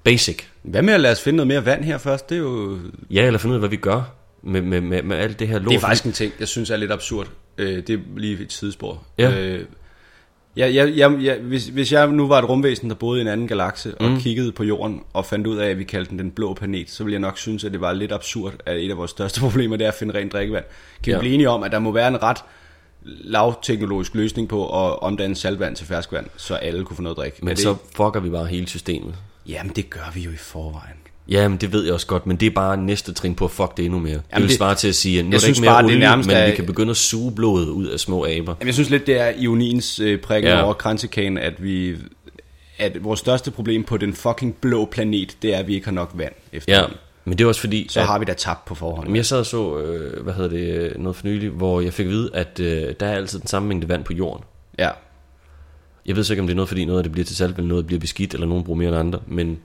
basic? 0.05 0.39
Hvad 0.63 0.83
med 0.83 0.95
at 0.95 1.01
lade 1.01 1.13
os 1.13 1.21
finde 1.23 1.37
noget 1.37 1.47
mere 1.47 1.65
vand 1.67 1.85
her 1.85 1.99
først? 1.99 2.29
Det 2.29 2.35
er 2.35 2.39
jo... 2.41 2.79
Ja, 3.11 3.27
eller 3.27 3.39
finde 3.39 3.53
ud 3.53 3.57
af, 3.57 3.61
hvad 3.61 3.69
vi 3.69 3.77
gør 3.77 4.03
med, 4.43 4.63
med, 4.63 4.81
med, 4.81 5.03
med 5.03 5.17
alt 5.17 5.39
det 5.39 5.49
her 5.49 5.59
lort. 5.59 5.69
Det 5.71 5.77
er 5.77 5.81
faktisk 5.81 6.05
en 6.05 6.13
ting, 6.13 6.33
jeg 6.41 6.49
synes 6.49 6.71
er 6.71 6.77
lidt 6.77 6.93
absurd. 6.93 7.27
Øh, 7.59 7.77
det 7.87 7.91
er 7.91 7.99
lige 8.17 8.43
et 8.43 8.53
sidespor. 8.53 9.03
Ja. 9.19 9.41
Øh, 9.41 9.65
jeg, 10.57 10.75
jeg, 10.75 10.97
jeg, 10.97 11.19
jeg, 11.23 11.39
hvis, 11.39 11.67
hvis 11.67 11.93
jeg 11.93 12.09
nu 12.09 12.29
var 12.29 12.39
et 12.39 12.49
rumvæsen, 12.49 12.89
der 12.91 12.95
boede 12.97 13.19
i 13.19 13.23
en 13.23 13.29
anden 13.29 13.49
galakse, 13.49 13.95
og 14.01 14.11
Mm. 14.11 14.21
kiggede 14.21 14.53
på 14.53 14.65
jorden, 14.65 15.01
og 15.13 15.27
fandt 15.27 15.47
ud 15.47 15.57
af, 15.57 15.71
at 15.71 15.79
vi 15.79 15.85
kaldte 15.85 16.11
den 16.11 16.19
den 16.19 16.31
blå 16.31 16.55
planet, 16.55 16.91
så 16.91 17.05
ville 17.05 17.13
jeg 17.13 17.21
nok 17.21 17.39
synes, 17.39 17.65
at 17.65 17.73
det 17.73 17.81
var 17.81 17.93
lidt 17.93 18.13
absurd, 18.13 18.55
at 18.67 18.77
et 18.85 18.91
af 18.91 18.97
vores 18.97 19.11
største 19.11 19.41
problemer, 19.47 19.77
det 19.77 19.85
er 19.85 19.89
at 19.89 19.95
finde 19.95 20.15
rent 20.15 20.33
drikkevand. 20.33 20.65
Kan 21.03 21.11
vi 21.11 21.13
Ja. 21.13 21.19
blive 21.19 21.35
enige 21.35 21.49
om, 21.51 21.63
at 21.63 21.73
der 21.73 21.79
må 21.79 21.93
være 21.93 22.09
en 22.09 22.23
ret 22.23 22.39
lavteknologisk 23.05 24.15
løsning 24.15 24.49
på 24.49 24.87
at 24.87 24.99
omdanne 25.03 25.37
saltvand 25.37 25.77
til 25.77 25.87
ferskvand, 25.87 26.27
så 26.37 26.55
alle 26.55 26.85
kunne 26.85 26.97
få 26.97 27.03
noget 27.03 27.15
at 27.17 27.21
drikke? 27.21 27.39
Men 27.43 27.49
det... 27.51 27.59
så 27.59 27.77
fucker 27.97 28.21
vi 28.21 28.31
bare 28.31 28.47
hele 28.47 28.69
systemet. 28.69 29.15
Jamen, 29.49 29.73
det 29.77 29.91
gør 29.91 30.11
vi 30.15 30.21
jo 30.21 30.31
i 30.31 30.37
forvejen. 30.37 30.97
Jamen, 31.29 31.59
det 31.59 31.73
ved 31.73 31.85
jeg 31.85 31.95
også 31.95 32.07
godt, 32.07 32.27
men 32.27 32.37
det 32.37 32.47
er 32.47 32.51
bare 32.51 32.77
næste 32.77 33.13
trin 33.13 33.35
på 33.35 33.45
at 33.45 33.51
fuck 33.51 33.77
det 33.77 33.85
endnu 33.85 33.99
mere. 33.99 34.11
Jamen, 34.13 34.23
det 34.35 34.41
vil 34.41 34.49
det- 34.49 34.57
svare 34.57 34.75
til 34.75 34.89
at 34.89 34.95
sige, 34.95 35.19
at 35.19 35.25
nu 35.25 35.29
er 35.29 35.33
der 35.33 35.39
synes 35.39 35.59
ikke 35.59 35.61
mere 35.67 35.71
bare, 35.75 35.83
det 35.83 35.87
olie, 35.91 35.99
nærmest 35.99 36.27
men 36.27 36.37
er- 36.37 36.47
vi 36.51 36.57
kan 36.57 36.67
begynde 36.67 36.91
at 36.91 36.97
suge 36.97 37.33
blodet 37.35 37.69
ud 37.69 37.87
af 37.87 38.01
små 38.01 38.25
aber. 38.27 38.31
Jamen, 38.33 38.67
jeg 38.67 38.75
synes 38.75 38.91
lidt, 38.91 39.07
det 39.07 39.21
er 39.21 39.29
ironiens 39.39 40.01
øh, 40.01 40.21
prikken 40.21 40.51
Ja. 40.53 40.63
over 40.65 40.73
kransekagen, 40.75 41.39
at 41.39 41.63
vi 41.65 41.97
at 42.79 43.05
vores 43.05 43.21
største 43.21 43.51
problem 43.51 43.85
på 43.85 43.97
den 43.97 44.15
fucking 44.15 44.55
blå 44.61 44.85
planet, 44.85 45.37
det 45.43 45.55
er, 45.55 45.59
at 45.59 45.67
vi 45.67 45.75
ikke 45.75 45.87
har 45.87 45.93
nok 45.93 46.11
vand 46.15 46.33
efter 46.53 46.79
Ja, 46.81 46.85
men 47.25 47.39
det 47.39 47.45
er 47.45 47.49
også 47.49 47.61
fordi, 47.61 47.87
Så 47.91 48.01
at, 48.01 48.07
har 48.07 48.19
vi 48.19 48.25
da 48.25 48.33
tabt 48.33 48.65
på 48.65 48.75
forhånd. 48.75 49.17
Jeg 49.17 49.27
sad 49.27 49.39
og 49.39 49.47
så, 49.47 49.79
øh, 49.79 50.23
hvad 50.23 50.35
hedder 50.35 50.51
det, 50.51 50.93
noget 50.99 51.17
for 51.17 51.27
nylig, 51.27 51.51
hvor 51.51 51.81
jeg 51.81 51.93
fik 51.93 52.07
at 52.07 52.13
vide, 52.13 52.31
at 52.35 52.61
øh, 52.61 52.95
der 53.01 53.07
er 53.07 53.13
altid 53.17 53.39
den 53.39 53.47
samme 53.47 53.69
mængde 53.69 53.89
vand 53.89 54.05
på 54.05 54.13
jorden. 54.13 54.45
Ja. 54.79 54.89
Jeg 56.07 56.17
ved 56.17 56.25
så 56.25 56.33
ikke, 56.33 56.41
om 56.41 56.47
det 56.47 56.53
er 56.53 56.57
noget, 56.57 56.69
fordi 56.69 56.85
noget 56.85 56.99
af 56.99 57.03
det 57.05 57.13
bliver 57.13 57.25
til 57.27 57.37
salt, 57.37 57.57
eller 57.57 57.69
noget 57.69 57.87
bliver 57.87 58.01
beskidt, 58.01 58.35
eller 58.35 58.47
nogen 58.47 58.65
bruger 58.65 58.79
mere 58.79 58.89
end 58.89 58.97
andre, 58.99 59.19
men 59.27 59.59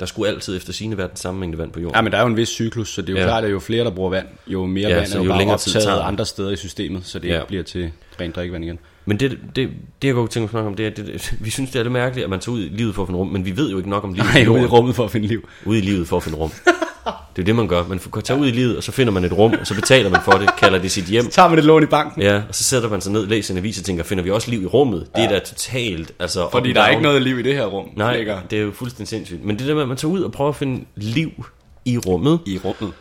der 0.00 0.06
skulle 0.06 0.28
altid 0.28 0.56
efter 0.56 0.72
sine 0.72 0.98
være 0.98 1.08
den 1.08 1.16
samme 1.16 1.40
mængde 1.40 1.58
vand 1.58 1.72
på 1.72 1.80
jorden. 1.80 1.96
ja, 1.96 2.02
men 2.02 2.12
der 2.12 2.18
er 2.18 2.22
jo 2.22 2.28
en 2.28 2.36
vis 2.36 2.48
cyklus, 2.48 2.88
så 2.94 3.02
det 3.02 3.08
er 3.08 3.12
jo 3.12 3.18
Ja. 3.18 3.24
klart, 3.24 3.44
at 3.44 3.50
jo 3.50 3.60
flere, 3.60 3.84
der 3.84 3.90
bruger 3.90 4.10
vand, 4.10 4.26
jo 4.46 4.66
mere 4.66 4.88
Ja, 4.88 4.96
vand 4.96 5.12
er 5.12 5.16
jo, 5.16 5.22
jo 5.24 5.28
bare 5.28 5.38
længere 5.38 5.58
tid 5.58 5.76
optaget 5.76 5.98
det. 5.98 6.04
andre 6.06 6.26
steder 6.26 6.50
i 6.50 6.56
systemet, 6.56 7.06
så 7.06 7.18
det 7.18 7.28
Ja. 7.28 7.34
ikke 7.34 7.46
bliver 7.46 7.62
til 7.62 7.92
rent 8.20 8.36
drikkevand 8.36 8.64
igen. 8.64 8.78
Men 9.06 9.20
det, 9.20 9.38
det, 9.56 9.68
det 10.02 10.08
jeg 10.08 10.14
godt 10.14 10.30
tænke 10.30 10.42
mig 10.42 10.46
at 10.46 10.50
snakke 10.50 10.68
om, 10.68 10.74
det 10.74 10.86
er, 10.86 10.90
det, 10.90 11.06
det, 11.06 11.34
vi 11.40 11.50
synes, 11.50 11.70
det 11.70 11.78
er 11.78 11.82
lidt 11.82 11.92
mærkeligt, 11.92 12.24
at 12.24 12.30
man 12.30 12.40
tager 12.40 12.56
ud 12.56 12.62
i 12.64 12.68
livet 12.68 12.94
for 12.94 13.02
at 13.02 13.08
finde 13.08 13.18
rum, 13.18 13.26
men 13.28 13.44
vi 13.44 13.56
ved 13.56 13.70
jo 13.70 13.76
ikke 13.76 13.90
nok 13.90 14.04
om 14.04 14.12
livet 14.12 14.30
Nej, 14.34 14.46
ude 14.46 14.62
i 14.62 14.66
rummet 14.66 14.94
for 14.96 15.04
at 15.04 15.10
finde 15.10 15.26
liv. 15.26 15.48
Ude 15.64 15.78
i 15.78 15.82
livet 15.82 16.08
for 16.08 16.16
at 16.16 16.22
finde 16.22 16.38
rum. 16.38 16.50
Det 17.36 17.42
er 17.42 17.46
det, 17.46 17.56
man 17.56 17.68
gør. 17.68 17.84
Man 17.88 17.98
tager 18.24 18.40
ud 18.40 18.46
i 18.46 18.50
livet, 18.50 18.76
og 18.76 18.82
så 18.82 18.92
finder 18.92 19.12
man 19.12 19.24
et 19.24 19.32
rum, 19.32 19.54
og 19.60 19.66
så 19.66 19.74
betaler 19.74 20.10
man 20.10 20.20
for 20.24 20.32
det, 20.32 20.56
kalder 20.58 20.78
det 20.78 20.90
sit 20.90 21.04
hjem. 21.04 21.24
Så 21.24 21.30
tager 21.30 21.48
man 21.48 21.58
et 21.58 21.64
lån 21.64 21.82
i 21.82 21.86
banken, 21.86 22.22
Ja, 22.22 22.36
og 22.48 22.54
så 22.54 22.64
sætter 22.64 22.88
man 22.88 23.00
sig 23.00 23.12
ned, 23.12 23.26
læser 23.26 23.54
en 23.54 23.58
avis 23.58 23.78
og 23.78 23.84
tænker, 23.84 24.04
finder 24.04 24.24
vi 24.24 24.30
også 24.30 24.50
liv 24.50 24.62
i 24.62 24.66
rummet? 24.66 25.06
Det 25.16 25.24
er 25.24 25.28
da 25.28 25.38
totalt, 25.38 26.12
altså... 26.18 26.48
fordi 26.52 26.72
der 26.72 26.80
er 26.82 26.88
ikke 26.90 27.02
noget 27.02 27.22
liv 27.22 27.38
i 27.38 27.42
det 27.42 27.54
her 27.54 27.66
rum. 27.66 27.88
Nej, 27.96 28.16
ligger 28.16 28.40
det 28.50 28.58
er 28.58 28.62
jo 28.62 28.72
fuldstændig 28.74 29.08
sindssygt. 29.08 29.44
Men 29.44 29.58
det 29.58 29.66
der 29.68 29.74
med, 29.74 29.82
at 29.82 29.88
man 29.88 29.96
tager 29.96 30.12
ud 30.12 30.20
og 30.20 30.32
prøver 30.32 30.50
at 30.50 30.56
finde 30.56 30.84
liv 30.96 31.30
i 31.84 31.98
rummet, 31.98 32.40
i 32.46 32.58
rummet. 32.64 32.92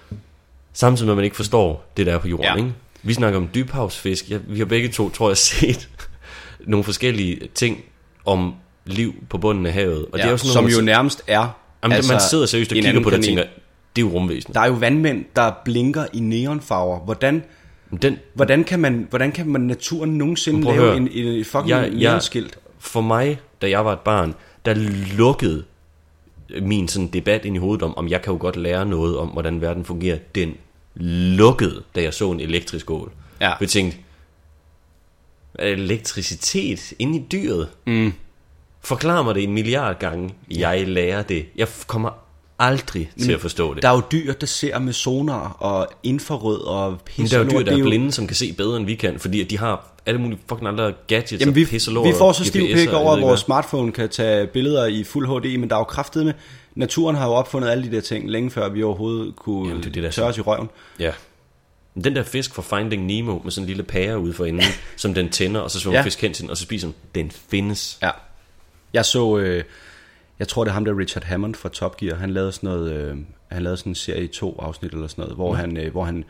samtidig 0.73 1.05
med, 1.07 1.13
at 1.13 1.15
man 1.17 1.23
ikke 1.23 1.35
forstår 1.35 1.91
det, 1.97 2.05
der 2.05 2.13
er 2.13 2.17
på 2.17 2.27
jorden, 2.27 2.45
Ja. 2.45 2.55
ikke? 2.55 2.73
Vi 3.03 3.13
snakker 3.13 3.39
om 3.39 3.49
dybhavsfisk. 3.55 4.29
Ja, 4.29 4.37
vi 4.47 4.57
har 4.59 4.65
begge 4.65 4.87
to, 4.89 5.09
tror 5.09 5.29
jeg, 5.29 5.37
set 5.51 5.89
nogle 6.59 6.83
forskellige 6.83 7.39
ting 7.55 7.83
om 8.25 8.53
liv 8.85 9.13
på 9.29 9.37
bunden 9.37 9.65
af 9.65 9.73
havet. 9.73 10.05
Og 10.05 10.09
Ja, 10.13 10.17
det 10.17 10.27
er 10.27 10.31
jo 10.31 10.37
sådan 10.37 10.51
som 10.53 10.63
noget, 10.63 10.73
jo 10.73 10.77
man, 10.79 10.85
nærmest 10.85 11.23
er... 11.27 11.47
jamen, 11.83 11.95
altså, 11.95 12.11
man 12.13 12.21
sidder 12.29 12.45
seriøst 12.45 12.71
og 12.71 12.75
kigger 12.75 13.03
på 13.03 13.09
det 13.09 13.17
og 13.17 13.23
tænker, 13.23 13.43
det 13.95 14.01
er 14.01 14.05
jo 14.05 14.11
rumvæsen. 14.13 14.53
Der 14.53 14.59
er 14.59 14.67
jo 14.67 14.73
vandmænd, 14.73 15.25
der 15.35 15.51
blinker 15.65 16.05
i 16.13 16.19
neonfarver. 16.19 16.99
Hvordan, 16.99 17.43
Den, 18.01 18.17
hvordan, 18.33 18.63
kan, 18.63 18.79
man, 18.79 19.07
hvordan 19.09 19.31
kan 19.31 19.47
man 19.47 19.61
naturen 19.61 20.09
nogensinde 20.17 20.61
lave 20.63 20.75
høre. 20.75 20.97
en, 20.97 21.07
en, 21.11 21.27
en 21.27 21.45
fucking 21.45 21.69
Jeg- 21.69 21.91
jeg- 21.97 22.11
neonskilt? 22.11 22.57
for 22.79 23.01
mig, 23.01 23.39
da 23.61 23.69
jeg 23.69 23.85
var 23.85 23.93
et 23.93 23.99
barn, 23.99 24.33
der 24.65 24.73
lukkede 25.17 25.63
min 26.61 26.87
sådan 26.87 27.07
debat 27.07 27.45
ind 27.45 27.55
i 27.55 27.59
hovedet 27.59 27.83
om, 27.83 27.97
om 27.97 28.07
jeg 28.07 28.21
kan 28.21 28.33
jo 28.33 28.39
godt 28.39 28.55
lære 28.55 28.85
noget 28.85 29.17
om, 29.17 29.27
hvordan 29.27 29.61
verden 29.61 29.85
fungerer. 29.85 30.17
Den 30.35 30.53
lukkede, 30.95 31.83
da 31.95 32.01
jeg 32.01 32.13
så 32.13 32.31
en 32.31 32.39
elektrisk 32.39 32.91
ål. 32.91 33.11
Ja. 33.41 33.53
Jeg 33.59 33.69
tænkte, 33.69 33.97
elektricitet 35.59 36.93
inde 36.99 37.17
i 37.19 37.23
dyret? 37.31 37.67
Mm. 37.87 38.13
Forklar 38.81 39.21
mig 39.23 39.35
det 39.35 39.43
en 39.43 39.53
milliard 39.53 39.99
gange. 39.99 40.33
Jeg 40.51 40.87
lærer 40.87 41.21
det. 41.21 41.45
Jeg 41.55 41.67
kommer 41.87 42.09
aldrig 42.59 43.11
til 43.21 43.31
at 43.31 43.41
forstå 43.41 43.73
det. 43.73 43.83
Der 43.83 43.89
er 43.89 43.93
jo 43.93 44.01
dyr, 44.11 44.33
der 44.33 44.47
ser 44.47 44.79
med 44.79 44.93
sonar 44.93 45.47
og 45.59 45.87
infrarød 46.03 46.61
og 46.61 46.91
Men 46.91 46.99
pisse 47.05 47.35
der 47.35 47.41
er 47.41 47.45
jo 47.45 47.51
dyr, 47.59 47.63
der 47.65 47.71
er 47.73 47.77
jo- 47.77 47.83
blinde, 47.85 48.11
som 48.11 48.27
kan 48.27 48.35
se 48.35 48.53
bedre, 48.53 48.77
end 48.77 48.85
vi 48.85 48.95
kan, 48.95 49.19
fordi 49.19 49.41
at 49.41 49.49
de 49.49 49.57
har 49.59 49.87
alle 50.05 50.21
mulige 50.21 50.39
fucking 50.49 50.67
andre 50.67 50.93
gadgets 51.07 51.31
Jamen, 51.31 51.47
og 51.47 51.55
vi, 51.55 51.65
pisse 51.65 51.91
lort 51.91 52.07
vi 52.07 52.13
får 52.17 52.27
og 52.27 52.35
så 52.35 52.45
stiv 52.45 52.61
pik 52.75 52.89
og 52.89 53.01
over, 53.01 53.15
at 53.15 53.21
vores 53.21 53.39
smartphone 53.39 53.91
kan 53.91 54.09
tage 54.09 54.47
billeder 54.47 54.85
i 54.85 55.03
fuld 55.03 55.27
HD, 55.27 55.57
men 55.59 55.69
der 55.69 55.75
er 55.75 55.79
jo 55.79 55.83
kraftet 55.83 56.25
med. 56.25 56.33
Naturen 56.75 57.15
har 57.15 57.27
jo 57.27 57.33
opfundet 57.33 57.69
alle 57.69 57.83
de 57.83 57.95
der 57.95 58.01
ting, 58.01 58.29
længe 58.29 58.51
før 58.51 58.69
vi 58.69 58.83
overhovedet 58.83 59.35
kunne 59.35 59.67
Jamen, 59.67 59.83
det 59.83 59.89
er 59.89 59.93
det, 59.93 60.03
der 60.03 60.09
er 60.09 60.13
tørre 60.13 60.27
os 60.27 60.37
i 60.37 60.41
røven. 60.41 60.69
Ja. 60.99 61.11
Den 62.03 62.15
der 62.15 62.23
fisk 62.23 62.53
fra 62.55 62.77
Finding 62.77 63.05
Nemo 63.05 63.39
med 63.43 63.51
sådan 63.51 63.63
en 63.63 63.67
lille 63.67 63.83
pære 63.83 64.19
ude 64.19 64.33
for 64.33 64.45
enden, 64.45 64.63
som 64.97 65.13
den 65.13 65.29
tænder, 65.29 65.61
og 65.61 65.71
så 65.71 65.79
svømmer 65.79 65.99
Ja. 65.99 66.05
fisk 66.05 66.21
hen 66.21 66.33
til 66.33 66.41
den, 66.41 66.49
og 66.51 66.57
så 66.57 66.63
spiser 66.63 66.87
den. 66.87 66.95
Den 67.15 67.31
findes. 67.31 67.97
Ja. 68.01 68.09
Jeg 68.93 69.05
så, 69.05 69.37
øh, 69.37 69.63
jeg 70.39 70.47
tror 70.47 70.63
det 70.63 70.69
er 70.69 70.73
ham 70.73 70.85
der 70.85 70.97
Richard 70.99 71.23
Hammond 71.23 71.55
fra 71.55 71.69
Top 71.69 71.97
Gear, 71.97 72.15
han 72.15 72.29
lavede 72.29 72.51
sådan 72.51 72.69
noget, 72.69 72.91
øh, 72.91 73.17
han 73.47 73.63
lavede 73.63 73.77
sådan 73.77 73.91
en 73.91 73.95
serie 73.95 74.23
i 74.23 74.27
to 74.27 74.59
afsnit 74.59 74.91
eller 74.93 75.07
sådan 75.07 75.21
noget, 75.21 75.35
hvor, 75.35 75.51
mm. 75.51 75.57
han, 75.57 75.77
øh, 75.77 75.91
hvor 75.91 76.03
han 76.03 76.23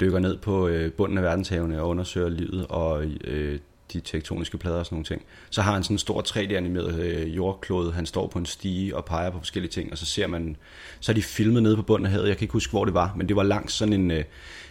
dykker 0.00 0.18
ned 0.18 0.36
på 0.36 0.68
øh, 0.68 0.92
bunden 0.92 1.18
af 1.18 1.24
verdenshavene 1.24 1.82
og 1.82 1.88
undersøger 1.88 2.28
livet 2.28 2.66
og 2.68 3.04
øh, 3.24 3.58
de 3.92 4.00
tektoniske 4.00 4.58
plader 4.58 4.78
og 4.78 4.86
sådan 4.86 4.96
nogle 4.96 5.04
ting. 5.04 5.22
Så 5.50 5.62
har 5.62 5.72
han 5.72 5.82
sådan 5.82 5.94
en 5.94 5.98
stor 5.98 6.22
3D-animeret 6.22 6.98
øh, 6.98 7.36
jordklode, 7.36 7.92
han 7.92 8.06
står 8.06 8.26
på 8.26 8.38
en 8.38 8.46
stige 8.46 8.96
og 8.96 9.04
peger 9.04 9.30
på 9.30 9.38
forskellige 9.38 9.70
ting, 9.70 9.92
og 9.92 9.98
så 9.98 10.06
ser 10.06 10.26
man, 10.26 10.56
så 11.00 11.12
er 11.12 11.14
de 11.14 11.22
filmet 11.22 11.62
nede 11.62 11.76
på 11.76 11.82
bunden 11.82 12.06
af 12.06 12.12
havet, 12.12 12.28
jeg 12.28 12.36
kan 12.36 12.44
ikke 12.44 12.52
huske, 12.52 12.70
hvor 12.70 12.84
det 12.84 12.94
var, 12.94 13.14
men 13.16 13.28
det 13.28 13.36
var 13.36 13.42
langs 13.42 13.74
sådan 13.74 13.92
en, 13.92 14.10
øh, 14.10 14.24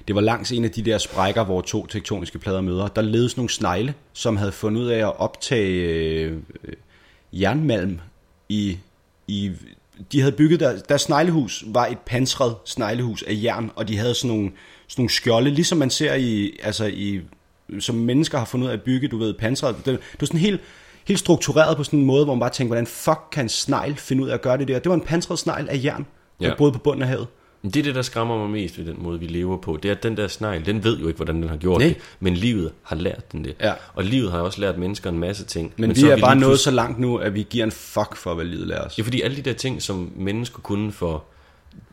det 0.07 0.15
var 0.15 0.21
langs 0.21 0.51
en 0.51 0.63
af 0.63 0.71
de 0.71 0.81
der 0.81 0.97
sprækker, 0.97 1.43
hvor 1.43 1.61
to 1.61 1.85
tektoniske 1.85 2.39
plader 2.39 2.61
møder. 2.61 2.87
Der 2.87 3.01
levede 3.01 3.33
nogle 3.35 3.49
snegle, 3.49 3.93
som 4.13 4.37
havde 4.37 4.51
fundet 4.51 4.81
ud 4.81 4.87
af 4.87 4.99
at 4.99 5.19
optage 5.19 5.69
øh, 5.69 6.37
jernmalm 7.33 7.99
i, 8.49 8.77
i 9.27 9.51
de 10.11 10.19
havde 10.19 10.31
bygget 10.31 10.59
der, 10.59 10.79
deres 10.89 11.01
sneglehus 11.01 11.63
var 11.67 11.85
et 11.85 11.99
pansret 12.05 12.55
sneglehus 12.65 13.23
af 13.23 13.39
jern, 13.43 13.71
og 13.75 13.87
de 13.87 13.97
havde 13.97 14.13
sådan 14.13 14.37
nogle, 14.37 14.51
sådan 14.87 15.01
nogle 15.01 15.09
skjolde, 15.09 15.49
ligesom 15.49 15.77
man 15.77 15.89
ser 15.89 16.13
i, 16.13 16.59
altså 16.63 16.85
i, 16.85 17.21
som 17.79 17.95
mennesker 17.95 18.37
har 18.37 18.45
fundet 18.45 18.65
ud 18.65 18.69
af 18.69 18.73
at 18.75 18.81
bygge, 18.81 19.07
du 19.07 19.17
ved, 19.17 19.33
pansret. 19.33 19.75
Det, 19.77 19.85
det 19.85 20.21
var 20.21 20.25
sådan 20.27 20.39
helt, 20.39 20.61
helt 21.07 21.19
struktureret 21.19 21.77
på 21.77 21.83
sådan 21.83 21.99
en 21.99 22.05
måde, 22.05 22.25
hvor 22.25 22.33
man 22.35 22.39
bare 22.39 22.49
tænker, 22.49 22.67
hvordan 22.69 22.87
fuck 22.87 23.19
kan 23.31 23.45
en 23.45 23.49
snegl 23.49 23.95
finde 23.95 24.23
ud 24.23 24.29
af 24.29 24.33
at 24.33 24.41
gøre 24.41 24.57
det 24.57 24.67
der? 24.67 24.79
Det 24.79 24.89
var 24.89 24.95
en 24.95 25.01
pansret 25.01 25.39
snegl 25.39 25.67
af 25.69 25.81
jern, 25.83 26.05
der 26.39 26.47
Ja. 26.47 26.55
boede 26.57 26.71
på 26.71 26.79
bunden 26.79 27.01
af 27.01 27.07
havet. 27.07 27.27
Det 27.63 27.75
er 27.75 27.83
det, 27.83 27.95
der 27.95 28.01
skræmmer 28.01 28.37
mig 28.37 28.49
mest 28.49 28.77
ved 28.77 28.85
den 28.85 28.95
måde, 28.99 29.19
vi 29.19 29.25
lever 29.27 29.57
på. 29.57 29.79
Det 29.83 29.89
er, 29.89 29.95
at 29.95 30.03
den 30.03 30.17
der 30.17 30.27
snegl, 30.27 30.65
den 30.65 30.83
ved 30.83 30.99
jo 30.99 31.07
ikke, 31.07 31.15
hvordan 31.17 31.35
den 31.41 31.49
har 31.49 31.57
gjort 31.57 31.79
Nej. 31.79 31.87
det. 31.87 31.97
Men 32.19 32.33
livet 32.33 32.71
har 32.83 32.95
lært 32.95 33.31
den 33.31 33.43
det. 33.43 33.55
Ja. 33.61 33.73
Og 33.93 34.03
livet 34.03 34.31
har 34.31 34.39
også 34.39 34.61
lært 34.61 34.77
mennesker 34.77 35.09
en 35.09 35.19
masse 35.19 35.45
ting. 35.45 35.73
Men, 35.77 35.87
men 35.87 35.95
så 35.95 36.05
vi 36.05 36.11
er 36.11 36.15
lige 36.15 36.23
bare 36.23 36.35
nået 36.35 36.59
så 36.59 36.71
langt 36.71 36.99
nu, 36.99 37.17
at 37.17 37.33
vi 37.33 37.47
giver 37.49 37.63
en 37.65 37.71
fuck 37.71 38.15
for, 38.15 38.33
hvad 38.33 38.45
livet 38.45 38.67
lærer 38.67 38.81
os. 38.85 38.97
Ja, 38.97 39.03
fordi 39.03 39.21
alle 39.21 39.37
de 39.37 39.41
der 39.41 39.53
ting, 39.53 39.81
som 39.81 40.11
mennesker 40.15 40.59
kunne 40.59 40.91
for, 40.91 41.23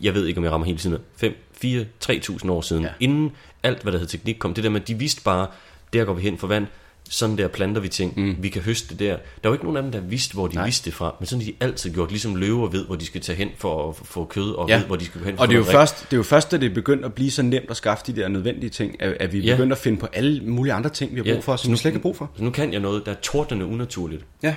jeg 0.01 0.15
ved 0.15 0.27
ikke, 0.27 0.39
om 0.39 0.45
jeg 0.45 0.53
rammer 0.53 0.67
hele 0.67 0.79
tiden, 0.79 0.99
5, 1.17 1.35
4, 1.53 1.85
3.000 2.05 2.51
år 2.51 2.61
siden, 2.61 2.83
Ja. 2.83 2.89
inden 3.01 3.33
alt, 3.63 3.83
hvad 3.83 3.93
der 3.93 3.99
hed 3.99 4.07
teknik 4.07 4.37
kom, 4.39 4.55
det 4.55 4.65
der 4.65 4.71
med, 4.71 4.81
at 4.81 4.89
de 4.89 4.95
vidste 4.95 5.23
bare, 5.23 5.47
der 5.93 6.05
går 6.05 6.13
vi 6.15 6.23
hen 6.23 6.39
for 6.39 6.47
vand, 6.47 6.67
sådan 7.11 7.39
der 7.39 7.49
planter 7.49 7.81
vi 7.81 7.89
ting, 7.89 8.21
mm. 8.21 8.37
vi 8.39 8.49
kan 8.49 8.63
høste 8.63 8.89
det 8.89 8.99
der. 8.99 9.07
Der 9.17 9.19
var 9.43 9.51
jo 9.51 9.53
ikke 9.53 9.65
nogen 9.65 9.77
af 9.77 9.83
dem, 9.83 9.93
der 9.93 10.01
vidste, 10.01 10.35
hvor 10.35 10.47
de 10.47 10.55
Nej. 10.55 10.65
Vidste 10.65 10.85
det 10.85 10.95
fra, 10.95 11.15
men 11.21 11.27
sådan 11.27 11.45
har 11.45 11.51
de 11.53 11.57
altid 11.61 11.95
gjort, 11.95 12.11
ligesom 12.11 12.35
løver 12.37 12.69
ved, 12.69 12.87
hvor 12.87 12.97
de 12.97 13.07
skal 13.07 13.21
tage 13.21 13.37
hen 13.37 13.49
for 13.57 13.89
at 13.89 13.97
få 13.97 14.25
kød, 14.25 14.51
og 14.55 14.69
Ja. 14.69 14.79
ved, 14.79 14.87
hvor 14.87 14.97
de 14.97 15.05
skal 15.05 15.21
gå 15.21 15.27
hen 15.27 15.37
for 15.37 15.43
Og 15.43 15.49
det 15.49 15.55
er, 15.55 15.59
jo 15.59 15.65
først, 15.65 16.01
det 16.11 16.13
er 16.13 16.17
jo 16.17 16.23
først, 16.23 16.51
da 16.53 16.57
det 16.57 16.71
er 16.71 16.75
begyndt 16.75 17.05
at 17.05 17.15
blive 17.15 17.31
så 17.31 17.43
nemt 17.43 17.71
at 17.71 17.77
skaffe 17.77 18.05
de 18.07 18.17
der 18.21 18.29
nødvendige 18.29 18.71
ting, 18.71 19.03
at, 19.03 19.17
at 19.21 19.33
vi 19.33 19.41
Ja. 19.41 19.55
begyndt 19.57 19.73
at 19.73 19.79
finde 19.79 19.99
på 19.99 20.07
alle 20.13 20.41
mulige 20.45 20.73
andre 20.73 20.91
ting, 20.91 21.11
vi 21.13 21.17
har 21.17 21.25
brug 21.25 21.33
Ja. 21.33 21.39
for, 21.41 21.57
som 21.57 21.73
vi 21.73 21.77
slet 21.77 21.89
ikke 21.91 21.99
har 21.99 22.03
brug 22.03 22.17
for. 22.17 22.31
Så 22.37 22.45
nu 22.45 22.51
kan 22.51 22.73
jeg 22.73 22.81
noget, 22.81 23.07
der 23.07 23.13
er 23.13 23.17
tordnende 23.23 23.67
unaturligt, 23.67 24.25
Ja. 24.43 24.55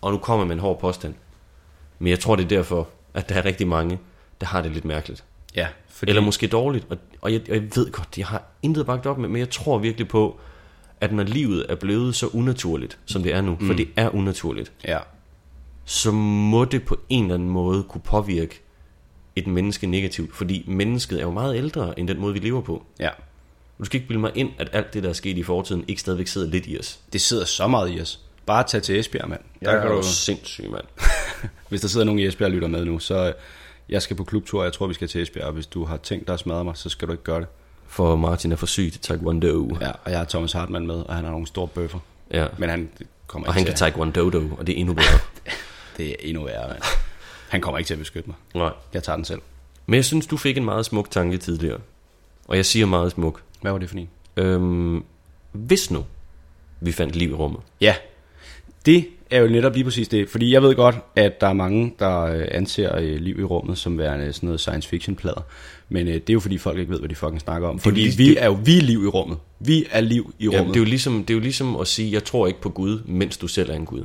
og 0.00 0.12
nu 0.12 0.18
kommer 0.18 0.44
med 0.46 0.54
en 0.54 0.60
hård 0.60 0.80
påstand. 0.80 1.14
Men 1.98 2.08
jeg 2.10 2.20
tror, 2.20 2.36
det 2.36 2.44
er 2.44 2.48
derfor, 2.48 2.88
at 3.14 3.28
der 3.28 3.34
er 3.34 3.44
rigtig 3.44 3.68
mange, 3.68 3.98
der 4.40 4.46
har 4.46 4.62
det 4.62 4.72
lidt 4.72 4.84
mærkeligt. 4.84 5.24
Ja, 5.56 5.66
fordi, 5.88 6.10
Eller 6.10 6.22
måske 6.22 6.46
dårligt. 6.46 6.86
Og, 6.90 6.98
og 7.20 7.32
jeg, 7.32 7.40
og 7.48 7.54
jeg 7.54 7.62
ved 7.62 7.90
godt, 7.92 8.18
jeg 8.18 8.26
har 8.26 8.42
intet 8.62 8.86
bagt 8.86 9.06
op 9.06 9.18
med, 9.18 9.28
men 9.28 9.38
jeg 9.38 9.50
tror 9.50 9.78
virkelig 9.78 10.08
på, 10.08 10.40
at 11.00 11.12
når 11.12 11.22
livet 11.22 11.66
er 11.68 11.74
blevet 11.74 12.14
så 12.14 12.26
unaturligt, 12.26 12.98
som 13.06 13.22
det 13.22 13.34
er 13.34 13.40
nu, 13.40 13.56
mm. 13.60 13.66
for 13.66 13.74
det 13.74 13.88
er 13.96 14.14
unaturligt, 14.14 14.72
ja. 14.84 14.98
så 15.84 16.12
må 16.12 16.64
det 16.64 16.82
på 16.84 17.00
en 17.08 17.24
eller 17.24 17.34
anden 17.34 17.50
måde 17.50 17.82
kunne 17.82 18.00
påvirke 18.00 18.60
et 19.36 19.46
menneske 19.46 19.86
negativt. 19.86 20.34
Fordi 20.34 20.64
mennesket 20.68 21.18
er 21.18 21.22
jo 21.22 21.30
meget 21.30 21.56
ældre 21.56 21.98
end 21.98 22.08
den 22.08 22.20
måde, 22.20 22.32
vi 22.32 22.38
lever 22.38 22.60
på. 22.60 22.84
ja. 22.98 23.08
Du 23.78 23.84
skal 23.84 23.96
ikke 23.96 24.08
bilde 24.08 24.20
mig 24.20 24.32
ind, 24.34 24.50
at 24.58 24.68
alt 24.72 24.94
det, 24.94 25.02
der 25.02 25.08
er 25.08 25.12
sket 25.12 25.38
i 25.38 25.42
fortiden, 25.42 25.84
ikke 25.88 26.00
stadigvæk 26.00 26.26
sidder 26.26 26.48
lidt 26.48 26.64
i 26.66 26.78
os. 26.78 26.98
Det 27.12 27.20
sidder 27.20 27.44
så 27.44 27.68
meget 27.68 27.96
i 27.96 28.00
os. 28.00 28.20
Bare 28.50 28.64
tag 28.64 28.82
til 28.82 28.98
Esbjerg, 29.00 29.28
mand. 29.28 29.40
Der 29.64 29.70
Jeg 29.72 29.82
kan 29.82 29.90
er 29.90 29.94
du, 29.94 30.02
sindssyg, 30.02 30.70
mand. 30.70 30.84
hvis 31.68 31.80
der 31.80 31.88
sidder 31.88 32.06
nogen 32.06 32.18
i 32.18 32.26
Esbjerg 32.26 32.46
og 32.46 32.52
lytter 32.52 32.68
med 32.68 32.84
nu, 32.84 32.98
så 32.98 33.26
øh, 33.28 33.32
jeg 33.88 34.02
skal 34.02 34.16
på 34.16 34.24
klubtur, 34.24 34.58
og 34.58 34.64
jeg 34.64 34.72
tror, 34.72 34.86
vi 34.86 34.94
skal 34.94 35.08
til 35.08 35.22
Esbjerg, 35.22 35.46
og 35.46 35.52
hvis 35.52 35.66
du 35.66 35.84
har 35.84 35.96
tænkt 35.96 36.26
dig 36.26 36.32
at 36.32 36.40
smadre 36.40 36.64
mig, 36.64 36.76
så 36.76 36.88
skal 36.88 37.08
du 37.08 37.12
ikke 37.12 37.24
gøre 37.24 37.40
det. 37.40 37.48
For 37.86 38.16
Martin 38.16 38.52
er 38.52 38.56
for 38.56 38.66
syg 38.66 38.88
til 38.92 39.00
taekwondo. 39.00 39.76
Ja, 39.80 39.90
og 40.04 40.10
jeg 40.10 40.18
har 40.18 40.24
Thomas 40.24 40.52
Hartmann 40.52 40.86
med, 40.86 40.94
og 40.94 41.14
han 41.14 41.24
har 41.24 41.30
nogle 41.30 41.46
store 41.46 41.68
bøffer. 41.68 41.98
Ja. 42.30 42.46
Men 42.58 42.70
han 42.70 42.90
kommer 43.26 43.48
Og 43.48 43.54
han 43.54 43.64
kan 43.64 43.74
taekwondo, 43.74 44.42
og 44.58 44.66
det 44.66 44.72
er 44.74 44.78
endnu 44.80 44.94
bedre. 45.00 45.18
Det 45.96 46.08
er 46.10 46.14
endnu 46.20 46.44
værre, 46.44 46.68
mand. 46.68 46.82
Han 47.48 47.60
kommer 47.60 47.78
ikke 47.78 47.88
til 47.88 47.94
at 47.94 47.98
beskytte 48.00 48.28
mig. 48.28 48.36
Nej. 48.54 48.72
Jeg 48.94 49.02
tager 49.02 49.16
den 49.16 49.24
selv. 49.24 49.40
Men 49.86 49.94
jeg 49.94 50.04
synes, 50.04 50.26
du 50.26 50.36
fik 50.36 50.56
en 50.56 50.64
meget 50.64 50.86
smuk 50.86 51.10
tanke 51.10 51.38
tidligere. 51.38 51.78
Og 52.48 52.56
jeg 52.56 52.66
siger 52.66 52.86
meget 52.86 53.12
smuk. 53.12 53.42
Hvad 53.60 53.72
var 53.72 53.78
det 53.78 53.88
for 53.90 53.96
en? 53.96 54.08
Øhm, 54.36 55.04
hvis 55.52 55.90
nu 55.90 56.04
vi 56.80 56.92
fandt 56.92 57.16
liv 57.16 57.30
i 57.30 57.34
rummet. 57.34 57.60
Ja, 57.80 57.94
det 58.86 59.04
er 59.30 59.40
jo 59.40 59.48
netop 59.48 59.74
lige 59.74 59.84
præcis 59.84 60.08
det. 60.08 60.28
Fordi 60.28 60.52
jeg 60.52 60.62
ved 60.62 60.74
godt, 60.74 60.96
at 61.16 61.40
der 61.40 61.46
er 61.46 61.52
mange, 61.52 61.94
der 61.98 62.20
øh, 62.20 62.44
anser 62.50 62.96
øh, 62.98 63.16
liv 63.20 63.38
i 63.40 63.44
rummet 63.44 63.78
som 63.78 63.98
værende 63.98 64.32
sådan 64.32 64.46
noget 64.46 64.60
science 64.60 64.88
fiction 64.88 65.16
plader. 65.16 65.40
Men 65.88 66.08
øh, 66.08 66.14
det 66.14 66.30
er 66.30 66.34
jo 66.34 66.40
fordi 66.40 66.58
folk 66.58 66.78
ikke 66.78 66.92
ved, 66.92 66.98
hvad 66.98 67.08
de 67.08 67.14
fucking 67.14 67.40
snakker 67.40 67.68
om. 67.68 67.78
Fordi 67.78 68.00
lige- 68.00 68.16
vi 68.16 68.28
det- 68.28 68.42
er 68.42 68.46
jo 68.46 68.58
vi 68.64 68.78
er 68.78 68.82
liv 68.82 69.04
i 69.04 69.06
rummet. 69.06 69.38
Vi 69.60 69.86
er 69.90 70.00
liv 70.00 70.34
i 70.38 70.48
rummet. 70.48 70.74
det, 70.74 70.80
er 70.80 70.84
jo 70.84 70.88
ligesom, 70.88 71.24
det 71.24 71.30
er 71.30 71.34
jo 71.34 71.40
ligesom 71.40 71.76
at 71.76 71.86
sige, 71.86 72.12
jeg 72.12 72.24
tror 72.24 72.46
ikke 72.46 72.60
på 72.60 72.68
Gud, 72.70 73.00
mens 73.06 73.36
du 73.36 73.46
selv 73.48 73.70
er 73.70 73.74
en 73.74 73.86
Gud. 73.86 74.04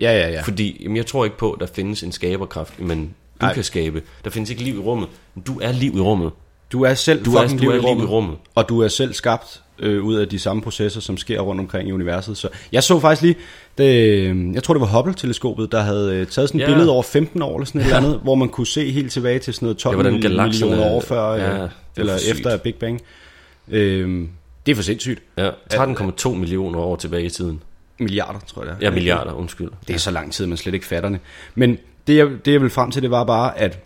Ja, 0.00 0.12
ja, 0.18 0.30
ja. 0.30 0.40
Fordi 0.42 0.80
jamen, 0.82 0.96
jeg 0.96 1.06
tror 1.06 1.24
ikke 1.24 1.38
på, 1.38 1.52
at 1.52 1.60
der 1.60 1.66
findes 1.66 2.02
en 2.02 2.12
skaberkraft, 2.12 2.80
men 2.80 3.14
du. 3.40 3.46
Ej. 3.46 3.54
kan 3.54 3.64
skabe. 3.64 4.02
Der 4.24 4.30
findes 4.30 4.50
ikke 4.50 4.62
liv 4.62 4.74
i 4.74 4.78
rummet. 4.78 5.08
Du 5.46 5.58
er 5.62 5.72
liv 5.72 5.96
i 5.96 6.00
rummet. 6.00 6.30
Du 6.72 6.82
er 6.82 6.94
selv 6.94 7.24
Du 7.24 7.34
er- 7.34 7.46
du 7.48 7.56
liv, 7.56 7.68
er 7.68 7.74
i, 7.74 7.94
liv 7.94 8.02
i 8.02 8.06
rummet. 8.06 8.36
Og 8.54 8.68
du 8.68 8.80
er 8.82 8.88
selv 8.88 9.12
skabt 9.12 9.62
øh, 9.80 10.02
ud 10.04 10.14
af 10.14 10.28
de 10.28 10.38
samme 10.38 10.62
processer, 10.62 11.00
som 11.00 11.16
sker 11.16 11.40
rundt 11.40 11.60
omkring 11.60 11.88
i 11.88 11.92
universet. 11.92 12.36
Så 12.36 12.48
jeg 12.72 12.82
så 12.82 13.00
faktisk 13.00 13.22
lige, 13.22 13.36
det, 13.78 13.84
øh, 14.18 14.54
jeg 14.54 14.62
tror 14.62 14.74
det 14.74 14.80
var 14.80 14.86
Hubble-teleskopet, 14.86 15.72
der 15.72 15.80
havde 15.80 16.14
øh, 16.14 16.26
taget 16.26 16.48
sådan 16.48 16.60
et 16.60 16.64
Ja. 16.64 16.68
billede 16.70 16.90
over 16.90 17.02
15 17.02 17.42
år 17.42 17.56
eller 17.56 17.66
sådan 17.66 17.80
et 17.80 17.84
eller 17.84 17.96
andet, 17.96 18.20
hvor 18.22 18.34
man 18.34 18.48
kunne 18.48 18.66
se 18.66 18.90
helt 18.90 19.12
tilbage 19.12 19.38
til 19.38 19.54
sådan 19.54 19.66
noget 19.66 19.78
12 19.78 19.92
Ja, 19.92 20.02
hvordan 20.02 20.22
ja, 20.22 20.44
millioner 20.46 20.84
år 20.84 21.00
før, 21.00 21.32
Ja, 21.34 21.44
ja, 21.44 21.52
det 21.52 21.60
er 21.60 21.70
eller 21.96 22.14
efter 22.30 22.56
Big 22.56 22.74
Bang. 22.74 23.00
Øh, 23.68 24.28
det 24.66 24.72
er 24.72 24.76
for 24.76 24.82
sindssygt. 24.82 25.22
Ja, 25.38 25.50
13,2 25.74 26.28
millioner 26.28 26.78
år 26.78 26.96
tilbage 26.96 27.24
i 27.24 27.30
tiden. 27.30 27.62
Milliarder, 27.98 28.38
tror 28.46 28.62
jeg 28.62 28.70
det 28.70 28.76
er. 28.82 28.86
Ja, 28.90 28.94
milliarder, 28.94 29.32
undskyld. 29.32 29.68
Det 29.88 29.94
er 29.94 29.98
så 29.98 30.10
lang 30.10 30.32
tid, 30.32 30.46
man 30.46 30.56
slet 30.56 30.74
ikke 30.74 30.86
fatter 30.86 31.08
det. 31.08 31.18
Men 31.54 31.78
det 32.06 32.16
jeg, 32.16 32.26
det, 32.44 32.52
jeg 32.52 32.60
vil 32.62 32.70
frem 32.70 32.90
til, 32.90 33.02
det 33.02 33.10
var 33.10 33.24
bare, 33.24 33.58
at 33.58 33.78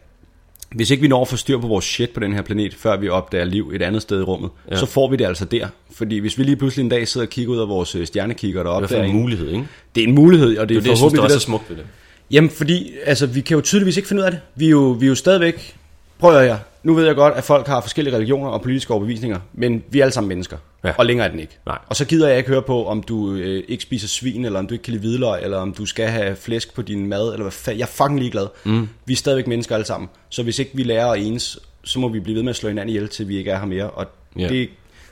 hvis 0.74 0.90
ikke 0.90 1.00
vi 1.00 1.08
når 1.08 1.22
at 1.22 1.28
få 1.28 1.36
styr 1.36 1.58
på 1.58 1.66
vores 1.66 1.84
shit 1.84 2.10
på 2.10 2.20
den 2.20 2.32
her 2.32 2.42
planet, 2.42 2.74
før 2.74 2.96
vi 2.96 3.08
opdager 3.08 3.44
liv 3.44 3.70
et 3.74 3.82
andet 3.82 4.02
sted 4.02 4.20
i 4.20 4.22
rummet, 4.22 4.50
ja. 4.68 4.74
Ja. 4.74 4.80
så 4.80 4.86
får 4.86 5.10
vi 5.10 5.16
det 5.16 5.24
altså 5.26 5.44
der. 5.44 5.66
Fordi 5.94 6.18
hvis 6.18 6.38
vi 6.38 6.42
lige 6.44 6.56
pludselig 6.56 6.82
en 6.82 6.88
dag 6.88 7.08
sidder 7.08 7.26
og 7.26 7.30
kigger 7.30 7.52
ud 7.52 7.58
af 7.58 7.68
vores 7.68 7.94
øh, 7.94 8.06
stjernekikker 8.06 8.64
og 8.64 8.82
Det 8.82 8.92
er 8.98 9.02
en 9.02 9.12
mulighed, 9.12 9.48
ikke? 9.48 9.66
det 9.94 10.02
er 10.04 10.08
en 10.08 10.14
mulighed, 10.14 10.58
og 10.58 10.68
det 10.68 10.68
Det 10.68 10.74
er, 10.76 10.78
er 10.78 10.82
det, 10.82 10.88
jeg 10.88 10.96
synes, 10.96 10.98
forhåbentlig 11.00 11.22
også 11.22 11.34
er 11.34 11.38
det, 11.38 11.42
smukt 11.42 11.70
ved 11.70 11.76
det. 11.76 11.84
Jamen, 12.30 12.50
fordi 12.50 12.92
altså, 13.04 13.26
vi 13.26 13.40
kan 13.40 13.54
jo 13.54 13.60
tydeligvis 13.60 13.96
ikke 13.96 14.08
finde 14.08 14.20
ud 14.20 14.24
af 14.26 14.30
det. 14.32 14.40
Vi 14.54 14.66
er 14.66 14.70
jo, 14.70 14.80
vi 14.90 15.06
er 15.06 15.08
jo 15.08 15.14
stadigvæk... 15.14 15.74
Prøv 16.18 16.36
at 16.36 16.44
høre, 16.44 16.58
nu 16.82 16.94
ved 16.94 17.06
jeg 17.06 17.14
godt, 17.14 17.34
at 17.34 17.44
folk 17.44 17.66
har 17.66 17.80
forskellige 17.80 18.14
religioner 18.16 18.50
og 18.50 18.62
politiske 18.62 18.92
overbevisninger, 18.92 19.38
men 19.54 19.82
vi 19.90 19.98
er 19.98 20.04
alle 20.04 20.12
sammen 20.12 20.28
mennesker, 20.28 20.56
ja. 20.84 20.92
Og 20.98 21.06
længere 21.06 21.26
er 21.26 21.30
den 21.30 21.40
ikke. 21.40 21.58
Nej. 21.66 21.78
Og 21.88 21.96
så 21.96 22.04
gider 22.04 22.28
jeg 22.28 22.36
ikke 22.38 22.48
høre 22.50 22.62
på, 22.62 22.86
om 22.86 23.02
du 23.02 23.32
øh, 23.34 23.64
ikke 23.68 23.82
spiser 23.82 24.08
svin, 24.08 24.44
eller 24.44 24.58
om 24.58 24.66
du 24.66 24.74
ikke 24.74 24.82
kan 24.82 24.92
lide 24.92 25.00
hvidløg, 25.00 25.42
eller 25.42 25.56
om 25.58 25.72
du 25.74 25.86
skal 25.86 26.06
have 26.08 26.36
flæsk 26.36 26.74
på 26.74 26.82
din 26.82 27.06
mad, 27.06 27.32
eller 27.32 27.42
hvad 27.42 27.52
fanden. 27.52 27.78
Jeg 27.78 27.84
er 27.84 27.88
fucking 27.88 28.18
ligeglad. 28.18 28.46
Mm. 28.64 28.88
Vi 29.06 29.12
er 29.12 29.16
stadigvæk 29.16 29.46
mennesker 29.46 29.74
alle 29.74 29.86
sammen. 29.86 30.08
Så 30.28 30.42
hvis 30.42 30.58
ikke 30.58 30.70
vi 30.74 30.82
lærer 30.82 31.06
at 31.06 31.20
enes, 31.20 31.58
så 31.84 31.98
må 31.98 32.08
vi 32.08 32.20
blive 32.20 32.36
ved 32.36 32.42
med 32.42 32.50
at 32.50 32.56
slå 32.56 32.68
hinanden 32.68 32.88
ihjel, 32.88 33.08
til 33.08 33.28
vi 33.28 33.36
ikke 33.38 33.50
er 33.50 33.58
her 33.58 33.66
mere. 33.66 33.90
Og 33.90 34.06
Ja. 34.38 34.48
det, 34.48 34.68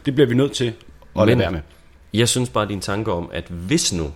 det 0.06 0.14
bliver 0.14 0.26
vi 0.28 0.34
nødt 0.34 0.52
til 0.52 0.72
at 1.20 1.26
lade 1.26 1.38
være 1.38 1.50
med. 1.52 1.60
Jeg 2.14 2.28
synes 2.28 2.48
bare, 2.50 2.68
din 2.68 2.80
tanke 2.80 3.12
om, 3.12 3.30
at 3.32 3.44
hvis 3.48 3.92
nu, 3.92 4.12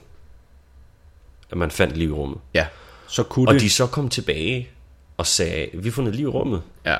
at 1.50 1.56
man 1.58 1.70
fandt 1.70 1.96
liv 1.96 2.08
i 2.08 2.12
rummet, 2.12 2.38
Ja, 2.54 2.66
så 3.08 3.22
kunne 3.22 3.48
og 3.48 3.54
det... 3.54 3.60
de 3.62 3.70
så 3.70 3.86
kom 3.86 4.08
tilbage 4.08 4.68
og 5.16 5.26
sagde, 5.26 5.68
vi 5.74 5.88
har 5.88 5.92
fundet 5.92 6.14
liv 6.14 6.24
i 6.24 6.28
rummet, 6.30 6.62
ja, 6.86 6.96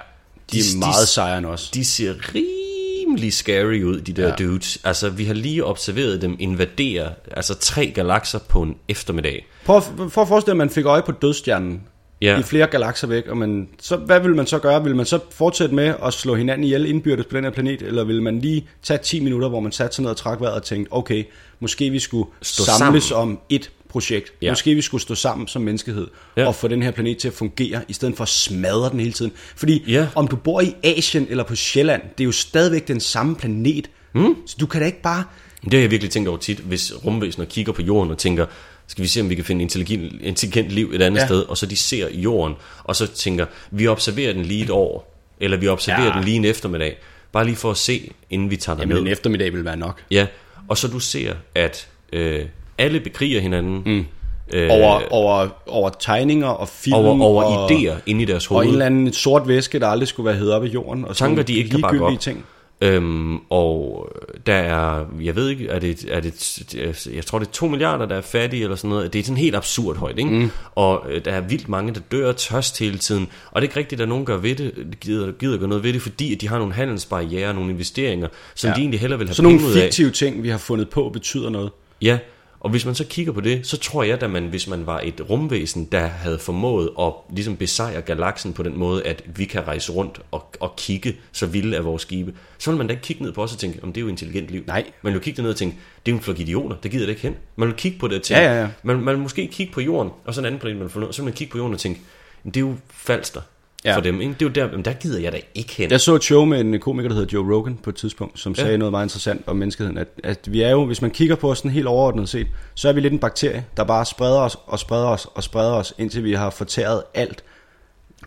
de, 0.53 0.57
de- 0.57 0.59
er 0.61 0.79
meget 0.79 1.09
sejere 1.09 1.39
end 1.39 1.47
os. 1.47 1.71
de 1.71 1.85
ser 1.85 2.15
rimelig 2.35 3.33
scary 3.33 3.83
ud, 3.83 4.01
de 4.01 4.13
der 4.13 4.29
Ja. 4.29 4.35
dudes. 4.35 4.79
Altså, 4.85 5.11
vi 5.11 5.25
har 5.25 5.35
lige 5.35 5.65
observeret 5.65 6.23
dem 6.23 6.37
invadere 6.39 7.13
altså 7.31 7.55
tre 7.55 7.87
galakser 7.95 8.39
på 8.39 8.63
en 8.63 8.77
eftermiddag. 8.89 9.47
Prøv, 9.65 9.77
at- 9.77 9.85
prøv 10.13 10.23
at 10.23 10.29
forestille 10.29 10.45
dig, 10.47 10.51
at 10.53 10.57
man 10.57 10.71
fik 10.71 10.85
øje 10.85 11.03
på 11.03 11.13
dødstjernen 11.13 11.83
Ja. 12.25 12.39
i 12.39 12.43
flere 12.43 12.67
galakser 12.67 13.07
væk, 13.07 13.27
og 13.27 13.37
man, 13.37 13.69
så, 13.81 13.97
hvad 13.97 14.21
vil 14.21 14.35
man 14.35 14.47
så 14.47 14.59
gøre? 14.59 14.85
Vil 14.85 14.97
man 14.97 15.07
så 15.07 15.19
fortsætte 15.31 15.75
med 15.75 15.95
at 16.05 16.13
slå 16.13 16.35
hinanden 16.35 16.65
ihjel 16.65 16.87
indbyrdes 16.87 17.27
på 17.27 17.37
den 17.37 17.45
her 17.45 17.51
planet, 17.51 17.83
eller 17.83 18.05
vil 18.05 18.23
man 18.23 18.41
lige 18.41 18.67
tage 18.83 18.99
10 18.99 19.21
minutter, 19.21 19.49
hvor 19.49 19.61
man 19.61 19.73
satte 19.73 19.97
sig 19.97 20.03
ned 20.03 20.11
og 20.11 20.17
trak 20.17 20.41
vejret 20.41 20.55
og 20.55 20.63
tænkte, 20.63 20.93
okay, 20.93 21.25
måske 21.61 21.91
vi 21.91 21.99
skulle 21.99 22.29
Stå 22.43 22.65
samles 22.65 23.05
sammen. 23.05 23.33
om 23.37 23.41
et 23.49 23.71
projekt. 23.89 24.33
Ja. 24.43 24.51
Måske 24.51 24.75
vi 24.75 24.83
skulle 24.83 25.03
stå 25.03 25.15
sammen 25.15 25.49
som 25.49 25.63
menneskehed. 25.63 26.07
Ja. 26.37 26.47
og 26.47 26.55
få 26.55 26.69
den 26.69 26.83
her 26.83 26.91
planet 26.91 27.19
til 27.19 27.29
at 27.29 27.35
fungere, 27.35 27.81
i 27.89 27.93
stedet 27.93 28.17
for 28.17 28.23
at 28.23 28.29
smadre 28.29 28.91
den 28.91 29.01
hele 29.01 29.13
tiden. 29.13 29.33
Fordi 29.57 29.85
Ja. 29.89 30.07
om 30.15 30.29
du 30.29 30.37
bor 30.37 30.61
i 30.61 30.75
Asien 30.85 31.27
eller 31.31 31.45
på 31.45 31.55
Sjælland, 31.57 32.03
det 32.19 32.25
er 32.25 32.27
jo 32.27 32.33
stadigvæk 32.33 32.89
den 32.89 33.01
samme 33.01 33.37
planet. 33.37 33.91
Mm. 34.15 34.37
Så 34.47 34.57
du 34.61 34.67
kan 34.67 34.81
da 34.81 34.87
ikke 34.87 35.03
bare... 35.03 35.25
Det 35.65 35.73
har 35.73 35.81
jeg 35.81 35.91
virkelig 35.91 36.11
tænkt 36.11 36.29
over 36.29 36.39
tit, 36.39 36.59
hvis 36.59 36.93
rumvæsener 37.05 37.47
kigger 37.47 37.73
på 37.73 37.83
jorden 37.83 38.11
og 38.13 38.19
tænker, 38.19 38.47
skal 38.87 39.03
vi 39.03 39.09
se, 39.09 39.21
om 39.21 39.31
vi 39.31 39.35
kan 39.35 39.45
finde 39.45 39.63
intelligent, 39.63 40.23
intelligent 40.23 40.69
liv 40.69 40.91
et 40.95 41.03
andet 41.03 41.21
Ja. 41.21 41.27
sted, 41.27 41.41
og 41.43 41.57
så 41.57 41.67
de 41.67 41.77
ser 41.77 42.09
jorden, 42.11 42.55
og 42.85 42.97
så 42.97 43.07
tænker, 43.07 43.47
vi 43.71 43.87
observerer 43.89 44.33
den 44.33 44.43
lige 44.43 44.65
et 44.65 44.71
år, 44.71 45.15
eller 45.41 45.57
vi 45.57 45.69
observerer 45.69 46.07
Ja. 46.07 46.13
den 46.15 46.25
lige 46.25 46.37
en 46.37 46.45
eftermiddag, 46.45 46.97
bare 47.33 47.45
lige 47.45 47.57
for 47.57 47.71
at 47.71 47.77
se, 47.77 48.11
inden 48.31 48.51
vi 48.51 48.57
tager 48.57 48.77
Jamen, 48.79 48.89
derned. 48.91 49.07
en 49.07 49.13
eftermiddag 49.13 49.53
vil 49.53 49.65
være 49.65 49.77
nok. 49.77 50.03
Ja, 50.11 50.27
og 50.69 50.79
så 50.79 50.89
du 50.89 50.99
ser, 50.99 51.35
at 51.55 51.89
øh, 52.13 52.45
alle 52.79 53.01
bekriger 53.01 53.41
hinanden 53.41 53.83
mm. 53.87 54.05
øh, 54.53 54.69
Over, 54.71 55.01
over, 55.13 55.49
over 55.67 55.91
tegninger 56.01 56.47
og 56.49 56.69
film 56.69 56.95
over, 56.95 57.23
over 57.25 57.45
og, 57.45 57.71
idéer 57.71 57.95
inde 58.07 58.23
i 58.23 58.25
deres 58.25 58.47
og 58.51 58.55
en 58.57 58.57
hoved. 58.57 58.73
eller 58.75 58.87
anden 58.87 59.13
sort 59.13 59.49
væske, 59.49 59.79
der 59.81 59.87
aldrig 59.87 60.09
skulle 60.09 60.27
være 60.27 60.37
heddet 60.37 60.55
op 60.55 60.65
i 60.65 60.69
jorden. 60.69 61.05
Og 61.05 61.17
Tanker, 61.17 61.43
de 61.43 61.53
ikke 61.55 61.71
kan 61.71 61.81
bakke 61.81 62.03
op. 62.05 62.21
ting. 62.21 62.45
Øhm, 62.81 63.37
og 63.51 64.09
der 64.47 64.55
er, 64.55 65.05
jeg 65.23 65.37
ved 65.37 65.49
ikke, 65.49 65.69
er 65.69 65.79
det, 65.79 66.05
er 66.11 66.21
det, 66.21 67.07
jeg 67.15 67.27
tror 67.27 67.39
det 67.39 67.47
er 67.49 67.53
2 67.53 67.67
milliarder, 67.69 68.07
der 68.07 68.17
er 68.17 68.21
fattige 68.21 68.63
eller 68.63 68.77
sådan 68.77 68.91
noget. 68.91 69.13
Det 69.13 69.19
er 69.19 69.23
sådan 69.23 69.37
helt 69.37 69.57
absurd 69.57 69.97
højt, 69.97 70.19
ikke? 70.19 70.31
Mm. 70.31 70.51
Og 70.75 71.05
øh, 71.11 71.25
der 71.25 71.33
er 71.33 71.41
vildt 71.41 71.69
mange, 71.69 71.95
der 71.95 72.01
dør 72.13 72.29
af 72.29 72.35
tørst 72.35 72.79
hele 72.79 72.99
tiden. 72.99 73.29
Og 73.51 73.63
det 73.63 73.67
er 73.69 73.71
ikke 73.71 73.81
rigtigt, 73.81 74.01
at 74.01 74.09
nogen 74.09 74.25
gør 74.25 74.37
ved 74.37 74.55
det, 74.55 74.97
gider, 75.01 75.33
gider 75.33 75.59
gøre 75.59 75.69
noget 75.69 75.85
ved 75.85 75.93
det, 75.93 76.03
fordi 76.03 76.35
at 76.35 76.41
de 76.41 76.49
har 76.49 76.59
nogle 76.59 76.75
handelsbarriere, 76.75 77.55
nogle 77.55 77.71
investeringer, 77.71 78.29
som 78.55 78.69
Ja. 78.69 78.75
de 78.75 78.81
egentlig 78.81 79.01
hellere 79.01 79.19
vil 79.19 79.29
have 79.29 79.35
Sådan 79.35 79.53
nogle 79.53 79.67
ud 79.67 79.73
af. 79.77 79.83
fiktive 79.83 80.11
ting, 80.11 80.43
vi 80.43 80.49
har 80.49 80.59
fundet 80.59 80.89
på, 80.91 81.11
betyder 81.13 81.51
noget. 81.51 81.71
Ja, 82.03 82.19
Og 82.65 82.71
hvis 82.71 82.87
man 82.87 82.95
så 82.95 83.05
kigger 83.05 83.33
på 83.33 83.41
det, 83.41 83.67
så 83.67 83.77
tror 83.77 84.03
jeg, 84.03 84.23
at 84.23 84.31
man, 84.31 84.47
hvis 84.47 84.69
man 84.69 84.87
var 84.87 85.01
et 85.01 85.31
rumvæsen, 85.31 85.85
der 85.93 86.07
havde 86.07 86.39
formået 86.39 86.91
at 87.01 87.13
ligesom 87.31 87.57
besejre 87.57 88.01
galaksen 88.01 88.53
på 88.53 88.63
den 88.63 88.79
måde, 88.79 89.07
at 89.07 89.23
vi 89.37 89.45
kan 89.45 89.67
rejse 89.67 89.93
rundt 89.93 90.21
og, 90.31 90.45
og 90.61 90.77
kigge 90.77 91.17
så 91.33 91.47
vilde 91.47 91.77
af 91.77 91.85
vores 91.85 92.03
skibe, 92.03 92.35
så 92.59 92.71
vil 92.71 92.79
man 92.79 92.87
da 92.87 92.93
ikke 92.93 93.03
kigge 93.03 93.23
ned 93.23 93.33
på 93.33 93.43
os 93.43 93.53
og 93.53 93.59
tænke, 93.59 93.79
om 93.83 93.93
det 93.93 94.01
er 94.01 94.03
jo 94.03 94.09
intelligent 94.09 94.49
liv. 94.49 94.63
Nej. 94.67 94.85
Man 95.03 95.13
vil 95.13 95.19
jo 95.19 95.23
kigge 95.23 95.43
ned 95.43 95.51
og 95.51 95.57
tænke, 95.57 95.77
det 96.07 96.13
er 96.13 96.15
jo 96.15 96.17
en 96.17 96.23
flok 96.23 96.41
idioter, 96.41 96.77
det 96.77 96.91
gider 96.91 97.07
det 97.07 97.11
ikke 97.11 97.23
hen. 97.23 97.37
Man 97.57 97.69
vil 97.69 97.77
kigge 97.77 97.99
på 97.99 98.09
det 98.09 98.17
og 98.17 98.23
tænke, 98.23 98.43
Ja, 98.43 98.55
ja, 98.55 98.61
ja. 98.61 98.69
Man, 98.83 99.01
man 99.01 99.15
vil 99.15 99.23
måske 99.23 99.47
kigge 99.47 99.73
på 99.73 99.81
jorden, 99.81 100.13
og 100.25 100.35
så 100.35 100.41
en 100.41 100.45
anden 100.45 100.61
planet, 100.61 100.79
man 100.95 101.05
og 101.05 101.15
så 101.15 101.23
vil 101.23 101.25
man 101.25 101.35
kigge 101.35 101.53
på 101.53 101.59
jorden 101.59 101.75
og 101.75 101.81
tænke, 101.81 102.01
"Men 102.45 102.55
det 102.55 102.61
er 102.61 102.67
jo 102.67 102.75
falster 102.91 103.41
Ja. 103.85 103.97
for 103.97 104.01
dem. 104.01 104.21
Ikke? 104.21 104.35
Det 104.41 104.43
er 104.43 104.47
jo 104.63 104.69
der, 104.69 104.77
men 104.77 104.85
der 104.85 104.93
gider 104.93 105.21
jeg 105.21 105.33
da 105.33 105.39
ikke 105.55 105.75
hen. 105.75 105.91
Jeg 105.91 106.01
så 106.01 106.15
et 106.15 106.25
show 106.25 106.45
med 106.45 106.61
en 106.61 106.81
komiker, 106.81 107.09
der 107.09 107.17
hedder 107.17 107.31
Joe 107.39 107.55
Rogan 107.57 107.77
på 107.83 107.91
et 107.91 107.97
tidspunkt, 107.97 108.41
som 108.41 108.55
Ja. 108.59 108.63
sagde 108.63 108.79
noget 108.79 108.91
meget 108.91 109.05
interessant 109.05 109.43
om 109.47 109.57
menneskeheden. 109.57 109.99
At, 109.99 110.09
at 110.25 110.39
vi 110.53 110.63
er 110.63 110.71
jo, 110.71 110.85
hvis 110.85 111.03
man 111.03 111.11
kigger 111.11 111.35
på 111.37 111.51
os 111.51 111.59
sådan 111.59 111.71
helt 111.71 111.87
overordnet 111.87 112.29
set, 112.29 112.47
så 112.75 112.89
er 112.89 112.93
vi 112.93 113.01
lidt 113.01 113.13
en 113.13 113.19
bakterie, 113.19 113.65
der 113.77 113.85
bare 113.85 114.05
spreder 114.05 114.39
os 114.41 114.57
og 114.67 114.79
spreder 114.79 115.07
os 115.07 115.27
og 115.35 115.43
spreder 115.43 115.73
os, 115.73 115.95
indtil 115.99 116.25
vi 116.25 116.33
har 116.33 116.51
fortæret 116.51 117.03
alt 117.15 117.45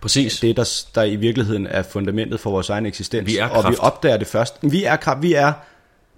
Præcis. 0.01 0.39
det, 0.39 0.57
der, 0.57 0.83
der 0.95 1.03
i 1.03 1.15
virkeligheden 1.15 1.67
er 1.67 1.83
fundamentet 1.83 2.39
for 2.39 2.49
vores 2.51 2.69
egen 2.69 2.85
eksistens. 2.85 3.27
Vi 3.27 3.37
er 3.37 3.45
og 3.45 3.57
vi 3.57 3.61
kraft. 3.61 3.79
opdager 3.79 4.17
det 4.17 4.27
først. 4.27 4.55
Vi 4.61 4.83
er 4.83 4.95
kraft. 4.95 5.21
Vi 5.21 5.33
er 5.33 5.53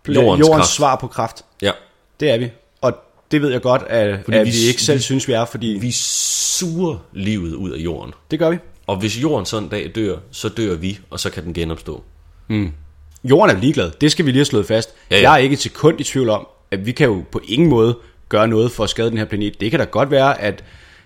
Jordens 0.08 0.40
jordens 0.40 0.48
kraft. 0.56 0.70
svar 0.70 0.96
på 0.96 1.08
kraft. 1.08 1.46
Ja. 1.62 1.72
Det 2.20 2.30
er 2.32 2.38
vi. 2.38 2.50
Og 2.82 2.94
det 3.32 3.42
ved 3.42 3.52
jeg 3.52 3.62
godt, 3.62 3.82
at, 3.90 4.20
Fordi 4.24 4.38
at 4.38 4.46
vi 4.46 4.52
vi, 4.52 4.68
ikke 4.68 4.82
selv 4.82 4.98
vi- 4.98 5.02
synes, 5.04 5.28
vi 5.28 5.34
er, 5.34 5.46
fordi 5.46 5.68
Vi 5.82 5.92
suger 5.92 6.98
livet 7.14 7.54
ud 7.54 7.72
af 7.72 7.78
jorden. 7.78 8.14
det 8.32 8.40
gør 8.40 8.50
vi. 8.50 8.58
Og 8.90 8.98
hvis 8.98 9.22
jorden 9.22 9.46
sådan 9.46 9.64
en 9.64 9.70
dag 9.70 9.92
dør, 9.96 10.18
så 10.32 10.50
dør 10.50 10.76
vi, 10.76 11.00
og 11.10 11.20
så 11.20 11.30
kan 11.30 11.44
den 11.44 11.54
genopstå. 11.54 12.04
Jorden 13.24 13.56
er 13.56 13.60
ligeglad. 13.60 13.92
Det 14.02 14.12
skal 14.12 14.26
vi 14.26 14.32
lige 14.32 14.40
have 14.40 14.46
slået 14.46 14.66
fast. 14.66 14.90
Ja, 15.12 15.16
ja. 15.16 15.22
Jeg 15.22 15.34
er 15.34 15.38
ikke 15.38 15.54
et 15.54 15.60
sekund 15.60 16.00
i 16.00 16.04
tvivl 16.04 16.30
om, 16.30 16.48
at 16.72 16.86
vi 16.86 16.92
kan 16.92 17.08
jo 17.08 17.24
på 17.32 17.42
ingen 17.48 17.70
måde 17.70 17.98
gøre 18.30 18.48
noget 18.48 18.72
for 18.72 18.84
at 18.84 18.90
skade 18.90 19.10
den 19.10 19.18
her 19.18 19.26
planet. 19.26 19.62
Det 19.62 19.72
kan 19.72 19.80
da 19.80 19.86
godt 19.86 20.12
være, 20.12 20.42
at, 20.42 20.64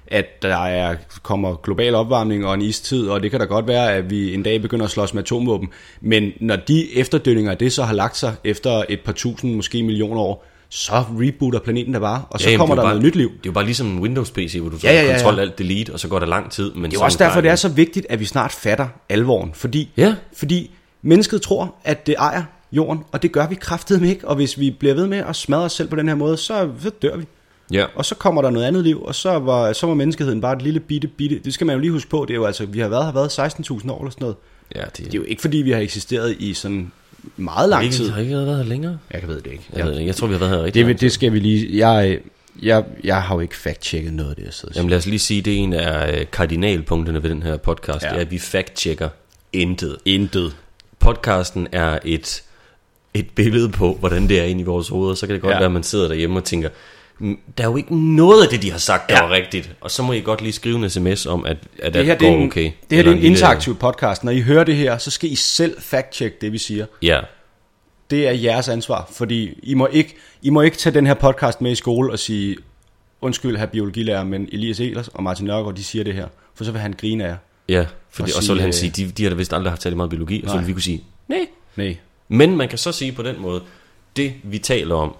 at 0.07 0.25
der 0.41 0.55
er, 0.55 0.95
kommer 1.23 1.55
global 1.55 1.95
opvarmning 1.95 2.45
og 2.45 2.53
en 2.53 2.61
istid, 2.61 3.07
og 3.07 3.23
det 3.23 3.31
kan 3.31 3.39
da 3.39 3.45
godt 3.45 3.67
være, 3.67 3.93
at 3.93 4.09
vi 4.09 4.33
en 4.33 4.43
dag 4.43 4.61
begynder 4.61 4.85
at 4.85 4.91
slås 4.91 5.13
med 5.13 5.23
atomvåben. 5.23 5.69
Men 6.01 6.31
når 6.39 6.55
de 6.55 6.95
efterdønninger 6.95 7.51
af 7.51 7.57
det 7.57 7.73
så 7.73 7.83
har 7.83 7.93
lagt 7.93 8.17
sig 8.17 8.35
efter 8.43 8.83
et 8.89 8.99
par 8.99 9.13
tusind, 9.13 9.55
måske 9.55 9.83
millioner 9.83 10.21
år, 10.21 10.45
så 10.75 10.93
rebooter 11.19 11.59
planeten 11.59 11.93
der 11.93 11.99
bare, 11.99 12.23
og 12.29 12.39
så 12.39 12.49
jamen, 12.49 12.59
kommer 12.59 12.75
er 12.75 12.79
der 12.81 12.83
jo 12.83 12.87
noget 12.89 13.01
bare, 13.01 13.07
nyt 13.07 13.15
liv. 13.15 13.29
Det 13.29 13.35
er 13.35 13.39
jo 13.45 13.51
bare 13.51 13.65
ligesom 13.65 13.87
en 13.87 13.99
Windows-PC, 13.99 14.59
hvor 14.59 14.69
du 14.69 14.77
Ja, 14.83 14.91
ja, 14.91 15.01
ja, 15.01 15.07
ja. 15.07 15.13
kontrol 15.13 15.39
alt 15.39 15.57
delete, 15.57 15.93
og 15.93 15.99
så 15.99 16.07
går 16.07 16.19
der 16.19 16.25
lang 16.25 16.51
tid. 16.51 16.73
Men 16.73 16.83
Det 16.83 16.97
er 16.97 17.01
jo 17.01 17.05
også 17.05 17.17
derfor, 17.17 17.41
det 17.41 17.51
er 17.51 17.55
så 17.55 17.69
vigtigt, 17.69 18.05
at 18.09 18.19
vi 18.19 18.25
snart 18.25 18.51
fatter 18.51 18.87
alvoren. 19.09 19.51
Fordi, 19.53 19.89
Ja. 19.97 20.15
fordi 20.35 20.71
mennesket 21.01 21.41
tror, 21.41 21.75
at 21.83 22.07
det 22.07 22.15
ejer 22.19 22.43
jorden, 22.71 23.03
og 23.11 23.21
det 23.23 23.31
gør 23.31 23.47
vi 23.47 23.55
kraftedeme 23.55 24.09
ikke. 24.09 24.27
Og 24.27 24.35
hvis 24.35 24.59
vi 24.59 24.71
bliver 24.71 24.93
ved 24.93 25.07
med 25.07 25.17
at 25.17 25.35
smadre 25.35 25.63
os 25.63 25.71
selv 25.73 25.87
på 25.89 25.95
den 25.95 26.07
her 26.07 26.15
måde, 26.15 26.37
så, 26.37 26.69
så 26.81 26.89
dør 27.01 27.17
vi. 27.17 27.25
Ja. 27.71 27.85
Og 27.95 28.05
så 28.05 28.15
kommer 28.15 28.41
der 28.41 28.49
noget 28.49 28.65
andet 28.65 28.83
liv, 28.83 29.03
og 29.03 29.15
så 29.15 29.39
var, 29.39 29.73
så 29.73 29.87
var 29.87 29.93
menneskeheden 29.93 30.41
bare 30.41 30.55
et 30.55 30.61
lille 30.61 30.79
bitte, 30.79 31.07
bitte... 31.07 31.39
Det 31.45 31.53
skal 31.53 31.67
man 31.67 31.73
jo 31.75 31.79
lige 31.79 31.91
huske 31.91 32.09
på, 32.09 32.25
det 32.27 32.33
er 32.33 32.37
jo 32.37 32.45
altså, 32.45 32.65
vi 32.65 32.79
har 32.79 32.87
været, 32.87 33.05
har 33.05 33.11
været 33.11 33.29
16.000 33.39 33.91
år 33.91 33.99
eller 33.99 34.11
sådan 34.11 34.21
noget. 34.21 34.35
Ja, 34.75 34.81
det, 34.81 34.97
Det 34.97 35.13
er 35.13 35.17
jo 35.17 35.23
ikke 35.23 35.41
fordi, 35.41 35.57
vi 35.57 35.71
har 35.71 35.79
eksisteret 35.79 36.35
i 36.39 36.53
sådan 36.53 36.91
meget 37.37 37.69
lang 37.69 37.83
ikke, 37.83 37.95
tid. 37.95 38.09
har 38.09 38.21
ikke 38.21 38.31
været 38.35 38.57
her 38.57 38.63
længere. 38.63 38.97
Jeg 39.13 39.27
ved 39.27 39.41
det 39.41 39.51
ikke. 39.51 39.63
Jeg, 39.71 39.77
Jeg, 39.77 39.85
ved, 39.85 39.93
ikke. 39.93 40.07
jeg 40.07 40.15
tror, 40.15 40.27
vi 40.27 40.33
har 40.33 40.39
været 40.39 40.51
her 40.51 40.63
rigtig 40.63 40.85
det, 40.85 41.01
det 41.01 41.11
skal 41.11 41.33
vi 41.33 41.39
lige... 41.39 41.77
Jeg, 41.87 42.19
jeg, 42.61 42.83
jeg 43.03 43.21
har 43.23 43.35
jo 43.35 43.41
ikke 43.41 43.55
fact-checket 43.55 44.11
noget 44.13 44.29
af 44.29 44.35
det, 44.35 44.43
jeg 44.45 44.53
sidder. 44.53 44.73
Jamen 44.77 44.89
lad 44.89 44.97
os 44.97 45.05
lige 45.05 45.19
sige, 45.19 45.41
det 45.41 45.53
er 45.53 45.57
en 45.57 45.73
af 45.73 46.19
øh, 46.19 46.25
kardinalpunkterne 46.31 47.23
ved 47.23 47.29
den 47.29 47.43
her 47.43 47.57
podcast, 47.57 48.03
Ja. 48.03 48.09
det 48.09 48.15
er, 48.17 48.21
at 48.21 48.31
vi 48.31 48.37
fact-checker 48.37 49.09
intet. 49.53 49.97
Intet. 50.05 50.55
Podcasten 50.99 51.67
er 51.71 51.99
et, 52.05 52.43
et 53.13 53.29
billede 53.35 53.69
på, 53.69 53.93
hvordan 53.99 54.27
det 54.29 54.39
er 54.39 54.43
inde 54.43 54.61
i 54.61 54.63
vores 54.63 54.87
hoveder. 54.87 55.15
Så 55.15 55.27
kan 55.27 55.33
det 55.33 55.41
godt 55.41 55.51
Ja. 55.53 55.57
være, 55.57 55.65
at 55.65 55.71
man 55.71 55.83
sidder 55.83 56.07
derhjemme 56.07 56.39
og 56.39 56.43
tænker, 56.43 56.69
"Mm, 56.69 56.75
der 57.57 57.63
er 57.63 57.67
jo 57.67 57.77
ikke 57.77 57.95
noget 58.15 58.43
af 58.43 58.49
det, 58.49 58.61
de 58.61 58.71
har 58.71 58.77
sagt, 58.77 59.09
der 59.09 59.15
Ja. 59.15 59.21
var 59.23 59.31
rigtigt. 59.31 59.71
Og 59.81 59.91
så 59.91 60.03
må 60.03 60.13
I 60.13 60.19
godt 60.21 60.41
lige 60.41 60.53
skrive 60.53 60.75
en 60.75 60.89
sms 60.89 61.25
om, 61.25 61.45
at, 61.45 61.57
at 61.79 61.93
Det 61.93 62.05
her, 62.05 62.13
det 62.13 62.19
det 62.19 62.27
er 62.27 62.31
går 62.31 62.37
en, 62.39 62.47
okay. 62.47 62.63
det 62.63 62.71
her 62.71 62.87
det 62.89 62.97
er 62.97 63.11
en 63.13 63.19
lille- 63.19 63.27
interaktiv 63.29 63.75
podcast. 63.75 64.23
Når 64.23 64.31
I 64.31 64.41
hører 64.41 64.63
det 64.63 64.75
her, 64.75 64.97
så 64.97 65.11
skal 65.11 65.31
I 65.31 65.35
selv 65.35 65.77
fact-check 65.81 66.41
det, 66.41 66.51
vi 66.51 66.57
siger. 66.57 66.85
Ja, 67.01 67.19
Det 68.09 68.27
er 68.27 68.31
jeres 68.31 68.69
ansvar, 68.69 69.09
fordi 69.11 69.59
I 69.63 69.73
må 69.73 69.87
ikke, 69.91 70.15
I 70.41 70.49
må 70.49 70.61
ikke 70.61 70.77
tage 70.77 70.93
den 70.93 71.07
her 71.07 71.13
podcast 71.13 71.61
med 71.61 71.71
i 71.71 71.75
skole 71.75 72.11
og 72.11 72.19
sige, 72.19 72.55
undskyld, 73.21 73.57
her 73.57 73.65
biologilærer, 73.65 74.23
men 74.23 74.49
Elias 74.51 74.79
Elers 74.79 75.07
og 75.07 75.23
Martin 75.23 75.45
Nørgaard, 75.45 75.75
de 75.75 75.83
siger 75.83 76.03
det 76.03 76.13
her, 76.13 76.27
for 76.55 76.63
så 76.63 76.71
vil 76.71 76.81
han 76.81 76.93
grine 76.93 77.23
af 77.23 77.27
jer. 77.29 77.37
ja. 77.69 77.85
Fordi, 78.09 78.31
Og 78.31 78.37
og 78.37 78.43
så 78.43 78.53
vil 78.53 78.61
han 78.61 78.73
sige, 78.73 78.93
sige, 78.95 79.07
de, 79.07 79.11
de 79.11 79.23
har 79.23 79.29
da 79.29 79.35
vist 79.35 79.53
aldrig 79.53 79.71
haft 79.71 79.81
særlig 79.81 79.97
meget 79.97 80.09
biologi, 80.09 80.41
og 80.43 80.49
så 80.49 80.55
Nej. 80.55 80.61
vil 80.61 80.67
vi 80.67 80.73
kunne 80.73 80.81
sige, 80.81 81.03
nej. 81.27 81.47
Nej. 81.75 81.97
Men 82.27 82.57
man 82.57 82.69
kan 82.69 82.77
så 82.77 82.91
sige 82.91 83.11
på 83.11 83.23
den 83.23 83.41
måde, 83.41 83.63
det 84.15 84.33
vi 84.43 84.57
taler 84.57 84.95
om, 84.95 85.15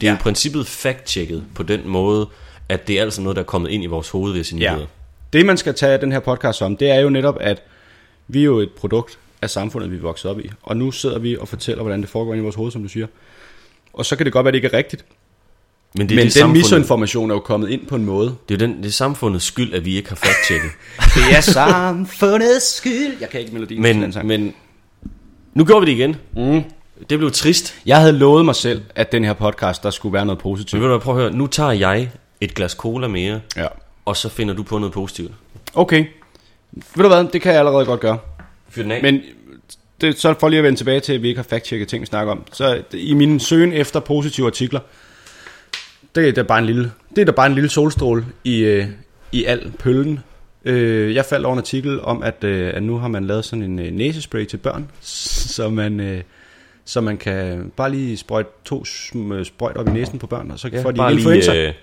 det 0.00 0.06
er 0.06 0.10
Ja. 0.12 0.16
i 0.16 0.20
princippet 0.20 0.66
fact-checket 0.66 1.42
på 1.54 1.62
den 1.62 1.80
måde, 1.88 2.28
at 2.68 2.88
det 2.88 2.98
er 2.98 3.02
altså 3.02 3.20
noget, 3.22 3.36
der 3.36 3.42
er 3.42 3.46
kommet 3.46 3.70
ind 3.70 3.84
i 3.84 3.86
vores 3.86 4.08
hoved 4.08 4.32
ved 4.32 4.44
sine 4.44 4.60
Ja. 4.60 4.76
Det, 5.32 5.46
man 5.46 5.56
skal 5.56 5.74
tage 5.74 5.98
den 5.98 6.12
her 6.12 6.20
podcast 6.20 6.62
om, 6.62 6.76
det 6.76 6.90
er 6.90 7.00
jo 7.00 7.08
netop, 7.10 7.36
at 7.40 7.62
vi 8.28 8.40
er 8.40 8.44
jo 8.44 8.58
et 8.58 8.70
produkt 8.76 9.18
af 9.42 9.50
samfundet, 9.50 9.90
vi 9.90 9.96
er 9.96 10.00
vokset 10.00 10.30
op 10.30 10.40
i. 10.40 10.50
Og 10.62 10.76
nu 10.76 10.90
sidder 10.90 11.18
vi 11.18 11.36
og 11.36 11.48
fortæller, 11.48 11.82
hvordan 11.82 12.00
det 12.02 12.08
foregår 12.08 12.32
inde 12.32 12.40
i 12.40 12.44
vores 12.44 12.56
hoved, 12.56 12.70
som 12.72 12.82
du 12.82 12.88
siger. 12.88 13.06
Og 13.92 14.06
så 14.06 14.16
kan 14.16 14.24
det 14.26 14.32
godt 14.32 14.44
være, 14.44 14.52
det 14.52 14.56
ikke 14.58 14.68
er 14.68 14.78
rigtigt. 14.78 15.04
Men 15.96 16.08
Det 16.08 16.14
er, 16.14 16.18
men 16.20 16.26
det, 16.26 16.34
den 16.42 16.52
misinformation 16.52 17.30
er 17.30 17.34
jo 17.34 17.40
kommet 17.40 17.70
ind 17.70 17.86
på 17.86 17.96
en 17.96 18.04
måde. 18.04 18.34
det 18.48 18.62
er 18.62 18.66
jo 18.66 18.72
den, 18.72 18.82
det 18.82 18.86
er 18.88 18.92
samfundets 18.92 19.44
skyld, 19.44 19.74
at 19.74 19.84
vi 19.84 19.96
ikke 19.96 20.08
har 20.08 20.16
fact-checket. 20.16 20.70
Det 21.14 21.36
er 21.36 21.40
samfundets 21.40 22.74
skyld. 22.76 23.16
Jeg 23.20 23.28
kan 23.30 23.40
ikke 23.40 23.52
melodien 23.52 23.82
til 23.82 23.92
den 23.92 24.00
men, 24.00 24.12
sang. 24.12 24.26
men 24.26 24.54
nu 25.54 25.64
gjorde 25.64 25.86
vi 25.86 25.92
det 25.92 25.98
igen. 25.98 26.16
Mm. 26.36 26.62
Det 27.10 27.18
blev 27.18 27.30
trist. 27.30 27.74
Jeg 27.86 27.98
havde 28.00 28.12
lovet 28.12 28.44
mig 28.44 28.54
selv, 28.54 28.82
at 28.94 29.12
den 29.12 29.24
her 29.24 29.32
podcast, 29.32 29.82
der 29.82 29.90
skulle 29.90 30.12
være 30.12 30.26
noget 30.26 30.38
Men 30.38 30.42
positivt. 30.42 30.80
ved 30.82 30.88
du 30.88 30.94
hvad, 30.94 31.00
prøv 31.02 31.16
at 31.16 31.22
høre. 31.22 31.32
Nu 31.32 31.46
tager 31.46 31.72
jeg 31.72 32.10
et 32.40 32.54
glas 32.54 32.72
cola 32.72 33.08
mere, 33.08 33.40
Ja. 33.56 33.66
og 34.04 34.16
så 34.16 34.28
finder 34.28 34.54
du 34.54 34.62
på 34.62 34.78
noget 34.78 34.92
positivt. 34.92 35.32
Okay. 35.74 36.04
Ved 36.72 37.02
du 37.02 37.08
hvad, 37.08 37.24
det 37.32 37.42
kan 37.42 37.52
jeg 37.52 37.58
allerede 37.58 37.84
godt 37.84 38.00
gøre. 38.00 38.18
Fyr 38.68 38.82
den 38.82 38.90
af. 38.92 39.02
Men 39.02 39.20
det, 40.00 40.18
så 40.20 40.34
for 40.40 40.48
lige 40.48 40.58
at 40.58 40.64
vende 40.64 40.78
tilbage 40.80 41.00
til, 41.00 41.12
at 41.12 41.22
vi 41.22 41.28
ikke 41.28 41.38
har 41.38 41.56
fact-checket 41.56 41.86
ting, 41.88 42.00
vi 42.00 42.06
snakker 42.06 42.32
om. 42.32 42.42
Så 42.52 42.82
i 42.92 43.14
min 43.14 43.40
søgen 43.40 43.72
efter 43.72 44.00
positive 44.00 44.46
artikler, 44.46 44.80
det 46.14 46.28
er 46.28 46.32
da 46.32 46.42
bare 46.42 46.58
en 46.58 46.66
lille, 46.66 46.92
det 47.16 47.18
er 47.20 47.24
da 47.24 47.32
bare 47.32 47.46
en 47.46 47.54
lille 47.54 47.70
solstråle 47.70 48.26
i, 48.44 48.58
øh, 48.58 48.86
i 49.32 49.44
al 49.44 49.72
pøllen. 49.78 50.20
Øh, 50.64 51.14
jeg 51.14 51.24
faldt 51.24 51.46
over 51.46 51.52
en 51.54 51.58
artikel 51.58 52.00
om, 52.00 52.22
at, 52.22 52.44
øh, 52.44 52.72
at 52.74 52.82
nu 52.82 52.98
har 52.98 53.08
man 53.08 53.26
lavet 53.26 53.44
sådan 53.44 53.62
en 53.62 53.78
øh, 53.78 53.92
næsespray 53.92 54.44
til 54.44 54.56
børn, 54.56 54.90
så 55.00 55.68
man, 55.70 56.00
øh, 56.00 56.22
så 56.84 57.00
man 57.00 57.16
kan 57.16 57.72
bare 57.76 57.90
lige 57.90 58.16
sprøjte 58.16 58.50
to 58.64 58.82
sm- 58.86 59.44
sprøjt 59.44 59.76
op 59.76 59.88
i 59.88 59.90
næsen 59.90 60.18
på 60.18 60.26
børn, 60.26 60.50
og 60.50 60.58
så 60.58 60.68
ja, 60.72 60.82
får 60.82 60.90
de 60.90 60.96
bare 60.96 61.12
en 61.12 61.18
influenza. 61.18 61.52
lige 61.52 61.74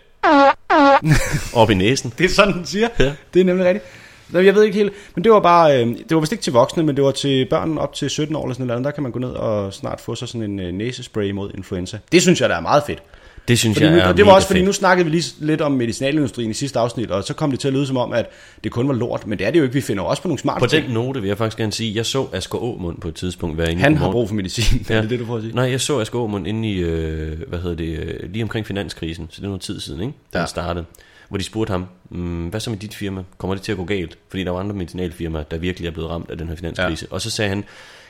øh, 1.06 1.12
op 1.54 1.70
i 1.70 1.74
næsen. 1.74 2.14
Det 2.18 2.26
er 2.26 2.30
sådan, 2.30 2.54
den 2.54 2.66
siger. 2.66 2.88
Ja. 3.00 3.14
Det 3.34 3.40
er 3.40 3.44
nemlig 3.46 3.66
rigtigt. 3.66 3.86
Jeg 4.34 4.56
ved 4.56 4.64
ikke 4.64 4.78
helt, 4.78 4.94
men 5.16 5.24
det 5.24 5.32
var 5.32 5.40
bare, 5.40 5.82
øh, 5.82 5.88
det 5.88 6.16
var 6.16 6.20
vist 6.20 6.32
ikke 6.32 6.42
til 6.42 6.54
voksne, 6.54 6.84
men 6.84 6.96
det 6.96 7.04
var 7.04 7.12
til 7.12 7.48
børn 7.50 7.78
op 7.78 7.94
til 7.94 8.10
17 8.10 8.36
år 8.36 8.44
eller 8.44 8.54
sådan 8.54 8.68
noget. 8.68 8.84
Der 8.84 8.92
kan 8.92 9.04
man 9.04 9.12
gå 9.12 9.20
ned 9.20 9.30
og 9.30 9.74
snart 9.74 10.02
få 10.02 10.16
sig 10.16 10.28
sådan 10.28 10.42
en 10.52 10.60
øh, 10.60 10.72
næsespray 10.74 11.32
mod 11.32 11.52
influenza. 11.58 11.98
Det 12.12 12.22
synes 12.22 12.42
jeg, 12.42 12.50
der 12.50 12.56
er 12.56 12.60
meget 12.62 12.84
fedt. 12.88 13.04
Det 13.48 13.60
synes 13.60 13.78
Fordi 13.78 13.86
jeg 13.92 14.10
er 14.10 14.14
det 14.14 14.26
var 14.26 14.32
også 14.32 14.48
fordi, 14.48 14.60
fedt. 14.60 14.68
nu 14.68 14.74
snakkede 14.74 15.06
vi 15.06 15.12
lige 15.12 15.34
lidt 15.40 15.62
om 15.62 15.72
medicinalindustrien 15.72 16.52
i 16.52 16.54
sidste 16.54 16.80
afsnit, 16.80 17.12
og 17.12 17.24
så 17.24 17.34
kom 17.34 17.52
det 17.52 17.60
til 17.60 17.68
at 17.68 17.74
lyde 17.74 17.88
som 17.88 17.98
om, 17.98 18.14
at 18.14 18.30
det 18.64 18.72
kun 18.72 18.88
var 18.88 18.94
lort, 18.94 19.28
men 19.28 19.40
det 19.40 19.48
er 19.48 19.52
det 19.52 19.60
jo 19.60 19.64
ikke. 19.64 19.74
Vi 19.74 19.82
finder 19.82 20.04
også 20.04 20.22
på 20.22 20.28
nogle 20.28 20.40
smarte 20.40 20.60
På 20.60 20.68
ting. 20.68 20.86
den 20.86 20.94
note 20.94 21.22
vil 21.22 21.28
jeg 21.28 21.38
faktisk 21.38 21.58
gerne 21.58 21.72
sige, 21.72 21.96
jeg 21.96 22.06
så 22.06 22.28
Asger 22.34 22.60
Aumund 22.60 22.98
på 23.02 23.08
et 23.08 23.16
tidspunkt 23.16 23.58
være 23.58 23.72
inde 23.72 23.82
Han 23.82 23.98
har 23.98 24.12
brug 24.12 24.28
for 24.28 24.36
medicin. 24.36 24.86
Ja. 24.90 24.96
Er 24.96 25.02
det 25.02 25.10
det, 25.10 25.20
du 25.20 25.26
får 25.26 25.36
at 25.36 25.42
sige? 25.44 25.56
Nej, 25.56 25.72
jeg 25.72 25.82
så 25.82 26.00
Asger 26.00 26.20
Aumund 26.20 26.48
inde 26.48 26.70
i, 26.70 26.78
øh, 26.80 27.40
hvad 27.48 27.60
hedder 27.60 27.76
det, 27.76 28.00
øh, 28.00 28.32
lige 28.34 28.44
omkring 28.44 28.66
finanskrisen, 28.68 29.28
så 29.32 29.36
det 29.38 29.44
er 29.44 29.48
noget 29.48 29.62
tid 29.62 29.80
siden, 29.80 30.02
ikke? 30.02 30.14
Ja. 30.34 30.40
ja. 30.40 30.46
startede. 30.46 30.86
Hvor 31.30 31.38
de 31.38 31.44
spurgte 31.44 31.72
ham, 31.72 31.86
mm, 32.10 32.48
hvad 32.48 32.60
så 32.60 32.70
med 32.70 32.78
dit 32.80 32.96
firma? 32.96 33.24
Kommer 33.38 33.56
det 33.56 33.64
til 33.64 33.72
at 33.72 33.78
gå 33.78 33.84
galt? 33.86 34.18
Fordi 34.30 34.44
der 34.44 34.52
var 34.52 34.60
andre 34.60 34.76
medicinalfirmaer, 34.76 35.44
der 35.44 35.58
virkelig 35.58 35.88
er 35.88 35.92
blevet 35.92 36.10
ramt 36.10 36.32
af 36.32 36.38
den 36.38 36.48
her 36.48 36.56
finanskrise. 36.56 37.08
Ja. 37.12 37.14
Og 37.16 37.22
så 37.22 37.30
sagde 37.30 37.50
han, 37.50 37.64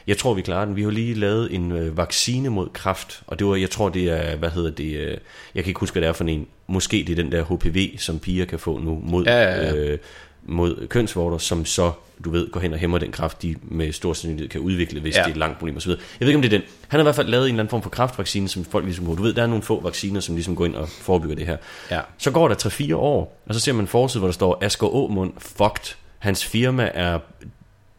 jeg 0.08 0.18
tror, 0.18 0.34
vi 0.34 0.42
klarer 0.42 0.66
den. 0.66 0.76
Vi 0.76 0.84
har 0.84 0.90
lige 0.92 1.14
lavet 1.14 1.56
en 1.56 1.72
øh, 1.72 1.98
vaccine 1.98 2.50
mod 2.50 2.70
kræft, 2.74 3.24
og 3.28 3.40
det 3.40 3.48
var, 3.48 3.56
jeg 3.56 3.70
tror, 3.70 3.90
det 3.90 4.04
er, 4.10 4.36
hvad 4.36 4.50
hedder 4.50 4.72
det, 4.72 4.96
øh, 4.98 5.18
jeg 5.56 5.64
kan 5.64 5.70
ikke 5.70 5.80
huske, 5.80 5.94
hvad 5.94 6.02
det 6.02 6.10
er 6.10 6.14
for 6.14 6.24
en. 6.24 6.48
Måske 6.68 7.04
det 7.08 7.20
er 7.20 7.24
den 7.24 7.32
der 7.32 7.44
HPV, 7.44 7.98
som 7.98 8.20
piger 8.20 8.46
kan 8.46 8.60
få 8.60 8.80
nu 8.80 9.02
mod, 9.04 9.26
Ja, 9.26 9.42
ja, 9.42 9.64
ja. 9.64 9.76
Øh, 9.76 9.98
mod 10.44 10.88
kønsvorter, 10.88 11.38
som 11.38 11.66
så, 11.66 11.92
du 12.26 12.30
ved, 12.30 12.52
går 12.52 12.60
hen 12.60 12.74
og 12.74 12.80
hæmmer 12.80 12.98
den 12.98 13.12
kraft, 13.12 13.42
de 13.42 13.56
med 13.62 13.92
stor 13.92 14.14
sandsynlighed 14.14 14.50
kan 14.50 14.62
udvikle, 14.62 15.00
hvis 15.02 15.16
Ja. 15.16 15.20
det 15.20 15.28
er 15.28 15.32
et 15.32 15.38
langt 15.38 15.58
problem 15.60 15.78
osv. 15.78 15.90
Jeg 15.90 15.98
ved 16.20 16.28
ikke, 16.28 16.36
om 16.38 16.42
det 16.42 16.54
er 16.54 16.58
den. 16.58 16.68
Han 16.88 16.98
har 17.00 17.04
i 17.04 17.04
hvert 17.06 17.16
fald 17.16 17.28
lavet 17.28 17.44
en 17.46 17.48
eller 17.50 17.60
anden 17.64 17.70
form 17.70 17.82
for 17.82 17.90
kraftvaccine, 17.90 18.48
som 18.50 18.66
folk 18.66 18.86
ligesom 18.86 19.06
går. 19.06 19.16
Du 19.16 19.22
ved, 19.24 19.34
der 19.34 19.44
er 19.44 19.48
nogle 19.48 19.64
få 19.64 19.82
vacciner, 19.82 20.20
som 20.20 20.36
ligesom 20.36 20.56
går 20.56 20.66
ind 20.66 20.76
og 20.76 20.90
forebygger 20.90 21.36
det 21.36 21.46
her. 21.46 21.58
Ja. 21.92 22.00
Så 22.18 22.32
går 22.32 22.48
der 22.48 22.56
3-4 22.56 22.96
år, 22.96 23.42
og 23.48 23.54
så 23.54 23.60
ser 23.60 23.74
man 23.74 23.82
en 23.84 23.88
forside, 23.88 24.20
hvor 24.20 24.28
der 24.28 24.34
står, 24.34 24.58
Asger 24.62 24.88
Aumund 24.88 25.34
fucked. 25.38 25.96
Hans 26.20 26.46
firma 26.46 26.90
er 26.94 27.20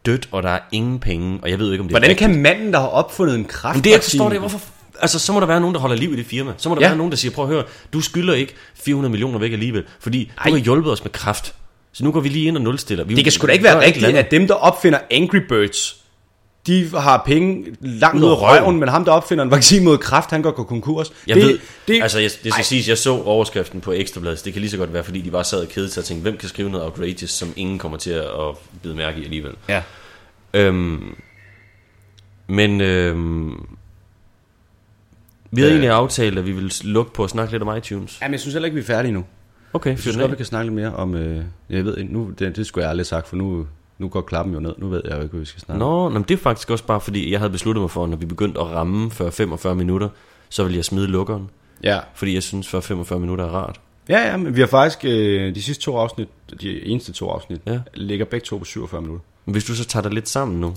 dødt, 0.05 0.27
og 0.31 0.43
der 0.43 0.49
er 0.49 0.59
ingen 0.71 0.99
penge, 0.99 1.39
og 1.41 1.49
jeg 1.49 1.59
ved 1.59 1.71
ikke, 1.71 1.81
om 1.81 1.87
det 1.87 1.93
Hvordan 1.93 2.09
er 2.09 2.09
rigtigt. 2.09 2.31
kan 2.31 2.41
manden, 2.41 2.73
der 2.73 2.79
har 2.79 2.87
opfundet 2.87 3.35
en 3.35 3.45
kraft... 3.45 3.75
Men 3.75 3.83
det, 3.83 3.91
jeg 3.91 4.01
forstår 4.03 4.29
det, 4.29 4.39
hvorfor... 4.39 4.59
Altså, 5.01 5.19
så 5.19 5.33
må 5.33 5.39
der 5.39 5.45
være 5.45 5.59
nogen, 5.59 5.73
der 5.73 5.81
holder 5.81 5.95
liv 5.95 6.13
i 6.13 6.15
det 6.15 6.25
firma. 6.25 6.53
Så 6.57 6.69
må 6.69 6.75
der 6.75 6.81
ja. 6.81 6.87
være 6.87 6.97
nogen, 6.97 7.11
der 7.11 7.17
siger, 7.17 7.31
prøv 7.31 7.45
at 7.45 7.51
høre, 7.51 7.63
du 7.93 8.01
skylder 8.01 8.33
ikke 8.33 8.53
400 8.75 9.11
millioner 9.11 9.39
væk 9.39 9.51
alligevel, 9.51 9.83
fordi 9.99 10.31
Ej. 10.37 10.49
du 10.49 10.55
har 10.55 10.63
hjulpet 10.63 10.91
os 10.91 11.03
med 11.03 11.11
kraft. 11.11 11.55
Så 11.93 12.03
nu 12.03 12.11
går 12.11 12.19
vi 12.19 12.29
lige 12.29 12.47
ind 12.47 12.57
og 12.57 12.63
nulstiller. 12.63 13.03
Vi 13.03 13.15
Det 13.15 13.23
kan 13.25 13.31
sgu 13.31 13.47
da 13.47 13.51
ikke 13.51 13.63
være 13.63 13.85
rigtigt, 13.85 14.05
at 14.05 14.31
dem, 14.31 14.47
der 14.47 14.53
opfinder 14.53 14.99
Angry 15.11 15.37
Birds, 15.49 16.02
de 16.67 16.89
har 16.89 17.23
penge 17.25 17.75
langt 17.81 18.23
Ud 18.23 18.29
af 18.29 18.41
røven, 18.41 18.63
røven. 18.63 18.79
men 18.79 18.89
ham, 18.89 19.05
der 19.05 19.11
opfinder 19.11 19.43
en 19.43 19.51
vaccine 19.51 19.85
mod 19.85 19.97
kræft, 19.97 20.29
han 20.29 20.41
går 20.41 20.51
konkurs. 20.51 21.11
Jeg 21.27 21.35
det, 21.35 21.43
ved, 21.45 21.59
det, 21.87 22.01
altså 22.03 22.19
jeg, 22.19 22.29
det 22.43 22.53
skal 22.53 22.65
siges, 22.65 22.89
jeg 22.89 22.97
så 22.97 23.11
overskriften 23.23 23.81
på 23.81 23.91
Ekstrabladet, 23.91 24.45
det 24.45 24.53
kan 24.53 24.59
lige 24.59 24.71
så 24.71 24.77
godt 24.77 24.93
være, 24.93 25.03
fordi 25.03 25.21
de 25.21 25.31
bare 25.31 25.43
sad 25.43 25.61
og 25.61 25.67
kedede 25.67 25.89
sig 25.89 26.01
og 26.01 26.05
tænkte, 26.05 26.21
hvem 26.21 26.37
kan 26.37 26.49
skrive 26.49 26.69
noget 26.69 26.85
outrageous, 26.85 27.29
som 27.31 27.53
ingen 27.55 27.79
kommer 27.79 27.97
til 27.97 28.11
at 28.11 28.25
bide 28.83 28.95
mærke 28.95 29.19
i 29.19 29.23
alligevel. 29.23 29.53
Ja. 29.69 29.81
Øhm, 30.53 31.15
men 32.47 32.81
øhm, 32.81 33.65
vi 35.51 35.61
havde 35.61 35.71
Øh. 35.71 35.75
egentlig 35.75 35.89
aftalt, 35.89 36.37
at 36.39 36.45
vi 36.45 36.51
ville 36.51 36.71
lukke 36.83 37.13
på 37.13 37.23
at 37.23 37.29
snakke 37.29 37.51
lidt 37.53 37.63
om 37.63 37.77
iTunes. 37.77 38.17
Jamen, 38.21 38.33
jeg 38.33 38.39
synes 38.39 38.53
heller 38.53 38.65
ikke, 38.65 38.75
vi 38.75 38.81
er 38.81 38.85
færdige 38.85 39.11
nu. 39.11 39.25
Okay, 39.73 39.89
Jeg 39.89 39.99
synes 39.99 40.17
godt, 40.17 40.31
vi 40.31 40.35
kan 40.35 40.45
snakke 40.45 40.65
lidt 40.65 40.75
mere 40.75 40.95
om... 40.95 41.15
Øh, 41.15 41.43
jeg 41.69 41.85
ved 41.85 42.03
nu, 42.03 42.31
det, 42.39 42.55
det 42.55 42.65
skulle 42.67 42.83
jeg 42.83 42.89
aldrig 42.89 43.05
sagt, 43.05 43.27
for 43.27 43.35
nu, 43.35 43.67
nu 43.99 44.07
går 44.07 44.21
klappen 44.21 44.53
jo 44.53 44.59
ned. 44.59 44.73
Nu 44.77 44.87
ved 44.89 45.01
jeg 45.05 45.11
jo 45.15 45.21
ikke, 45.21 45.31
hvad 45.31 45.39
vi 45.39 45.45
skal 45.45 45.61
snakke. 45.61 45.79
Nå, 45.79 46.09
nå, 46.09 46.09
men 46.09 46.23
det 46.23 46.33
er 46.33 46.37
faktisk 46.37 46.69
også 46.69 46.83
bare, 46.83 47.01
fordi 47.01 47.31
jeg 47.31 47.39
havde 47.39 47.49
besluttet 47.51 47.81
mig 47.81 47.91
for, 47.91 48.07
når 48.07 48.17
vi 48.17 48.25
begyndte 48.25 48.59
at 48.59 48.65
ramme 48.67 49.11
før 49.11 49.29
45 49.29 49.75
minutter, 49.75 50.09
så 50.49 50.63
ville 50.63 50.77
jeg 50.77 50.85
smide 50.85 51.07
lukkeren. 51.07 51.49
Ja. 51.83 51.99
Fordi 52.15 52.33
jeg 52.33 52.43
synes, 52.43 52.67
før 52.67 52.79
45 52.79 53.19
minutter 53.19 53.45
er 53.45 53.49
rart. 53.49 53.79
ja, 54.09 54.29
ja, 54.31 54.37
men 54.37 54.55
vi 54.55 54.59
har 54.59 54.67
faktisk 54.67 55.05
øh, 55.05 55.55
de 55.55 55.61
sidste 55.61 55.83
to 55.83 55.97
afsnit, 55.97 56.27
de 56.61 56.85
eneste 56.85 57.11
to 57.13 57.29
afsnit, 57.29 57.61
Ja. 57.67 57.79
ligger 57.93 58.25
begge 58.25 58.43
to 58.45 58.57
på 58.57 58.65
47 58.65 59.01
minutter. 59.01 59.25
Men 59.45 59.51
hvis 59.53 59.63
du 59.65 59.75
så 59.75 59.85
tager 59.85 60.03
dig 60.03 60.11
lidt 60.13 60.29
sammen 60.29 60.61
nu, 60.61 60.73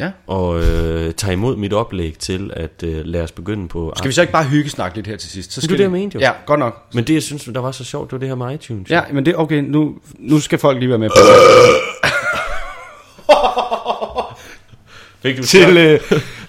Ja. 0.00 0.10
og 0.26 0.58
øh, 0.60 1.12
tager 1.14 1.32
imod 1.32 1.56
mit 1.56 1.72
oplæg 1.72 2.18
til 2.18 2.50
at 2.56 2.82
øh, 2.84 3.00
lade 3.04 3.24
os 3.24 3.32
begynde 3.32 3.68
på... 3.68 3.92
Skal 3.96 4.08
vi 4.08 4.12
så 4.12 4.20
ikke 4.20 4.32
bare 4.32 4.44
hygge 4.44 4.70
snakke 4.70 4.96
lidt 4.96 5.06
her 5.06 5.16
til 5.16 5.30
sidst? 5.30 5.52
Så 5.52 5.60
det 5.60 5.64
skal 5.64 5.74
er 5.74 5.76
det, 5.76 5.82
jeg 5.84 5.90
mente 5.90 6.14
jo. 6.14 6.20
Ja, 6.20 6.32
godt 6.46 6.60
nok. 6.60 6.82
Men 6.94 7.04
det, 7.04 7.14
jeg 7.14 7.22
synes, 7.22 7.44
der 7.44 7.60
var 7.60 7.72
så 7.72 7.84
sjovt, 7.84 8.06
det 8.10 8.12
var 8.12 8.18
det 8.18 8.28
her 8.28 8.34
med 8.34 8.54
iTunes. 8.54 8.90
Ja, 8.90 9.02
men 9.12 9.26
det 9.26 9.36
okay, 9.36 9.60
nu, 9.62 9.94
nu 10.18 10.40
skal 10.40 10.58
folk 10.58 10.78
lige 10.78 10.88
være 10.88 10.98
med 10.98 11.08
på 11.08 11.14
Fik 15.22 15.36
du 15.38 15.42
til, 15.42 15.76
øh, 15.76 16.00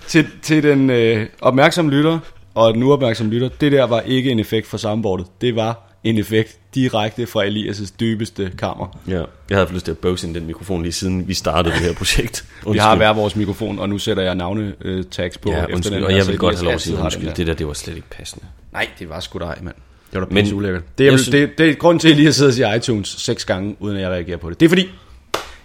til, 0.07 0.27
til 0.41 0.63
den 0.63 0.89
øh, 0.89 1.25
opmærksomme 1.41 1.91
lytter 1.91 2.19
og 2.55 2.73
den 2.73 2.84
uopmærksomme 2.84 3.34
lytter. 3.34 3.49
Det 3.61 3.71
der 3.71 3.84
var 3.84 4.01
ikke 4.01 4.31
en 4.31 4.39
effekt 4.39 4.67
fra 4.67 4.77
soundboardet. 4.77 5.25
Det 5.41 5.55
var 5.55 5.89
en 6.03 6.17
effekt 6.17 6.57
direkte 6.75 7.27
fra 7.27 7.45
Elias' 7.45 7.93
dybeste 7.99 8.51
kammer. 8.57 8.99
Ja, 9.07 9.23
jeg 9.49 9.57
havde 9.57 9.73
lyst 9.73 9.86
til 9.86 9.91
at 9.91 9.97
bøvse 9.97 10.27
ind 10.27 10.36
den 10.36 10.45
mikrofon 10.45 10.81
lige 10.81 10.91
siden 10.91 11.27
vi 11.27 11.34
startede 11.34 11.75
det 11.75 11.81
her 11.84 11.93
projekt. 11.93 12.45
Vi 12.71 12.77
har 12.77 12.95
hver 12.95 13.13
vores 13.13 13.36
mikrofon, 13.36 13.79
og 13.79 13.89
nu 13.89 13.97
sætter 13.97 14.23
jeg 14.23 14.36
navne 14.36 14.73
øh, 14.81 15.03
på. 15.41 15.49
Ja, 15.49 15.61
efter 15.61 15.75
undskyld, 15.75 15.95
den 15.95 16.03
og 16.03 16.15
jeg 16.15 16.27
vil 16.27 16.38
godt 16.38 16.55
have 16.55 16.65
lov 16.65 16.73
at 16.73 16.81
sige 16.81 16.97
har 16.97 17.03
undskyld. 17.03 17.27
der. 17.27 17.34
Det 17.34 17.47
der, 17.47 17.53
det 17.53 17.67
var 17.67 17.73
slet 17.73 17.95
ikke 17.95 18.09
passende. 18.09 18.45
Nej, 18.73 18.88
det 18.99 19.09
var 19.09 19.19
sgu 19.19 19.39
dig, 19.39 19.57
mand. 19.61 19.75
Det 20.11 20.21
var 20.21 20.27
da 20.27 20.36
pisse 20.36 20.55
ulækkert. 20.55 20.84
Det, 20.97 21.07
er, 21.07 21.17
synes- 21.17 21.29
det, 21.29 21.57
det 21.57 21.69
er 21.69 21.73
grund 21.73 21.99
til, 21.99 22.07
at 22.07 22.09
jeg 22.11 22.17
lige 22.19 22.34
sidder 22.34 22.49
og 22.49 22.53
siger 22.53 22.73
iTunes 22.73 23.07
seks 23.07 23.45
gange, 23.45 23.75
uden 23.79 23.95
at 23.97 24.01
jeg 24.03 24.09
reagerer 24.11 24.38
på 24.38 24.49
det. 24.49 24.59
Det 24.59 24.65
er 24.65 24.69
fordi, 24.69 24.89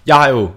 jeg 0.06 0.16
har 0.16 0.28
jo 0.28 0.50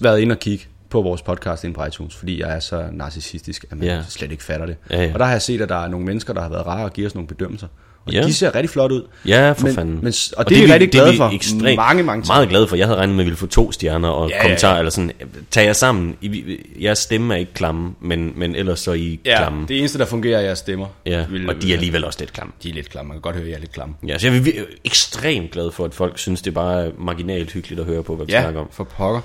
været 0.00 0.20
inde 0.20 0.32
og 0.32 0.38
kigge 0.38 0.64
på 0.90 1.02
vores 1.02 1.22
podcast 1.22 1.64
inde 1.64 1.74
på 1.74 1.84
iTunes, 1.84 2.14
fordi 2.16 2.40
jeg 2.40 2.56
er 2.56 2.60
så 2.60 2.84
narcissistisk, 2.92 3.64
at 3.70 3.78
man 3.78 3.86
Ja. 3.88 4.02
slet 4.08 4.30
ikke 4.32 4.44
fatter 4.44 4.66
det. 4.66 4.76
Ja, 4.90 5.02
ja. 5.04 5.12
Og 5.12 5.18
der 5.18 5.24
har 5.24 5.32
jeg 5.32 5.42
set, 5.42 5.60
at 5.60 5.68
der 5.68 5.84
er 5.84 5.88
nogle 5.88 6.06
mennesker, 6.06 6.32
der 6.32 6.40
har 6.40 6.48
været 6.48 6.66
rare 6.66 6.84
og 6.84 6.92
giver 6.92 7.08
os 7.08 7.14
nogle 7.14 7.28
bedømmelser. 7.28 7.66
Og 8.06 8.12
Ja. 8.12 8.22
de 8.22 8.34
ser 8.34 8.54
rigtig 8.54 8.70
flot 8.70 8.92
ud. 8.92 9.02
Ja, 9.26 9.52
for 9.52 9.66
men, 9.66 9.74
fanden. 9.74 9.94
Men, 9.94 10.06
og, 10.06 10.38
og 10.38 10.48
det, 10.48 10.58
er 10.62 10.66
vi 10.66 10.72
rigtig 10.72 10.90
glade 10.90 11.16
for. 11.16 11.30
Ekstremt, 11.34 11.76
mange, 11.76 12.02
mange 12.02 12.24
Meget 12.26 12.48
glade 12.48 12.68
for. 12.68 12.76
Jeg 12.76 12.86
havde 12.86 12.98
regnet 12.98 13.16
med, 13.16 13.20
at 13.22 13.26
vi 13.26 13.30
ville 13.30 13.36
få 13.36 13.46
to 13.46 13.72
stjerner 13.72 14.08
og 14.08 14.28
Ja, 14.30 14.42
kommentarer, 14.42 14.70
ja, 14.70 14.74
ja, 14.74 14.76
ja. 14.76 14.80
eller 14.80 14.90
sådan. 14.90 15.10
Tag 15.50 15.64
jer 15.66 15.72
sammen. 15.72 16.16
I- 16.20 16.56
Jeres 16.82 16.98
stemme 16.98 17.34
er 17.34 17.38
ikke 17.38 17.52
klamme, 17.54 17.94
men, 18.00 18.32
men 18.36 18.54
ellers 18.54 18.80
så 18.80 18.90
er 18.90 18.94
I 18.94 19.20
Ja, 19.24 19.36
klamme. 19.38 19.66
det 19.68 19.78
eneste, 19.78 19.98
der 19.98 20.04
fungerer, 20.04 20.38
er 20.38 20.42
jeres 20.42 20.58
stemmer. 20.58 20.86
Ja, 21.06 21.24
Vil- 21.30 21.48
og 21.48 21.62
de 21.62 21.70
er 21.70 21.74
alligevel 21.74 22.04
også 22.04 22.18
lidt 22.20 22.32
klamme. 22.32 22.52
De 22.62 22.70
er 22.70 22.74
lidt 22.74 22.88
klamme. 22.90 23.08
Man 23.08 23.14
kan 23.16 23.22
godt 23.22 23.34
høre, 23.36 23.44
at 23.44 23.50
jeg 23.50 23.56
er 23.56 23.60
lidt 23.60 23.72
klamme. 23.72 23.94
Ja, 24.08 24.18
så 24.18 24.28
jeg 24.28 24.36
er 24.36 24.64
ekstremt 24.84 25.50
glad 25.50 25.70
for, 25.72 25.84
at 25.84 25.94
folk 25.94 26.18
synes, 26.18 26.42
det 26.42 26.50
er 26.50 26.54
bare 26.54 26.90
marginalt 26.98 27.52
hyggeligt 27.52 27.80
at 27.80 27.86
høre 27.86 28.02
på, 28.02 28.16
hvad 28.16 28.26
vi 28.26 28.32
snakker 28.32 28.50
Ja, 28.52 28.58
om. 28.60 28.68
for 28.72 28.84
pokker. 28.84 29.20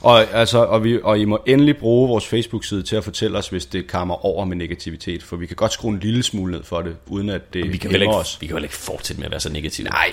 Og, 0.00 0.34
altså, 0.34 0.58
og, 0.58 0.84
vi, 0.84 1.00
og 1.02 1.18
I 1.18 1.24
må 1.24 1.42
endelig 1.46 1.76
bruge 1.76 2.08
vores 2.08 2.26
Facebook-side 2.26 2.82
til 2.82 2.96
at 2.96 3.04
fortælle 3.04 3.38
os, 3.38 3.48
hvis 3.48 3.66
det 3.66 3.86
kammer 3.86 4.24
over 4.26 4.44
med 4.44 4.56
negativitet. 4.56 5.22
For 5.22 5.36
vi 5.36 5.46
kan 5.46 5.56
godt 5.56 5.72
skrue 5.72 5.92
en 5.92 5.98
lille 6.00 6.22
smule 6.22 6.52
ned 6.52 6.62
for 6.62 6.82
det, 6.82 6.96
uden 7.06 7.28
at 7.28 7.54
det 7.54 7.72
Vi 7.72 7.76
kan, 7.76 7.94
ikke, 7.94 8.08
os. 8.08 8.38
vi 8.40 8.46
kan 8.46 8.56
vel 8.56 8.62
ikke 8.64 8.76
fortsætte 8.76 9.20
med 9.20 9.26
at 9.26 9.30
være 9.30 9.40
så 9.40 9.52
negative. 9.52 9.88
Nej. 9.88 10.12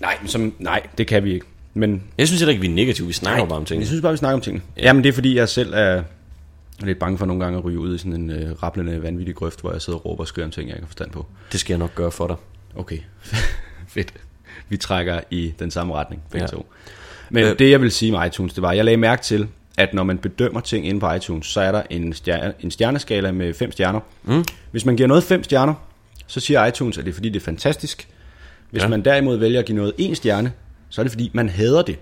Nej, 0.00 0.16
men 0.20 0.28
som, 0.28 0.54
nej, 0.58 0.86
det 0.98 1.06
kan 1.06 1.24
vi 1.24 1.32
ikke. 1.34 1.46
Men 1.74 2.02
Jeg 2.18 2.26
synes 2.28 2.40
heller 2.40 2.50
ikke, 2.50 2.60
vi 2.60 2.66
er 2.66 2.74
negative. 2.74 3.06
Vi 3.06 3.12
snakker 3.12 3.38
nej, 3.42 3.48
bare 3.48 3.56
om 3.56 3.62
jeg 3.62 3.66
tingene. 3.68 3.86
synes 3.86 4.02
bare, 4.02 4.12
vi 4.12 4.16
snakker 4.18 4.34
om 4.34 4.40
tingene. 4.40 4.62
Ja. 4.76 4.82
Jamen, 4.82 5.02
det 5.02 5.08
er 5.08 5.12
fordi, 5.12 5.36
jeg 5.36 5.48
selv 5.48 5.72
er 5.74 6.02
lidt 6.80 6.98
bange 6.98 7.18
for 7.18 7.26
nogle 7.26 7.44
gange 7.44 7.58
at 7.58 7.64
ryge 7.64 7.78
ud 7.78 7.94
i 7.94 7.98
sådan 7.98 8.12
en 8.12 8.30
øh, 8.30 8.62
rapplende, 8.62 9.02
vanvittig 9.02 9.34
grøft, 9.34 9.60
hvor 9.60 9.72
jeg 9.72 9.82
sidder 9.82 9.98
og 9.98 10.04
råber 10.04 10.20
og 10.20 10.28
skriger 10.28 10.46
om 10.46 10.52
ting, 10.52 10.68
jeg 10.68 10.76
ikke 10.76 10.84
har 10.84 10.88
forstand 10.88 11.10
på. 11.10 11.26
Det 11.52 11.60
skal 11.60 11.72
jeg 11.72 11.78
nok 11.78 11.94
gøre 11.94 12.10
for 12.10 12.26
dig. 12.26 12.36
Okay, 12.76 12.98
fedt. 13.94 14.14
Vi 14.68 14.76
trækker 14.76 15.20
i 15.30 15.54
den 15.58 15.70
samme 15.70 15.94
retning, 15.94 16.22
begge 16.30 16.46
ja. 16.50 16.56
to. 16.56 16.66
Men 17.30 17.44
Øh. 17.44 17.58
det 17.58 17.70
jeg 17.70 17.80
vil 17.80 17.90
sige 17.90 18.12
med 18.12 18.26
iTunes, 18.26 18.52
det 18.54 18.62
var, 18.62 18.72
jeg 18.72 18.84
lagde 18.84 18.96
mærke 18.96 19.22
til, 19.22 19.48
at 19.78 19.94
når 19.94 20.02
man 20.04 20.18
bedømmer 20.18 20.60
ting 20.60 20.86
inde 20.88 21.00
på 21.00 21.12
iTunes, 21.12 21.46
så 21.46 21.60
er 21.60 21.72
der 21.72 21.82
en, 21.90 22.12
stjerne, 22.12 22.52
en 22.60 22.70
stjerneskala 22.70 23.32
med 23.32 23.54
fem 23.54 23.72
stjerner. 23.72 24.00
Mm. 24.24 24.44
Hvis 24.70 24.84
man 24.84 24.96
giver 24.96 25.06
noget 25.06 25.24
fem 25.24 25.44
stjerner, 25.44 25.74
så 26.26 26.40
siger 26.40 26.66
iTunes, 26.66 26.98
at 26.98 27.04
det 27.04 27.10
er 27.10 27.14
fordi, 27.14 27.28
det 27.28 27.40
er 27.40 27.44
fantastisk. 27.44 28.08
Hvis 28.70 28.82
Ja. 28.82 28.88
man 28.88 29.04
derimod 29.04 29.36
vælger 29.36 29.58
at 29.60 29.66
give 29.66 29.76
noget 29.76 29.92
en 29.98 30.14
stjerne, 30.14 30.52
så 30.88 31.00
er 31.00 31.02
det 31.02 31.12
fordi, 31.12 31.30
man 31.34 31.48
hader 31.48 31.82
det. 31.82 31.98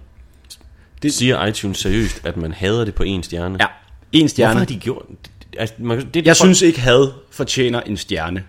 Det 1.03 1.13
siger 1.13 1.47
iTunes 1.47 1.79
seriøst, 1.79 2.21
at 2.27 2.37
man 2.37 2.53
hader 2.53 2.85
det 2.85 2.95
på 2.95 3.03
en 3.03 3.23
stjerne. 3.23 3.57
Ja, 3.61 3.67
en 4.13 4.29
stjerne. 4.29 4.53
Hvorfor 4.53 4.59
har 4.59 4.67
de 4.67 4.77
gjort 4.77 5.05
altså, 5.59 5.75
man, 5.79 6.09
det? 6.15 6.27
Jeg 6.27 6.37
synes 6.37 6.63
ikke, 6.63 6.81
had 6.81 7.09
fortjener 7.31 7.81
en 7.81 7.97
stjerne. 7.97 8.45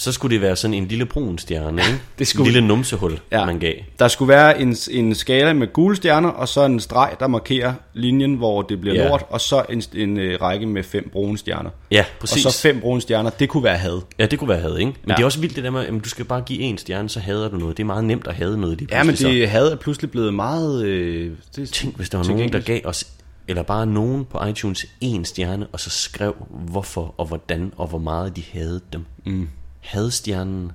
Så 0.00 0.12
skulle 0.12 0.34
det 0.34 0.42
være 0.42 0.56
sådan 0.56 0.74
en 0.74 0.86
lille 0.88 1.06
brun 1.06 1.38
stjerne, 1.38 1.82
ikke? 1.82 2.00
det 2.18 2.26
skulle- 2.26 2.48
En 2.48 2.52
lille 2.52 2.68
numsehul, 2.68 3.18
ja. 3.32 3.44
man 3.46 3.58
gav. 3.58 3.74
Der 3.98 4.08
skulle 4.08 4.28
være 4.28 4.60
en, 4.60 4.76
en 4.90 5.14
skala 5.14 5.52
med 5.52 5.72
gule 5.72 5.96
stjerner, 5.96 6.28
og 6.28 6.48
så 6.48 6.64
en 6.64 6.80
streg, 6.80 7.16
der 7.20 7.26
markerer 7.26 7.74
linjen, 7.94 8.34
hvor 8.34 8.62
det 8.62 8.80
bliver 8.80 8.94
Ja. 9.02 9.08
lort, 9.08 9.24
og 9.30 9.40
så 9.40 9.62
en, 9.70 9.82
en 9.94 10.16
øh, 10.16 10.40
række 10.40 10.66
med 10.66 10.82
fem 10.82 11.08
brune 11.12 11.38
stjerner. 11.38 11.70
Ja, 11.90 12.04
præcis. 12.20 12.46
Og 12.46 12.52
så 12.52 12.60
fem 12.60 12.80
brune 12.80 13.00
stjerner, 13.00 13.30
det 13.30 13.48
kunne 13.48 13.64
være 13.64 13.76
had. 13.76 14.00
Ja, 14.18 14.26
det 14.26 14.38
kunne 14.38 14.48
være 14.48 14.60
had, 14.60 14.76
ikke? 14.78 14.92
Men 15.02 15.08
ja. 15.08 15.14
Det 15.14 15.20
er 15.20 15.24
også 15.24 15.40
vildt 15.40 15.56
det 15.56 15.64
der 15.64 15.70
med, 15.70 15.86
at 15.86 16.04
du 16.04 16.08
skal 16.08 16.24
bare 16.24 16.40
give 16.40 16.60
en 16.60 16.78
stjerne, 16.78 17.08
så 17.08 17.20
hader 17.20 17.48
du 17.48 17.56
noget. 17.56 17.76
Det 17.76 17.82
er 17.82 17.86
meget 17.86 18.04
nemt 18.04 18.26
at 18.26 18.34
hade 18.34 18.58
noget. 18.60 18.78
lige 18.78 18.88
Ja, 18.96 19.02
men 19.02 19.14
det 19.14 19.48
had 19.48 19.66
er 19.72 19.76
pludselig 19.76 20.10
blevet 20.10 20.34
meget... 20.34 20.84
Øh, 20.86 21.32
det, 21.56 21.68
Så. 21.68 21.74
Tænk, 21.74 21.96
hvis 21.96 22.10
der 22.10 22.18
var 22.18 22.24
nogen, 22.24 22.52
der 22.52 22.60
gav 22.60 22.80
os, 22.84 23.04
eller 23.48 23.62
bare 23.62 23.86
nogen 23.86 24.24
på 24.24 24.44
iTunes, 24.44 24.86
en 25.00 25.24
stjerne, 25.24 25.66
og 25.72 25.80
så 25.80 25.90
skrev, 25.90 26.34
hvorfor 26.50 27.14
og 27.18 27.26
hvordan 27.26 27.72
og 27.76 27.86
hvor 27.86 27.98
meget 27.98 28.36
de 28.36 28.42
havde 28.52 28.80
dem. 28.92 29.04
Mm. 29.26 29.48
Hadstjernen. 29.80 30.72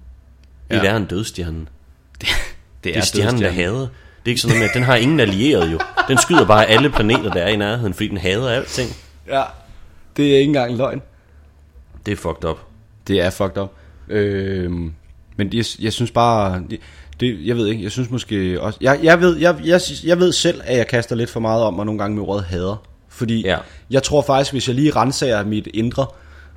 Det 0.71 0.77
er 0.77 0.83
Ja. 0.83 0.97
end 0.97 1.07
dødstjernen. 1.07 1.69
det 2.21 2.27
Det 2.83 2.97
er 2.97 3.01
stjernen, 3.01 3.41
der 3.41 3.51
hader. 3.51 3.79
Det 3.79 3.87
er 4.25 4.29
ikke 4.29 4.41
sådan 4.41 4.49
noget 4.57 4.61
med, 4.61 4.69
at 4.69 4.73
den 4.73 4.83
har 4.83 4.95
ingen 4.95 5.19
allieret 5.19 5.71
jo. 5.71 5.79
Den 6.07 6.17
skyder 6.17 6.45
bare 6.45 6.65
alle 6.65 6.89
planeter, 6.89 7.31
der 7.33 7.41
er 7.41 7.47
i 7.47 7.55
nærheden, 7.55 7.93
fordi 7.93 8.07
den 8.07 8.17
hader 8.17 8.49
alting. 8.49 8.89
Ja, 9.27 9.43
det 10.17 10.25
er 10.33 10.37
ikke 10.37 10.43
engang 10.43 10.77
løgn. 10.77 11.01
Det 12.05 12.11
er 12.11 12.15
fucked 12.15 12.45
up. 12.49 12.57
Det 13.07 13.21
er 13.21 13.29
fucked 13.29 13.57
up. 13.57 13.71
Øh, 14.07 14.71
men 15.37 15.51
det, 15.51 15.79
jeg 15.79 15.93
synes 15.93 16.11
bare... 16.11 16.63
Det, 16.69 16.79
det, 17.19 17.47
jeg 17.47 17.55
ved 17.57 17.67
ikke, 17.67 17.83
jeg 17.83 17.91
synes 17.91 18.09
måske 18.09 18.61
også... 18.61 18.79
Jeg, 18.81 18.99
jeg, 19.03 19.21
ved, 19.21 19.37
jeg, 19.37 19.55
jeg, 19.63 19.81
jeg 20.03 20.19
ved 20.19 20.31
selv, 20.31 20.61
at 20.65 20.77
jeg 20.77 20.87
kaster 20.87 21.15
lidt 21.15 21.29
for 21.29 21.39
meget 21.39 21.63
om 21.63 21.73
mig 21.73 21.85
nogle 21.85 21.99
gange 21.99 22.17
med 22.17 22.23
ordet 22.27 22.43
hader. 22.45 22.85
Fordi 23.09 23.41
Ja. 23.41 23.57
jeg 23.89 24.03
tror 24.03 24.21
faktisk, 24.21 24.51
hvis 24.51 24.67
jeg 24.67 24.75
lige 24.75 24.91
renser 24.91 25.43
mit 25.43 25.67
indre, 25.73 26.05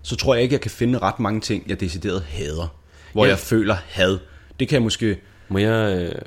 så 0.02 0.16
tror 0.16 0.34
jeg 0.34 0.42
ikke, 0.42 0.52
jeg 0.52 0.60
kan 0.60 0.70
finde 0.70 0.98
ret 0.98 1.20
mange 1.20 1.40
ting, 1.40 1.64
jeg 1.68 1.80
decideret 1.80 2.22
hader. 2.22 2.74
Hvor 3.12 3.24
Ja. 3.24 3.30
jeg 3.30 3.38
føler 3.38 3.76
had. 3.88 4.18
Det 4.60 4.68
kan 4.68 4.74
jeg 4.74 4.82
måske... 4.82 5.18
Må 5.48 5.58
jeg, 5.58 5.98
øh, 5.98 6.22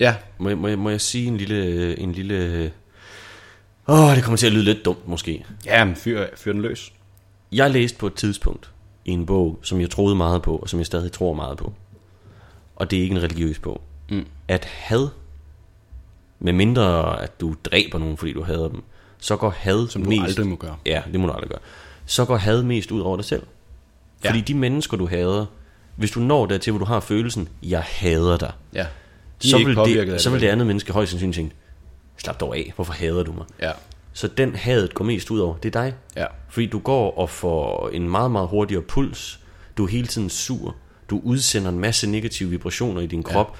Ja, 0.00 0.14
må, 0.38 0.54
må, 0.56 0.76
må 0.76 0.90
jeg 0.90 1.00
sige 1.00 1.26
en 1.28 1.36
lille... 1.36 1.98
En 1.98 2.12
lille 2.12 2.72
Åh, 3.88 4.00
oh, 4.00 4.16
det 4.16 4.24
kommer 4.24 4.36
til 4.36 4.46
at 4.46 4.52
lyde 4.52 4.64
lidt 4.64 4.84
dumt 4.84 5.08
måske. 5.08 5.44
ja 5.66 5.84
men 5.84 5.96
fyr, 5.96 6.26
fyr 6.36 6.52
den 6.52 6.62
løs. 6.62 6.92
Jeg 7.52 7.70
læste 7.70 7.98
på 7.98 8.06
et 8.06 8.14
tidspunkt 8.14 8.70
i 9.04 9.10
en 9.10 9.26
bog, 9.26 9.58
som 9.62 9.80
jeg 9.80 9.90
troede 9.90 10.16
meget 10.16 10.42
på, 10.42 10.56
og 10.56 10.68
som 10.68 10.78
jeg 10.78 10.86
stadig 10.86 11.12
tror 11.12 11.34
meget 11.34 11.58
på. 11.58 11.72
Og 12.76 12.90
det 12.90 12.98
er 12.98 13.02
ikke 13.02 13.16
en 13.16 13.22
religiøs 13.22 13.58
bog. 13.58 13.80
Mm. 14.10 14.26
At 14.48 14.64
had, 14.64 15.08
med 16.38 16.52
mindre 16.52 17.22
at 17.22 17.40
du 17.40 17.54
dræber 17.64 17.98
nogen, 17.98 18.16
fordi 18.16 18.32
du 18.32 18.42
hader 18.42 18.68
dem, 18.68 18.82
så 19.18 19.36
går 19.36 19.50
had 19.50 19.88
Som 19.88 20.02
du 20.02 20.08
mest... 20.08 20.22
aldrig 20.24 20.46
må 20.46 20.56
gøre. 20.56 20.76
Ja, 20.86 21.02
det 21.12 21.20
må 21.20 21.26
du 21.26 21.32
aldrig 21.32 21.50
gøre. 21.50 21.60
Så 22.08 22.24
går 22.24 22.36
had 22.36 22.62
mest 22.62 22.90
ud 22.90 23.00
over 23.00 23.16
dig 23.16 23.24
selv. 23.24 23.42
Ja. 24.24 24.28
Fordi 24.28 24.40
de 24.40 24.54
mennesker, 24.54 24.96
du 24.96 25.06
hader, 25.06 25.46
hvis 25.96 26.10
du 26.10 26.20
når 26.20 26.46
dertil, 26.46 26.70
hvor 26.70 26.78
du 26.78 26.84
har 26.84 27.00
følelsen, 27.00 27.48
jeg 27.62 27.82
hader 27.86 28.36
dig, 28.36 28.52
Ja. 28.74 28.86
De 29.42 29.50
så 29.50 29.58
vil, 29.58 29.76
det, 29.76 30.20
så 30.20 30.30
vil 30.30 30.40
det 30.40 30.48
andet 30.48 30.66
menneske 30.66 30.92
højst 30.92 31.10
sandsynligt 31.10 31.36
tænke, 31.36 31.54
slap 32.16 32.40
dog 32.40 32.56
af, 32.56 32.72
hvorfor 32.76 32.92
hader 32.92 33.22
du 33.22 33.32
mig? 33.32 33.44
Ja. 33.60 33.72
Så 34.12 34.28
den 34.28 34.54
hadet 34.54 34.94
går 34.94 35.04
mest 35.04 35.30
ud 35.30 35.38
over, 35.40 35.56
det 35.56 35.76
er 35.76 35.82
dig. 35.82 35.94
Ja. 36.16 36.26
Fordi 36.48 36.66
du 36.66 36.78
går 36.78 37.18
og 37.18 37.30
får 37.30 37.88
en 37.88 38.08
meget, 38.08 38.30
meget 38.30 38.48
hurtigere 38.48 38.82
puls. 38.82 39.40
Du 39.76 39.84
er 39.84 39.88
hele 39.88 40.06
tiden 40.06 40.30
sur. 40.30 40.76
Du 41.10 41.20
udsender 41.24 41.70
en 41.70 41.78
masse 41.78 42.10
negative 42.10 42.50
vibrationer 42.50 43.00
i 43.00 43.06
din 43.06 43.22
krop. 43.22 43.46
Ja. 43.46 43.58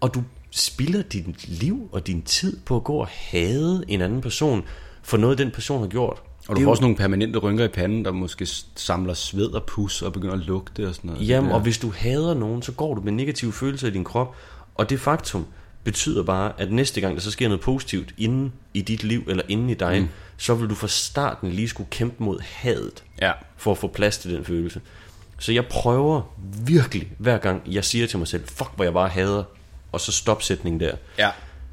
Og 0.00 0.14
du 0.14 0.22
spilder 0.50 1.02
dit 1.02 1.48
liv 1.48 1.88
og 1.92 2.06
din 2.06 2.22
tid 2.22 2.56
på 2.66 2.76
at 2.76 2.84
gå 2.84 2.94
og 2.94 3.08
hade 3.10 3.84
en 3.88 4.00
anden 4.00 4.20
person 4.20 4.64
for 5.02 5.16
noget, 5.16 5.38
den 5.38 5.50
person 5.50 5.80
har 5.80 5.88
gjort. 5.88 6.22
Og 6.48 6.56
du 6.56 6.60
får 6.60 6.62
jo- 6.62 6.70
også 6.70 6.80
nogle 6.80 6.96
permanente 6.96 7.38
rynker 7.38 7.64
i 7.64 7.68
panden, 7.68 8.04
der 8.04 8.12
måske 8.12 8.46
samler 8.76 9.14
sved 9.14 9.46
og 9.46 9.64
pus 9.64 10.02
og 10.02 10.12
begynder 10.12 10.34
at 10.34 10.40
lugte 10.40 10.88
og 10.88 10.94
sådan 10.94 11.10
noget. 11.10 11.28
Jamen, 11.28 11.50
og 11.52 11.60
hvis 11.60 11.78
du 11.78 11.92
hader 11.96 12.34
nogen, 12.34 12.62
så 12.62 12.72
går 12.72 12.94
du 12.94 13.00
med 13.00 13.12
negative 13.12 13.52
følelser 13.52 13.88
i 13.88 13.90
din 13.90 14.04
krop. 14.04 14.36
Og 14.74 14.90
det 14.90 15.00
faktum 15.00 15.46
betyder 15.84 16.22
bare, 16.22 16.52
at 16.58 16.72
næste 16.72 17.00
gang 17.00 17.14
der 17.14 17.20
så 17.20 17.30
sker 17.30 17.48
noget 17.48 17.60
positivt 17.60 18.14
inden 18.18 18.52
i 18.74 18.80
dit 18.80 19.04
liv, 19.04 19.22
eller 19.28 19.42
inden 19.48 19.70
i 19.70 19.74
dig, 19.74 20.00
mm. 20.02 20.08
så 20.36 20.54
vil 20.54 20.70
du 20.70 20.74
fra 20.74 20.88
starten 20.88 21.50
lige 21.52 21.68
skulle 21.68 21.90
kæmpe 21.90 22.22
mod 22.24 22.40
hadet, 22.40 23.04
Ja. 23.22 23.32
for 23.56 23.70
at 23.72 23.78
få 23.78 23.86
plads 23.88 24.18
til 24.18 24.34
den 24.34 24.44
følelse. 24.44 24.80
Så 25.38 25.52
jeg 25.52 25.66
prøver 25.66 26.22
virkelig, 26.66 27.12
hver 27.18 27.38
gang 27.38 27.62
jeg 27.66 27.84
siger 27.84 28.06
til 28.06 28.18
mig 28.18 28.28
selv, 28.28 28.42
fuck 28.48 28.70
hvor 28.76 28.84
jeg 28.84 28.92
bare 28.92 29.08
hader, 29.08 29.42
og 29.92 30.00
så 30.00 30.12
stop 30.12 30.42
sætningen 30.42 30.80
der. 30.80 30.92
Ja. 31.18 31.30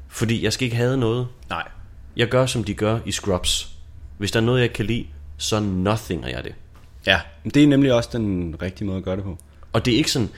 Fordi 0.08 0.44
jeg 0.44 0.52
skal 0.52 0.64
ikke 0.64 0.76
have 0.76 0.96
noget. 0.96 1.26
Nej. 1.50 1.68
Jeg 2.16 2.28
gør, 2.28 2.46
som 2.46 2.64
de 2.64 2.74
gør 2.74 2.98
i 3.06 3.12
Scrubs. 3.12 3.75
Hvis 4.18 4.30
der 4.32 4.40
er 4.40 4.44
noget, 4.44 4.60
jeg 4.60 4.72
kan 4.72 4.84
lide, 4.86 5.06
så 5.36 5.60
nothinger 5.60 6.28
jeg 6.28 6.44
det. 6.44 6.54
Ja. 7.06 7.20
Det 7.54 7.62
er 7.62 7.66
nemlig 7.66 7.92
også 7.92 8.08
den 8.12 8.54
rigtige 8.62 8.86
måde 8.86 8.98
at 8.98 9.04
gøre 9.04 9.16
det 9.16 9.24
på. 9.24 9.38
Og 9.72 9.84
det 9.84 9.94
er 9.94 9.98
ikke 9.98 10.10
sådan, 10.10 10.28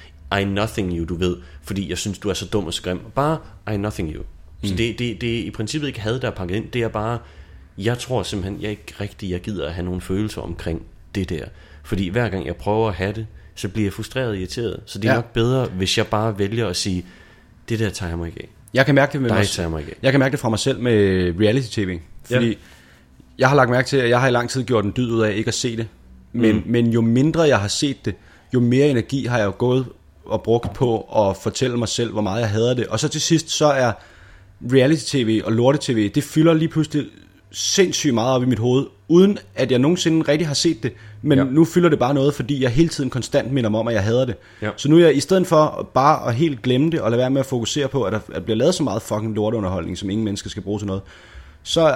I 0.40 0.44
nothing 0.44 0.92
you, 0.98 1.04
du 1.04 1.14
ved, 1.14 1.36
fordi 1.62 1.90
jeg 1.90 1.98
synes, 1.98 2.18
du 2.18 2.28
er 2.28 2.34
så 2.34 2.46
dum 2.46 2.66
og 2.66 2.74
så 2.74 2.82
grim. 2.82 3.00
Bare, 3.14 3.38
I 3.74 3.76
nothing 3.76 4.14
you. 4.14 4.22
Så 4.64 4.74
det, 4.74 4.98
det, 4.98 5.20
det 5.20 5.38
er 5.40 5.44
i 5.44 5.50
princippet 5.50 5.88
ikke 5.88 6.00
had, 6.00 6.20
der 6.20 6.26
er 6.28 6.34
pakket 6.34 6.56
ind. 6.56 6.70
Det 6.70 6.82
er 6.82 6.88
bare, 6.88 7.18
jeg 7.78 7.98
tror 7.98 8.22
simpelthen, 8.22 8.62
jeg 8.62 8.70
ikke 8.70 8.94
rigtig, 9.00 9.30
jeg 9.30 9.40
gider 9.40 9.66
at 9.66 9.74
have 9.74 9.84
nogle 9.84 10.00
følelser 10.00 10.40
omkring 10.42 10.82
det 11.14 11.28
der. 11.28 11.44
Fordi 11.84 12.08
hver 12.08 12.28
gang 12.28 12.46
jeg 12.46 12.56
prøver 12.56 12.88
at 12.88 12.94
have 12.94 13.12
det, 13.12 13.26
så 13.54 13.68
bliver 13.68 13.86
jeg 13.86 13.92
frustreret 13.92 14.28
og 14.28 14.36
irriteret. 14.36 14.80
Så 14.86 14.98
det 14.98 15.08
er 15.08 15.12
Ja. 15.12 15.16
nok 15.18 15.32
bedre, 15.32 15.66
hvis 15.66 15.98
jeg 15.98 16.06
bare 16.06 16.38
vælger 16.38 16.66
at 16.68 16.76
sige, 16.76 17.04
det 17.68 17.78
der 17.78 17.90
tager 17.90 18.10
jeg 18.10 18.18
mig 18.18 18.26
ikke 18.26 18.40
af. 18.42 18.48
Jeg 18.74 18.86
kan 18.86 18.94
mærke 18.94 19.12
det 19.12 19.20
med 19.22 19.28
Dig 19.30 19.36
mig, 19.38 19.46
tager 19.46 19.68
mig 19.68 19.80
ikke 19.80 19.92
af. 19.92 19.96
jeg 20.02 20.12
kan 20.12 20.18
mærke 20.20 20.32
det 20.32 20.40
fra 20.40 20.48
mig 20.48 20.58
selv 20.58 20.80
med 20.80 20.94
reality-tv. 21.40 21.98
Fordi 22.24 22.48
Ja. 22.48 22.54
Jeg 23.39 23.49
har 23.49 23.57
lagt 23.57 23.70
mærke 23.70 23.89
til, 23.89 23.97
at 23.97 24.11
jeg 24.11 24.20
har 24.20 24.28
i 24.28 24.30
lang 24.30 24.51
tid 24.51 24.64
gjort 24.64 24.84
en 24.84 24.93
dyd 24.97 25.11
ud 25.11 25.22
af 25.22 25.36
ikke 25.36 25.49
at 25.49 25.55
se 25.55 25.76
det. 25.76 25.86
Men, 26.32 26.57
mm. 26.57 26.62
men 26.66 26.86
jo 26.86 27.01
mindre 27.01 27.43
jeg 27.43 27.59
har 27.59 27.68
set 27.68 28.05
det, 28.05 28.14
jo 28.55 28.61
mere 28.61 28.89
energi 28.89 29.26
har 29.26 29.39
jeg 29.39 29.47
jo 29.47 29.55
gået 29.59 29.86
og 30.24 30.43
brugt 30.43 30.72
på 30.72 31.01
at 31.01 31.36
fortælle 31.36 31.76
mig 31.76 31.89
selv, 31.89 32.12
hvor 32.12 32.20
meget 32.20 32.41
jeg 32.41 32.51
hader 32.51 32.74
det. 32.74 32.86
Og 32.86 33.01
så 33.01 33.09
til 33.09 33.20
sidst, 33.20 33.51
så 33.51 33.66
er 33.66 33.93
reality-tv 34.72 35.43
og 35.45 35.53
lorte-tv, 35.53 36.09
det 36.09 36.24
fylder 36.24 36.55
lige 36.55 36.68
pludselig 36.68 37.07
sindssygt 37.51 38.14
meget 38.14 38.34
op 38.34 38.43
i 38.43 38.47
mit 38.47 38.59
hoved, 38.59 38.86
uden 39.09 39.39
at 39.55 39.70
jeg 39.70 39.78
nogensinde 39.78 40.28
rigtig 40.28 40.47
har 40.47 40.55
set 40.55 40.82
det. 40.82 40.93
Men 41.22 41.39
ja. 41.39 41.45
Nu 41.45 41.64
fylder 41.64 41.89
det 41.89 41.99
bare 41.99 42.14
noget, 42.14 42.34
fordi 42.34 42.62
jeg 42.62 42.70
hele 42.70 42.89
tiden 42.89 43.11
konstant 43.11 43.53
minder 43.53 43.70
mig 43.70 43.80
om, 43.80 43.89
at 43.89 43.95
jeg 43.95 44.03
hader 44.03 44.24
det. 44.24 44.34
Ja. 44.62 44.70
Så 44.76 44.89
nu 44.89 44.97
er 44.97 45.01
jeg 45.01 45.16
i 45.16 45.20
stedet 45.20 45.47
for 45.47 45.91
bare 45.95 46.28
at 46.28 46.34
helt 46.34 46.62
glemme 46.62 46.91
det, 46.91 47.01
og 47.01 47.11
lade 47.11 47.18
være 47.18 47.30
med 47.30 47.41
at 47.41 47.47
fokusere 47.47 47.89
på, 47.89 48.03
at 48.03 48.12
der 48.12 48.20
at 48.32 48.45
bliver 48.45 48.57
lavet 48.57 48.74
så 48.74 48.82
meget 48.82 49.03
fucking 49.03 49.34
lorteunderholdning, 49.34 49.99
som 49.99 50.11
ingen 50.11 50.24
mennesker 50.24 50.51
skal 50.51 50.62
bruge 50.62 50.80
til 50.80 50.86
noget, 50.86 51.03
så 51.62 51.94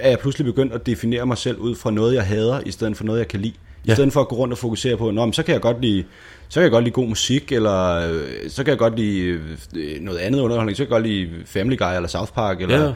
er 0.00 0.08
jeg 0.08 0.18
pludselig 0.18 0.44
begyndt 0.44 0.72
at 0.72 0.86
definere 0.86 1.26
mig 1.26 1.38
selv 1.38 1.58
ud 1.58 1.74
fra 1.74 1.90
noget, 1.90 2.14
jeg 2.14 2.26
hader, 2.26 2.60
i 2.66 2.70
stedet 2.70 2.96
for 2.96 3.04
noget, 3.04 3.18
jeg 3.18 3.28
kan 3.28 3.40
lide. 3.40 3.52
I 3.84 3.88
Ja. 3.88 3.94
stedet 3.94 4.12
for 4.12 4.20
at 4.20 4.28
gå 4.28 4.36
rundt 4.36 4.52
og 4.52 4.58
fokusere 4.58 4.96
på, 4.96 5.10
Nå, 5.10 5.24
men 5.24 5.32
så 5.32 5.42
kan 5.42 5.52
jeg 5.52 5.60
godt 5.62 5.80
lide, 5.80 6.04
så 6.48 6.54
kan 6.54 6.62
jeg 6.62 6.70
godt 6.70 6.84
lide 6.84 6.92
god 6.94 7.08
musik, 7.08 7.52
eller 7.52 8.08
øh, 8.10 8.50
så 8.50 8.64
kan 8.64 8.70
jeg 8.70 8.78
godt 8.78 8.96
lide 8.96 9.20
øh, 9.76 10.00
noget 10.00 10.18
andet 10.18 10.40
underholdning, 10.40 10.76
så 10.76 10.84
kan 10.84 10.90
jeg 10.90 11.00
godt 11.00 11.06
lide 11.06 11.30
Family 11.46 11.76
Guy, 11.78 11.94
eller 11.96 12.08
South 12.08 12.32
Park, 12.32 12.60
eller 12.60 12.94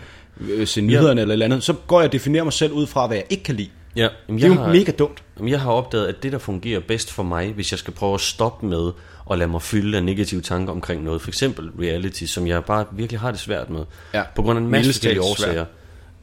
Ja. 0.49 0.57
ja. 0.59 0.65
se 0.65 0.81
nyhederne, 0.81 1.21
eller 1.21 1.35
et 1.35 1.43
andet. 1.43 1.63
Så 1.63 1.73
går 1.87 2.01
jeg 2.01 2.07
og 2.09 2.13
definerer 2.13 2.45
mig 2.45 2.53
selv 2.53 2.73
ud 2.73 2.87
fra, 2.87 3.07
hvad 3.07 3.17
jeg 3.17 3.27
ikke 3.31 3.45
kan 3.45 3.55
lide. 3.55 3.69
Ja, 3.97 4.09
jamen, 4.29 4.41
Det 4.43 4.45
er 4.51 4.55
jo 4.55 4.61
har, 4.63 4.73
mega 4.73 4.93
dumt. 4.93 5.23
Jamen, 5.39 5.49
jeg 5.53 5.61
har 5.61 5.71
opdaget, 5.73 6.07
at 6.07 6.23
det, 6.23 6.33
der 6.33 6.39
fungerer 6.39 6.81
bedst 6.81 7.13
for 7.13 7.23
mig, 7.23 7.53
hvis 7.53 7.73
jeg 7.73 7.79
skal 7.79 7.95
prøve 7.95 8.15
at 8.15 8.21
stoppe 8.21 8.67
med 8.67 8.91
at 9.31 9.39
lade 9.39 9.51
mig 9.51 9.63
fylde 9.63 9.97
af 9.99 10.05
negative 10.05 10.41
tanker 10.41 10.73
omkring 10.73 11.03
noget, 11.05 11.23
for 11.23 11.29
eksempel 11.31 11.71
reality, 11.81 12.25
som 12.25 12.47
jeg 12.47 12.65
bare 12.65 12.85
virkelig 12.93 13.21
har 13.21 13.31
det 13.31 13.41
svært 13.41 13.71
med, 13.71 13.81
Ja. 14.15 14.23
på 14.37 14.43
grund 14.43 14.59
af 14.59 14.63
en 14.63 14.69
masse 14.69 14.93
forskellige 14.93 15.25
svært. 15.37 15.67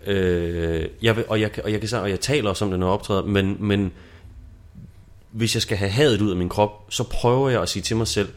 Øh, 0.08 0.88
jeg 1.02 1.16
vil, 1.16 1.26
og, 1.28 1.42
jeg, 1.42 1.52
og, 1.64 1.72
jeg 1.72 1.80
kan, 1.80 1.90
sige- 1.90 2.02
og 2.02 2.10
jeg 2.10 2.20
taler 2.20 2.50
også 2.50 2.66
om 2.66 2.72
det, 2.72 2.80
når 2.80 2.88
jeg 2.88 2.94
optræder, 2.94 3.24
men, 3.24 3.58
men 3.60 3.92
hvis 5.32 5.56
jeg 5.56 5.62
skal 5.62 5.78
have 5.78 5.92
hadet 5.92 6.22
ud 6.22 6.30
af 6.32 6.38
min 6.38 6.50
krop, 6.50 6.72
så 6.90 7.04
prøver 7.04 7.50
jeg 7.50 7.62
at 7.62 7.70
sige 7.70 7.84
til 7.84 7.96
mig 7.98 8.08
selv, 8.08 8.30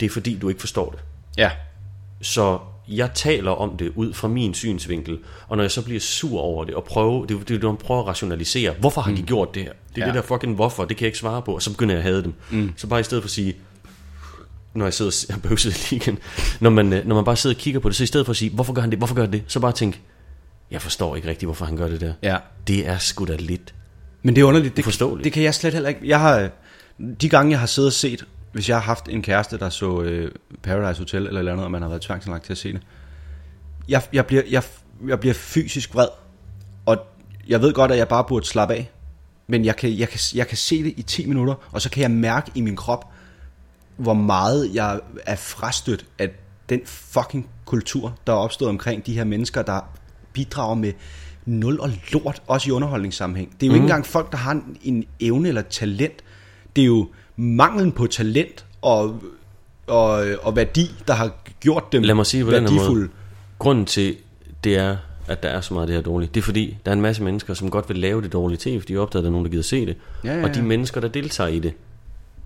det 0.00 0.06
er 0.06 0.10
fordi, 0.10 0.38
du 0.38 0.48
ikke 0.48 0.60
forstår 0.60 0.90
det. 0.90 1.00
Ja. 1.38 1.50
Så 2.22 2.58
jeg 2.88 3.10
taler 3.14 3.50
om 3.50 3.76
det 3.76 3.92
ud 3.94 4.12
fra 4.12 4.28
min 4.28 4.54
synsvinkel, 4.54 5.18
og 5.48 5.56
når 5.56 5.64
jeg 5.64 5.70
så 5.70 5.82
bliver 5.82 6.00
sur 6.00 6.40
over 6.40 6.64
det, 6.64 6.74
og 6.74 6.84
prøver, 6.84 7.26
det, 7.26 7.48
det 7.48 7.62
man 7.62 7.76
prøver 7.76 8.00
at 8.00 8.06
rationalisere, 8.06 8.72
hvorfor 8.80 9.00
har 9.00 9.14
de 9.14 9.22
gjort 9.22 9.54
det 9.54 9.62
her? 9.62 9.72
Det 9.94 10.02
er 10.02 10.06
Ja. 10.06 10.12
det 10.12 10.14
der 10.14 10.22
fucking 10.22 10.54
hvorfor, 10.54 10.84
det 10.84 10.96
kan 10.96 11.04
jeg 11.04 11.08
ikke 11.08 11.18
svare 11.18 11.42
på, 11.42 11.54
og 11.54 11.62
så 11.62 11.70
begynder 11.70 11.94
jeg 11.94 11.98
at 12.04 12.10
hade 12.10 12.22
dem. 12.22 12.34
Mm. 12.50 12.72
Så 12.76 12.86
bare 12.86 13.00
i 13.00 13.02
stedet 13.02 13.22
for 13.22 13.26
at 13.26 13.30
sige, 13.30 13.54
når 14.74 14.84
jeg 14.86 14.94
sidder 14.94 15.24
og 15.28 15.34
jeg 15.34 15.42
bøvset 15.42 15.90
lige 15.90 15.96
igen, 16.02 16.18
når 16.60 16.70
man, 16.70 16.92
øh, 16.92 17.06
når 17.06 17.14
man 17.14 17.24
bare 17.24 17.36
sidder 17.36 17.56
og 17.56 17.60
kigger 17.60 17.80
på 17.80 17.88
det, 17.88 17.96
så 17.96 18.02
i 18.02 18.06
stedet 18.06 18.26
for 18.26 18.30
at 18.30 18.36
sige, 18.36 18.50
hvorfor 18.50 18.72
gør 18.72 18.80
han 18.80 18.90
det, 18.90 18.98
hvorfor 18.98 19.14
gør 19.14 19.22
han 19.22 19.32
det, 19.32 19.42
så 19.46 19.60
bare 19.60 19.72
tænk, 19.72 20.00
jeg 20.70 20.82
forstår 20.82 21.16
ikke 21.16 21.28
rigtigt, 21.28 21.46
hvorfor 21.46 21.64
han 21.64 21.76
gør 21.76 21.88
det 21.88 22.00
der. 22.00 22.12
Ja. 22.22 22.36
Det 22.66 22.88
er 22.88 22.98
sgu 22.98 23.24
da 23.24 23.36
lidt. 23.38 23.74
Men 24.22 24.36
det 24.36 24.42
er 24.42 24.46
underligt. 24.46 24.76
Det, 24.76 24.82
Uforståeligt. 24.82 25.24
det 25.24 25.32
kan 25.32 25.42
jeg 25.42 25.54
slet 25.54 25.72
heller 25.72 25.88
ikke. 25.88 26.00
Jeg 26.04 26.20
har, 26.20 26.50
de 27.20 27.28
gange, 27.28 27.50
jeg 27.50 27.60
har 27.60 27.66
siddet 27.66 27.88
og 27.88 27.92
set, 27.92 28.24
hvis 28.52 28.68
jeg 28.68 28.76
har 28.76 28.82
haft 28.82 29.08
en 29.08 29.22
kæreste, 29.22 29.58
der 29.58 29.68
så 29.68 30.02
øh, 30.02 30.32
Paradise 30.62 31.00
Hotel 31.00 31.26
eller 31.26 31.38
eller 31.38 31.52
andet, 31.52 31.64
og 31.64 31.70
man 31.70 31.82
har 31.82 31.88
været 31.88 32.02
tvangsindlagt 32.02 32.44
til 32.44 32.52
at 32.52 32.58
se 32.58 32.72
det, 32.72 32.82
jeg, 33.88 34.02
jeg, 34.12 34.26
bliver, 34.26 34.42
jeg, 34.50 34.62
jeg 35.06 35.20
bliver 35.20 35.34
fysisk 35.34 35.94
vred, 35.94 36.08
og 36.86 36.98
jeg 37.48 37.60
ved 37.60 37.72
godt, 37.72 37.92
at 37.92 37.98
jeg 37.98 38.08
bare 38.08 38.24
burde 38.24 38.46
slappe 38.46 38.74
af, 38.74 38.90
men 39.46 39.64
jeg 39.64 39.76
kan, 39.76 39.98
jeg, 39.98 40.08
kan, 40.08 40.20
jeg 40.34 40.48
kan 40.48 40.56
se 40.56 40.84
det 40.84 40.94
i 40.96 41.02
10 41.02 41.26
minutter, 41.26 41.54
og 41.72 41.82
så 41.82 41.90
kan 41.90 42.02
jeg 42.02 42.10
mærke 42.10 42.50
i 42.54 42.60
min 42.60 42.76
krop, 42.76 43.12
hvor 43.96 44.14
meget 44.14 44.74
jeg 44.74 45.00
er 45.26 45.36
frastødt 45.36 46.06
af 46.18 46.30
den 46.68 46.80
fucking 46.84 47.48
kultur, 47.64 48.18
der 48.26 48.32
er 48.32 48.36
opstået 48.36 48.68
omkring 48.68 49.06
de 49.06 49.14
her 49.14 49.24
mennesker, 49.24 49.62
der 49.62 49.80
bidrager 50.34 50.74
med 50.74 50.92
nul 51.46 51.80
og 51.80 51.90
lort, 52.12 52.42
også 52.46 52.68
i 52.68 52.72
underholdningssammenhæng. 52.72 53.52
Det 53.60 53.62
er 53.62 53.66
jo 53.66 53.72
mm. 53.72 53.74
ikke 53.74 53.84
engang 53.84 54.06
folk, 54.06 54.32
der 54.32 54.38
har 54.38 54.52
en, 54.52 54.76
en 54.82 55.04
evne 55.20 55.48
eller 55.48 55.62
talent. 55.62 56.24
Det 56.76 56.82
er 56.82 56.86
jo 56.86 57.08
manglen 57.36 57.92
på 57.92 58.06
talent 58.06 58.64
og, 58.82 59.22
og, 59.86 60.26
og 60.42 60.56
værdi, 60.56 60.90
der 61.06 61.14
har 61.14 61.30
gjort 61.60 61.92
dem 61.92 62.02
Lad 62.02 62.14
mig 62.14 62.26
sige 62.26 62.44
på 62.44 62.50
den 62.50 62.64
værdifulde. 62.64 63.00
måde. 63.00 63.08
Grunden 63.58 63.84
til, 63.84 64.16
det 64.64 64.76
er, 64.76 64.96
at 65.26 65.42
der 65.42 65.48
er 65.48 65.60
så 65.60 65.74
meget 65.74 65.82
af 65.82 65.86
det 65.86 65.96
her 65.96 66.02
dårligt, 66.02 66.34
det 66.34 66.40
er 66.40 66.44
fordi, 66.44 66.76
der 66.84 66.90
er 66.90 66.96
en 66.96 67.00
masse 67.02 67.22
mennesker, 67.22 67.54
som 67.54 67.70
godt 67.70 67.88
vil 67.88 67.98
lave 67.98 68.22
det 68.22 68.32
dårlige 68.32 68.58
tv, 68.58 68.80
fordi 68.80 68.92
de 68.92 68.98
opdager, 68.98 69.20
at 69.20 69.24
der 69.24 69.28
er 69.28 69.32
nogen, 69.32 69.44
der 69.44 69.50
gider 69.50 69.62
se 69.62 69.86
det. 69.86 69.96
Ja, 70.24 70.36
ja, 70.38 70.42
Og 70.42 70.54
de 70.54 70.58
ja. 70.58 70.64
mennesker, 70.64 71.00
der 71.00 71.08
deltager 71.08 71.48
i 71.48 71.58
det, 71.58 71.72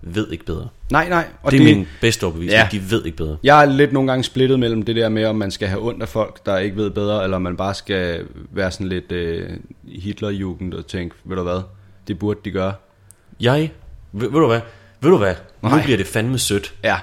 ved 0.01 0.31
ikke 0.31 0.45
bedre. 0.45 0.67
Nej, 0.91 1.09
nej. 1.09 1.27
Og 1.43 1.51
det 1.51 1.59
er 1.59 1.63
min 1.63 1.87
bedste 2.01 2.23
overbevisning, 2.23 2.59
Ja. 2.61 2.67
de 2.71 2.91
ved 2.91 3.05
ikke 3.05 3.17
bedre. 3.17 3.37
Jeg 3.43 3.61
er 3.61 3.65
lidt 3.65 3.93
nogle 3.93 4.11
gange 4.11 4.23
splittet 4.23 4.59
mellem 4.59 4.83
det 4.83 4.95
der 4.95 5.09
med, 5.09 5.25
om 5.25 5.35
man 5.35 5.51
skal 5.51 5.67
have 5.67 5.81
ondt 5.87 6.01
af 6.01 6.09
folk, 6.09 6.45
der 6.45 6.57
ikke 6.57 6.75
ved 6.77 6.89
bedre, 6.89 7.23
eller 7.23 7.35
om 7.35 7.41
man 7.41 7.57
bare 7.57 7.73
skal 7.73 8.25
være 8.51 8.71
sådan 8.71 8.87
lidt 8.89 9.11
øh, 9.11 9.49
Hitlerjugend 9.87 10.73
og 10.73 10.87
tænke, 10.87 11.15
ved 11.25 11.35
du 11.35 11.43
hvad, 11.43 11.61
det 12.07 12.19
burde 12.19 12.39
de 12.45 12.51
gøre. 12.51 12.73
Jeg, 13.41 13.71
ved, 14.11 14.31
ved 14.31 14.39
du 14.39 14.47
hvad, 14.47 14.61
ved 15.01 15.09
du 15.09 15.17
hvad, 15.17 15.35
nu 15.61 15.69
Nej. 15.69 15.83
bliver 15.83 15.97
det 15.97 16.07
fandme 16.07 16.37
sødt. 16.39 16.73
Ja, 16.83 16.99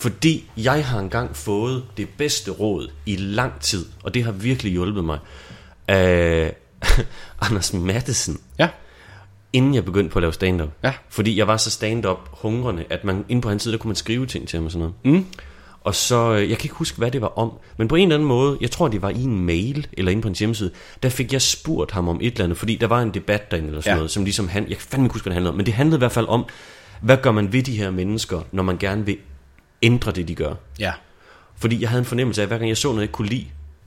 Fordi 0.00 0.50
jeg 0.56 0.86
har 0.86 0.98
engang 0.98 1.36
fået 1.36 1.84
det 1.96 2.08
bedste 2.18 2.50
råd 2.50 2.90
i 3.06 3.16
lang 3.16 3.60
tid, 3.60 3.86
og 4.02 4.14
det 4.14 4.24
har 4.24 4.32
virkelig 4.32 4.72
hjulpet 4.72 5.04
mig, 5.04 5.18
af 5.88 6.56
Anders 7.40 7.72
Mattesen, 7.72 8.40
ja, 8.58 8.68
inden 9.56 9.74
jeg 9.74 9.84
begyndte 9.84 10.10
på 10.12 10.18
at 10.18 10.22
lave 10.22 10.32
stand-up. 10.32 10.68
Ja. 10.84 10.92
Fordi 11.08 11.38
jeg 11.38 11.46
var 11.46 11.56
så 11.56 11.70
stand-up 11.70 12.18
hungrende, 12.32 12.84
at 12.90 13.04
man 13.04 13.24
inde 13.28 13.42
på 13.42 13.48
hans 13.48 13.62
side, 13.62 13.72
der 13.72 13.78
kunne 13.78 13.88
man 13.88 13.96
skrive 13.96 14.26
ting 14.26 14.48
til 14.48 14.56
ham 14.56 14.64
og 14.64 14.70
sådan 14.72 14.88
noget. 15.04 15.18
Mm. 15.20 15.26
Og 15.80 15.94
så, 15.94 16.32
øh, 16.34 16.50
jeg 16.50 16.58
kan 16.58 16.64
ikke 16.64 16.74
huske, 16.74 16.98
hvad 16.98 17.10
det 17.10 17.20
var 17.20 17.38
om, 17.38 17.52
men 17.76 17.88
på 17.88 17.94
en 17.96 18.02
eller 18.02 18.14
anden 18.16 18.28
måde, 18.28 18.58
jeg 18.60 18.70
tror, 18.70 18.88
det 18.88 19.02
var 19.02 19.10
i 19.10 19.22
en 19.22 19.44
mail, 19.46 19.86
eller 19.92 20.12
inde 20.12 20.22
på 20.22 20.28
hans 20.28 20.38
hjemmeside, 20.38 20.70
der 21.02 21.08
fik 21.08 21.32
jeg 21.32 21.42
spurgt 21.42 21.90
ham 21.90 22.08
om 22.08 22.18
et 22.22 22.32
eller 22.32 22.44
andet, 22.44 22.58
fordi 22.58 22.76
der 22.76 22.86
var 22.86 23.02
en 23.02 23.10
debat 23.14 23.50
derinde, 23.50 23.68
eller 23.68 23.80
sådan 23.80 23.90
Ja. 23.90 23.94
ja. 23.94 23.96
noget, 23.98 24.10
som 24.10 24.24
ligesom 24.24 24.48
han, 24.48 24.62
jeg 24.68 24.76
kan 24.76 24.86
fandme 24.90 25.06
ikke 25.06 25.12
huske, 25.12 25.24
hvad 25.24 25.30
det 25.30 25.34
handlede 25.34 25.50
om, 25.50 25.56
men 25.56 25.66
det 25.66 25.74
handlede 25.74 25.96
i 25.96 25.98
hvert 25.98 26.12
fald 26.12 26.26
om, 26.28 26.44
hvad 27.00 27.16
gør 27.16 27.32
man 27.32 27.52
ved 27.52 27.62
de 27.62 27.76
her 27.76 27.90
mennesker, 27.90 28.40
når 28.52 28.62
man 28.62 28.76
gerne 28.78 29.06
vil 29.06 29.16
ændre 29.82 30.12
det, 30.12 30.28
de 30.28 30.34
gør. 30.34 30.54
ja. 30.78 30.92
Fordi 31.58 31.80
jeg 31.80 31.88
havde 31.88 31.98
en 31.98 32.04
fornemmelse 32.04 32.40
af, 32.40 32.44
at 32.44 32.48
hver 32.48 32.58
gang 32.58 32.68
jeg 32.68 32.76
så 32.76 32.88
noget, 32.88 32.98
jeg 32.98 33.02
ikke 33.04 33.12
kunne 33.12 33.28
lide, 33.28 33.46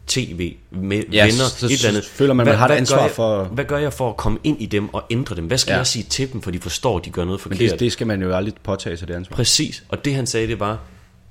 tv 0.10 0.56
med 0.72 1.04
Ja, 1.12 1.24
venner, 1.26 1.44
så- 1.44 1.66
et 1.66 1.72
eller 1.72 1.88
andet. 1.90 2.06
føler 2.06 2.34
man, 2.34 2.46
man 2.46 2.56
har 2.56 2.68
et 2.68 2.72
ansvar 2.72 3.02
jeg, 3.02 3.12
for- 3.12 3.44
Hvad 3.44 3.66
gør 3.66 3.78
jeg 3.78 3.94
for 3.94 4.10
at 4.10 4.18
komme 4.18 4.40
ind 4.44 4.62
i 4.62 4.66
dem 4.66 4.94
og 4.94 5.04
ændre 5.10 5.36
dem? 5.36 5.46
Hvad 5.46 5.58
skal 5.58 5.72
Ja. 5.72 5.78
jeg 5.78 5.88
sige 5.88 6.04
til 6.04 6.34
dem, 6.34 6.42
for 6.42 6.52
de 6.52 6.60
forstår, 6.60 6.98
at 7.00 7.06
de 7.06 7.10
gør 7.10 7.26
noget 7.26 7.46
Men 7.46 7.52
forkert? 7.58 7.72
det, 7.72 7.80
det 7.80 7.92
skal 7.92 8.08
man 8.08 8.22
jo 8.22 8.36
aldrig 8.36 8.54
påtage 8.64 8.98
sig 8.98 9.08
det 9.08 9.14
ansvar. 9.14 9.36
Præcis, 9.36 9.84
og 9.90 10.06
det 10.06 10.16
han 10.16 10.28
sagde, 10.28 10.48
det 10.48 10.60
var, 10.60 10.80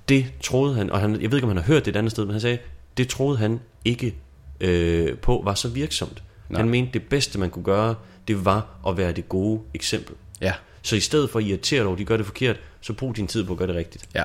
det 0.09 0.27
troede 0.43 0.75
han, 0.75 0.91
og 0.91 1.01
han, 1.01 1.13
jeg 1.23 1.31
ved 1.31 1.39
ikke, 1.39 1.45
om 1.45 1.49
han 1.49 1.57
har 1.57 1.65
hørt 1.65 1.85
det 1.85 1.91
et 1.91 1.99
andet 1.99 2.13
sted, 2.13 2.25
men 2.25 2.33
han 2.33 2.41
sagde, 2.41 2.59
det 2.97 3.09
troede 3.09 3.39
han 3.39 3.61
ikke 3.85 4.15
øh, 4.61 5.19
på 5.19 5.41
var 5.45 5.55
så 5.55 5.69
virksomt. 5.69 6.23
Nej. 6.51 6.61
Han 6.61 6.69
mente, 6.71 6.93
det 6.93 7.03
bedste, 7.03 7.39
man 7.39 7.51
kunne 7.51 7.65
gøre, 7.65 7.95
det 8.29 8.45
var 8.45 8.67
at 8.89 8.97
være 8.97 9.13
det 9.13 9.29
gode 9.29 9.61
eksempel. 9.75 10.15
Ja, 10.41 10.53
Så 10.83 10.97
i 10.97 11.01
stedet 11.01 11.31
for 11.31 11.39
at 11.39 11.45
irritere 11.45 11.79
dig 11.79 11.87
over, 11.87 11.95
at 11.95 11.99
de 11.99 12.05
gør 12.05 12.17
det 12.17 12.27
forkert, 12.27 12.57
så 12.81 12.93
brug 12.93 13.17
din 13.17 13.27
tid 13.27 13.45
på 13.45 13.53
at 13.53 13.59
gøre 13.59 13.69
det 13.69 13.77
rigtigt. 13.77 14.05
ja. 14.15 14.25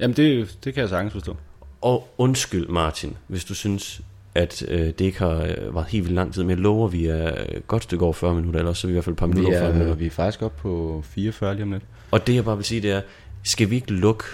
Jamen 0.00 0.16
det, 0.16 0.56
det 0.64 0.74
kan 0.74 0.80
jeg 0.80 0.88
sagtens 0.88 1.12
forstå. 1.12 1.36
Og 1.80 2.08
undskyld 2.18 2.68
Martin, 2.68 3.16
hvis 3.26 3.44
du 3.44 3.54
synes, 3.54 4.00
at 4.34 4.62
øh, 4.68 4.80
det 4.86 5.00
ikke 5.00 5.18
har 5.18 5.30
øh, 5.42 5.74
været 5.74 5.86
helt 5.88 6.04
vildt 6.04 6.14
lang 6.14 6.34
tid, 6.34 6.42
men 6.42 6.50
jeg 6.50 6.58
lover, 6.58 6.88
vi 6.88 7.06
er 7.06 7.28
et 7.28 7.66
godt 7.66 7.82
stykke 7.82 8.04
over 8.04 8.12
40 8.12 8.34
minutter, 8.34 8.60
eller 8.60 8.72
så 8.72 8.86
er 8.86 8.88
vi 8.88 8.92
i 8.92 8.94
hvert 8.94 9.04
fald 9.04 9.14
et 9.14 9.18
par 9.18 9.26
Vi 9.26 9.32
minutter 9.34 9.58
over 9.58 9.60
40 9.66 9.70
er, 9.70 9.74
minutter. 9.74 9.94
vi 9.94 10.06
er 10.06 10.10
faktisk 10.10 10.42
op 10.42 10.56
på 10.56 11.02
44 11.06 11.54
lige 11.54 11.62
om 11.62 11.72
lidt. 11.72 11.82
Og 12.10 12.26
det 12.26 12.34
jeg 12.34 12.44
bare 12.44 12.56
vil 12.56 12.64
sige, 12.64 12.80
det 12.80 12.90
er, 12.90 13.00
skal 13.42 13.70
vi 13.70 13.74
ikke 13.74 13.92
lukke 13.92 14.24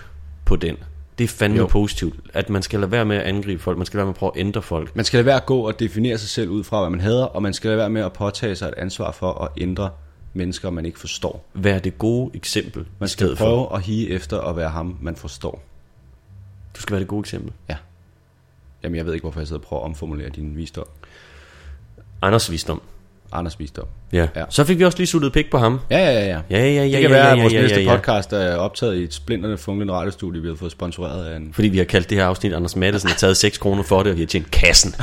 på 0.44 0.56
den? 0.56 0.76
Det 1.18 1.24
er 1.24 1.28
fandme 1.28 1.58
Jo. 1.58 1.66
positivt, 1.66 2.14
at 2.34 2.50
man 2.50 2.62
skal 2.62 2.80
lade 2.80 2.90
være 2.92 3.04
med 3.04 3.16
at 3.16 3.22
angribe 3.22 3.62
folk, 3.62 3.76
man 3.78 3.86
skal 3.86 3.96
lade 3.98 4.02
være 4.04 4.06
med 4.06 4.14
at 4.14 4.18
prøve 4.18 4.32
at 4.34 4.40
ændre 4.40 4.62
folk. 4.62 4.96
Man 4.96 5.04
skal 5.04 5.18
lade 5.18 5.26
være 5.26 5.36
at 5.36 5.46
gå 5.46 5.60
og 5.66 5.78
definere 5.80 6.18
sig 6.18 6.28
selv 6.28 6.50
ud 6.50 6.64
fra, 6.64 6.80
hvad 6.80 6.90
man 6.90 7.00
hader, 7.00 7.24
og 7.24 7.42
man 7.42 7.54
skal 7.54 7.68
lade 7.68 7.78
være 7.78 7.90
med 7.90 8.02
at 8.02 8.12
påtage 8.12 8.54
sig 8.56 8.68
et 8.68 8.74
ansvar 8.76 9.12
for 9.12 9.32
at 9.44 9.48
ændre 9.62 9.90
mennesker, 10.34 10.70
man 10.70 10.86
ikke 10.86 10.98
forstår. 10.98 11.50
Vær 11.54 11.78
det 11.78 11.98
gode 11.98 12.30
eksempel 12.34 12.84
Man 12.98 13.08
skal 13.08 13.18
stedet 13.26 13.38
for. 13.38 13.44
prøve 13.44 13.74
at 13.78 13.82
hige 13.82 14.08
efter 14.10 14.40
at 14.40 14.56
være 14.56 14.68
ham, 14.68 14.96
man 15.00 15.16
forstår. 15.16 15.62
Du 16.76 16.80
skal 16.80 16.92
være 16.92 17.00
det 17.00 17.08
gode 17.08 17.20
eksempel. 17.20 17.52
Ja. 17.68 17.76
Jamen, 18.82 18.96
jeg 18.96 19.06
ved 19.06 19.12
ikke, 19.12 19.24
hvorfor 19.24 19.40
jeg 19.40 19.46
sidder 19.46 19.60
og 19.60 19.66
prøver 19.66 19.82
at 19.82 19.86
omformulere 19.86 20.28
din 20.28 20.56
visdom. 20.56 20.86
Anders 22.22 22.50
visdom. 22.50 22.82
Anders 23.32 23.58
visdom. 23.60 23.86
Ja. 24.12 24.28
Ja. 24.36 24.44
Så 24.48 24.64
fik 24.64 24.78
vi 24.78 24.84
også 24.84 24.98
lige 24.98 25.06
suttet 25.06 25.32
pik 25.32 25.50
på 25.50 25.58
ham. 25.58 25.80
Ja, 25.90 25.98
ja, 25.98 26.12
ja. 26.12 26.26
ja. 26.26 26.40
Ja, 26.50 26.58
ja, 26.58 26.72
ja, 26.72 26.82
det 26.82 26.92
kan 26.92 27.00
ja, 27.02 27.08
være, 27.08 27.30
at 27.30 27.38
vores 27.38 27.52
ja, 27.52 27.60
næste 27.60 27.80
ja, 27.80 27.90
ja. 27.90 27.96
podcast 27.96 28.32
er 28.32 28.56
optaget 28.56 28.96
i 28.96 29.02
et 29.02 29.14
splinterne 29.14 29.58
funklende 29.58 29.92
radiostudie, 29.92 30.42
vi 30.42 30.48
har 30.48 30.54
fået 30.54 30.72
sponsoreret 30.72 31.24
af 31.26 31.36
en... 31.36 31.50
Fordi 31.52 31.68
vi 31.68 31.78
har 31.78 31.84
kaldt 31.84 32.10
det 32.10 32.18
her 32.18 32.26
afsnit, 32.26 32.52
Anders 32.52 32.76
Mattesen 32.76 33.08
har 33.08 33.16
taget 33.16 33.36
6 33.36 33.58
kroner 33.58 33.82
for 33.82 34.02
det, 34.02 34.10
og 34.10 34.16
vi 34.16 34.22
har 34.22 34.26
tjent 34.26 34.50
kassen. 34.50 34.94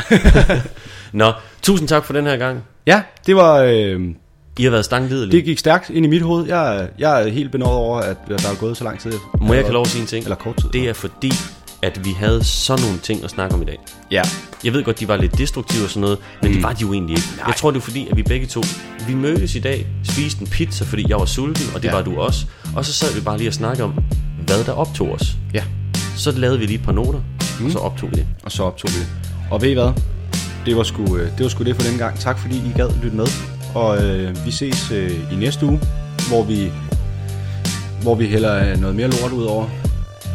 Nå, 1.11 1.31
tusind 1.61 1.87
tak 1.87 2.05
for 2.05 2.13
den 2.13 2.25
her 2.25 2.37
gang. 2.37 2.63
Ja, 2.87 3.01
det 3.27 3.35
var... 3.35 3.57
Øh, 3.59 4.01
I 4.59 4.63
har 4.63 4.71
været 4.71 4.85
stanglidelige. 4.85 5.37
det 5.37 5.45
gik 5.45 5.59
stærkt 5.59 5.89
ind 5.89 6.05
i 6.05 6.09
mit 6.09 6.21
hoved. 6.21 6.47
Jeg, 6.47 6.87
jeg 6.99 7.23
er 7.23 7.27
helt 7.27 7.51
benådet 7.51 7.75
over, 7.75 7.99
at 7.99 8.17
der 8.27 8.33
er 8.35 8.59
gået 8.59 8.77
så 8.77 8.83
lang 8.83 8.99
tid. 8.99 9.11
Må 9.41 9.53
jeg 9.53 9.63
have 9.63 9.73
lov 9.73 9.81
at 9.81 9.87
sige 9.87 10.01
en 10.01 10.07
ting? 10.07 10.23
Eller 10.23 10.35
kort 10.35 10.55
tid. 10.61 10.69
Det 10.69 10.89
er 10.89 10.93
fordi, 10.93 11.31
at 11.83 12.05
vi 12.05 12.11
havde 12.11 12.43
sådan 12.43 12.83
nogle 12.85 12.99
ting 12.99 13.23
at 13.23 13.29
snakke 13.29 13.55
om 13.55 13.61
i 13.61 13.65
dag. 13.65 13.79
Ja. 14.11 14.21
Jeg 14.63 14.73
ved 14.73 14.83
godt, 14.83 14.99
de 14.99 15.07
var 15.07 15.17
lidt 15.17 15.37
destruktive 15.37 15.83
og 15.83 15.89
sådan 15.89 16.01
noget, 16.01 16.17
men 16.41 16.49
mm. 16.51 16.55
det 16.55 16.63
var 16.63 16.73
de 16.73 16.81
jo 16.81 16.93
egentlig 16.93 17.17
ikke. 17.17 17.27
Nej. 17.37 17.47
Jeg 17.47 17.55
tror, 17.55 17.71
det 17.71 17.77
er 17.77 17.81
fordi, 17.81 18.07
at 18.11 18.17
vi 18.17 18.23
begge 18.23 18.45
to, 18.47 18.61
vi 19.07 19.13
mødtes 19.13 19.55
i 19.55 19.59
dag, 19.59 19.87
spiste 20.03 20.41
en 20.41 20.47
pizza, 20.47 20.85
fordi 20.85 21.05
jeg 21.09 21.17
var 21.17 21.25
sulten, 21.25 21.65
og 21.75 21.81
det 21.83 21.87
Ja. 21.87 21.93
var 21.95 22.01
du 22.01 22.19
også. 22.19 22.45
Og 22.75 22.85
så 22.85 22.93
sad 22.93 23.13
vi 23.15 23.21
bare 23.21 23.37
lige 23.37 23.49
og 23.49 23.53
snakkede 23.53 23.83
om, 23.83 23.93
hvad 24.45 24.63
der 24.63 24.71
optog 24.71 25.11
os. 25.11 25.35
Ja. 25.53 25.63
Så 26.17 26.31
lavede 26.31 26.59
vi 26.59 26.65
lige 26.65 26.79
et 26.79 26.85
par 26.85 26.91
noter, 26.91 27.19
mm. 27.59 27.65
og 27.65 27.71
så 27.71 27.77
optog 27.79 28.11
vi 28.11 28.15
det. 28.15 28.27
Og 28.43 28.51
så 28.51 28.63
optog 28.63 28.89
vi 28.93 28.99
det. 28.99 29.07
Og 29.51 29.61
ved 29.61 29.69
I 29.69 29.73
hvad? 29.73 29.91
Det 30.65 30.77
var 30.77 30.83
sgu, 30.83 31.17
øh, 31.17 31.31
det, 31.37 31.43
var 31.43 31.49
sgu 31.49 31.63
det 31.63 31.75
for 31.75 31.89
den 31.89 31.97
gang. 31.97 32.19
Tak 32.19 32.39
fordi 32.39 32.55
I 32.55 32.71
gad 32.75 32.89
lytte 33.03 33.17
med. 33.17 33.27
Og 33.75 34.03
øh, 34.05 34.45
vi 34.45 34.51
ses 34.51 34.91
øh, 34.91 35.11
i 35.33 35.35
næste 35.35 35.65
uge, 35.65 35.79
hvor 36.27 36.43
vi, 36.43 36.71
hvor 38.01 38.15
vi 38.15 38.25
hælder 38.27 38.71
øh, 38.71 38.77
noget 38.77 38.95
mere 38.95 39.07
lort 39.07 39.31
ud 39.31 39.43
over 39.43 39.67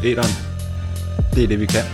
æderen. 0.04 0.47
Det 1.34 1.44
er 1.44 1.48
det, 1.48 1.60
vi 1.60 1.66
kan. 1.66 1.84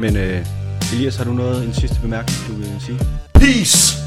Men 0.00 0.16
øh, 0.16 0.46
Elias, 0.92 1.16
har 1.16 1.24
du 1.24 1.32
noget, 1.32 1.66
en 1.66 1.74
sidste 1.74 2.00
bemærkning, 2.00 2.38
du 2.48 2.54
vil 2.54 2.80
sige? 2.80 2.98
Peace! 3.34 4.03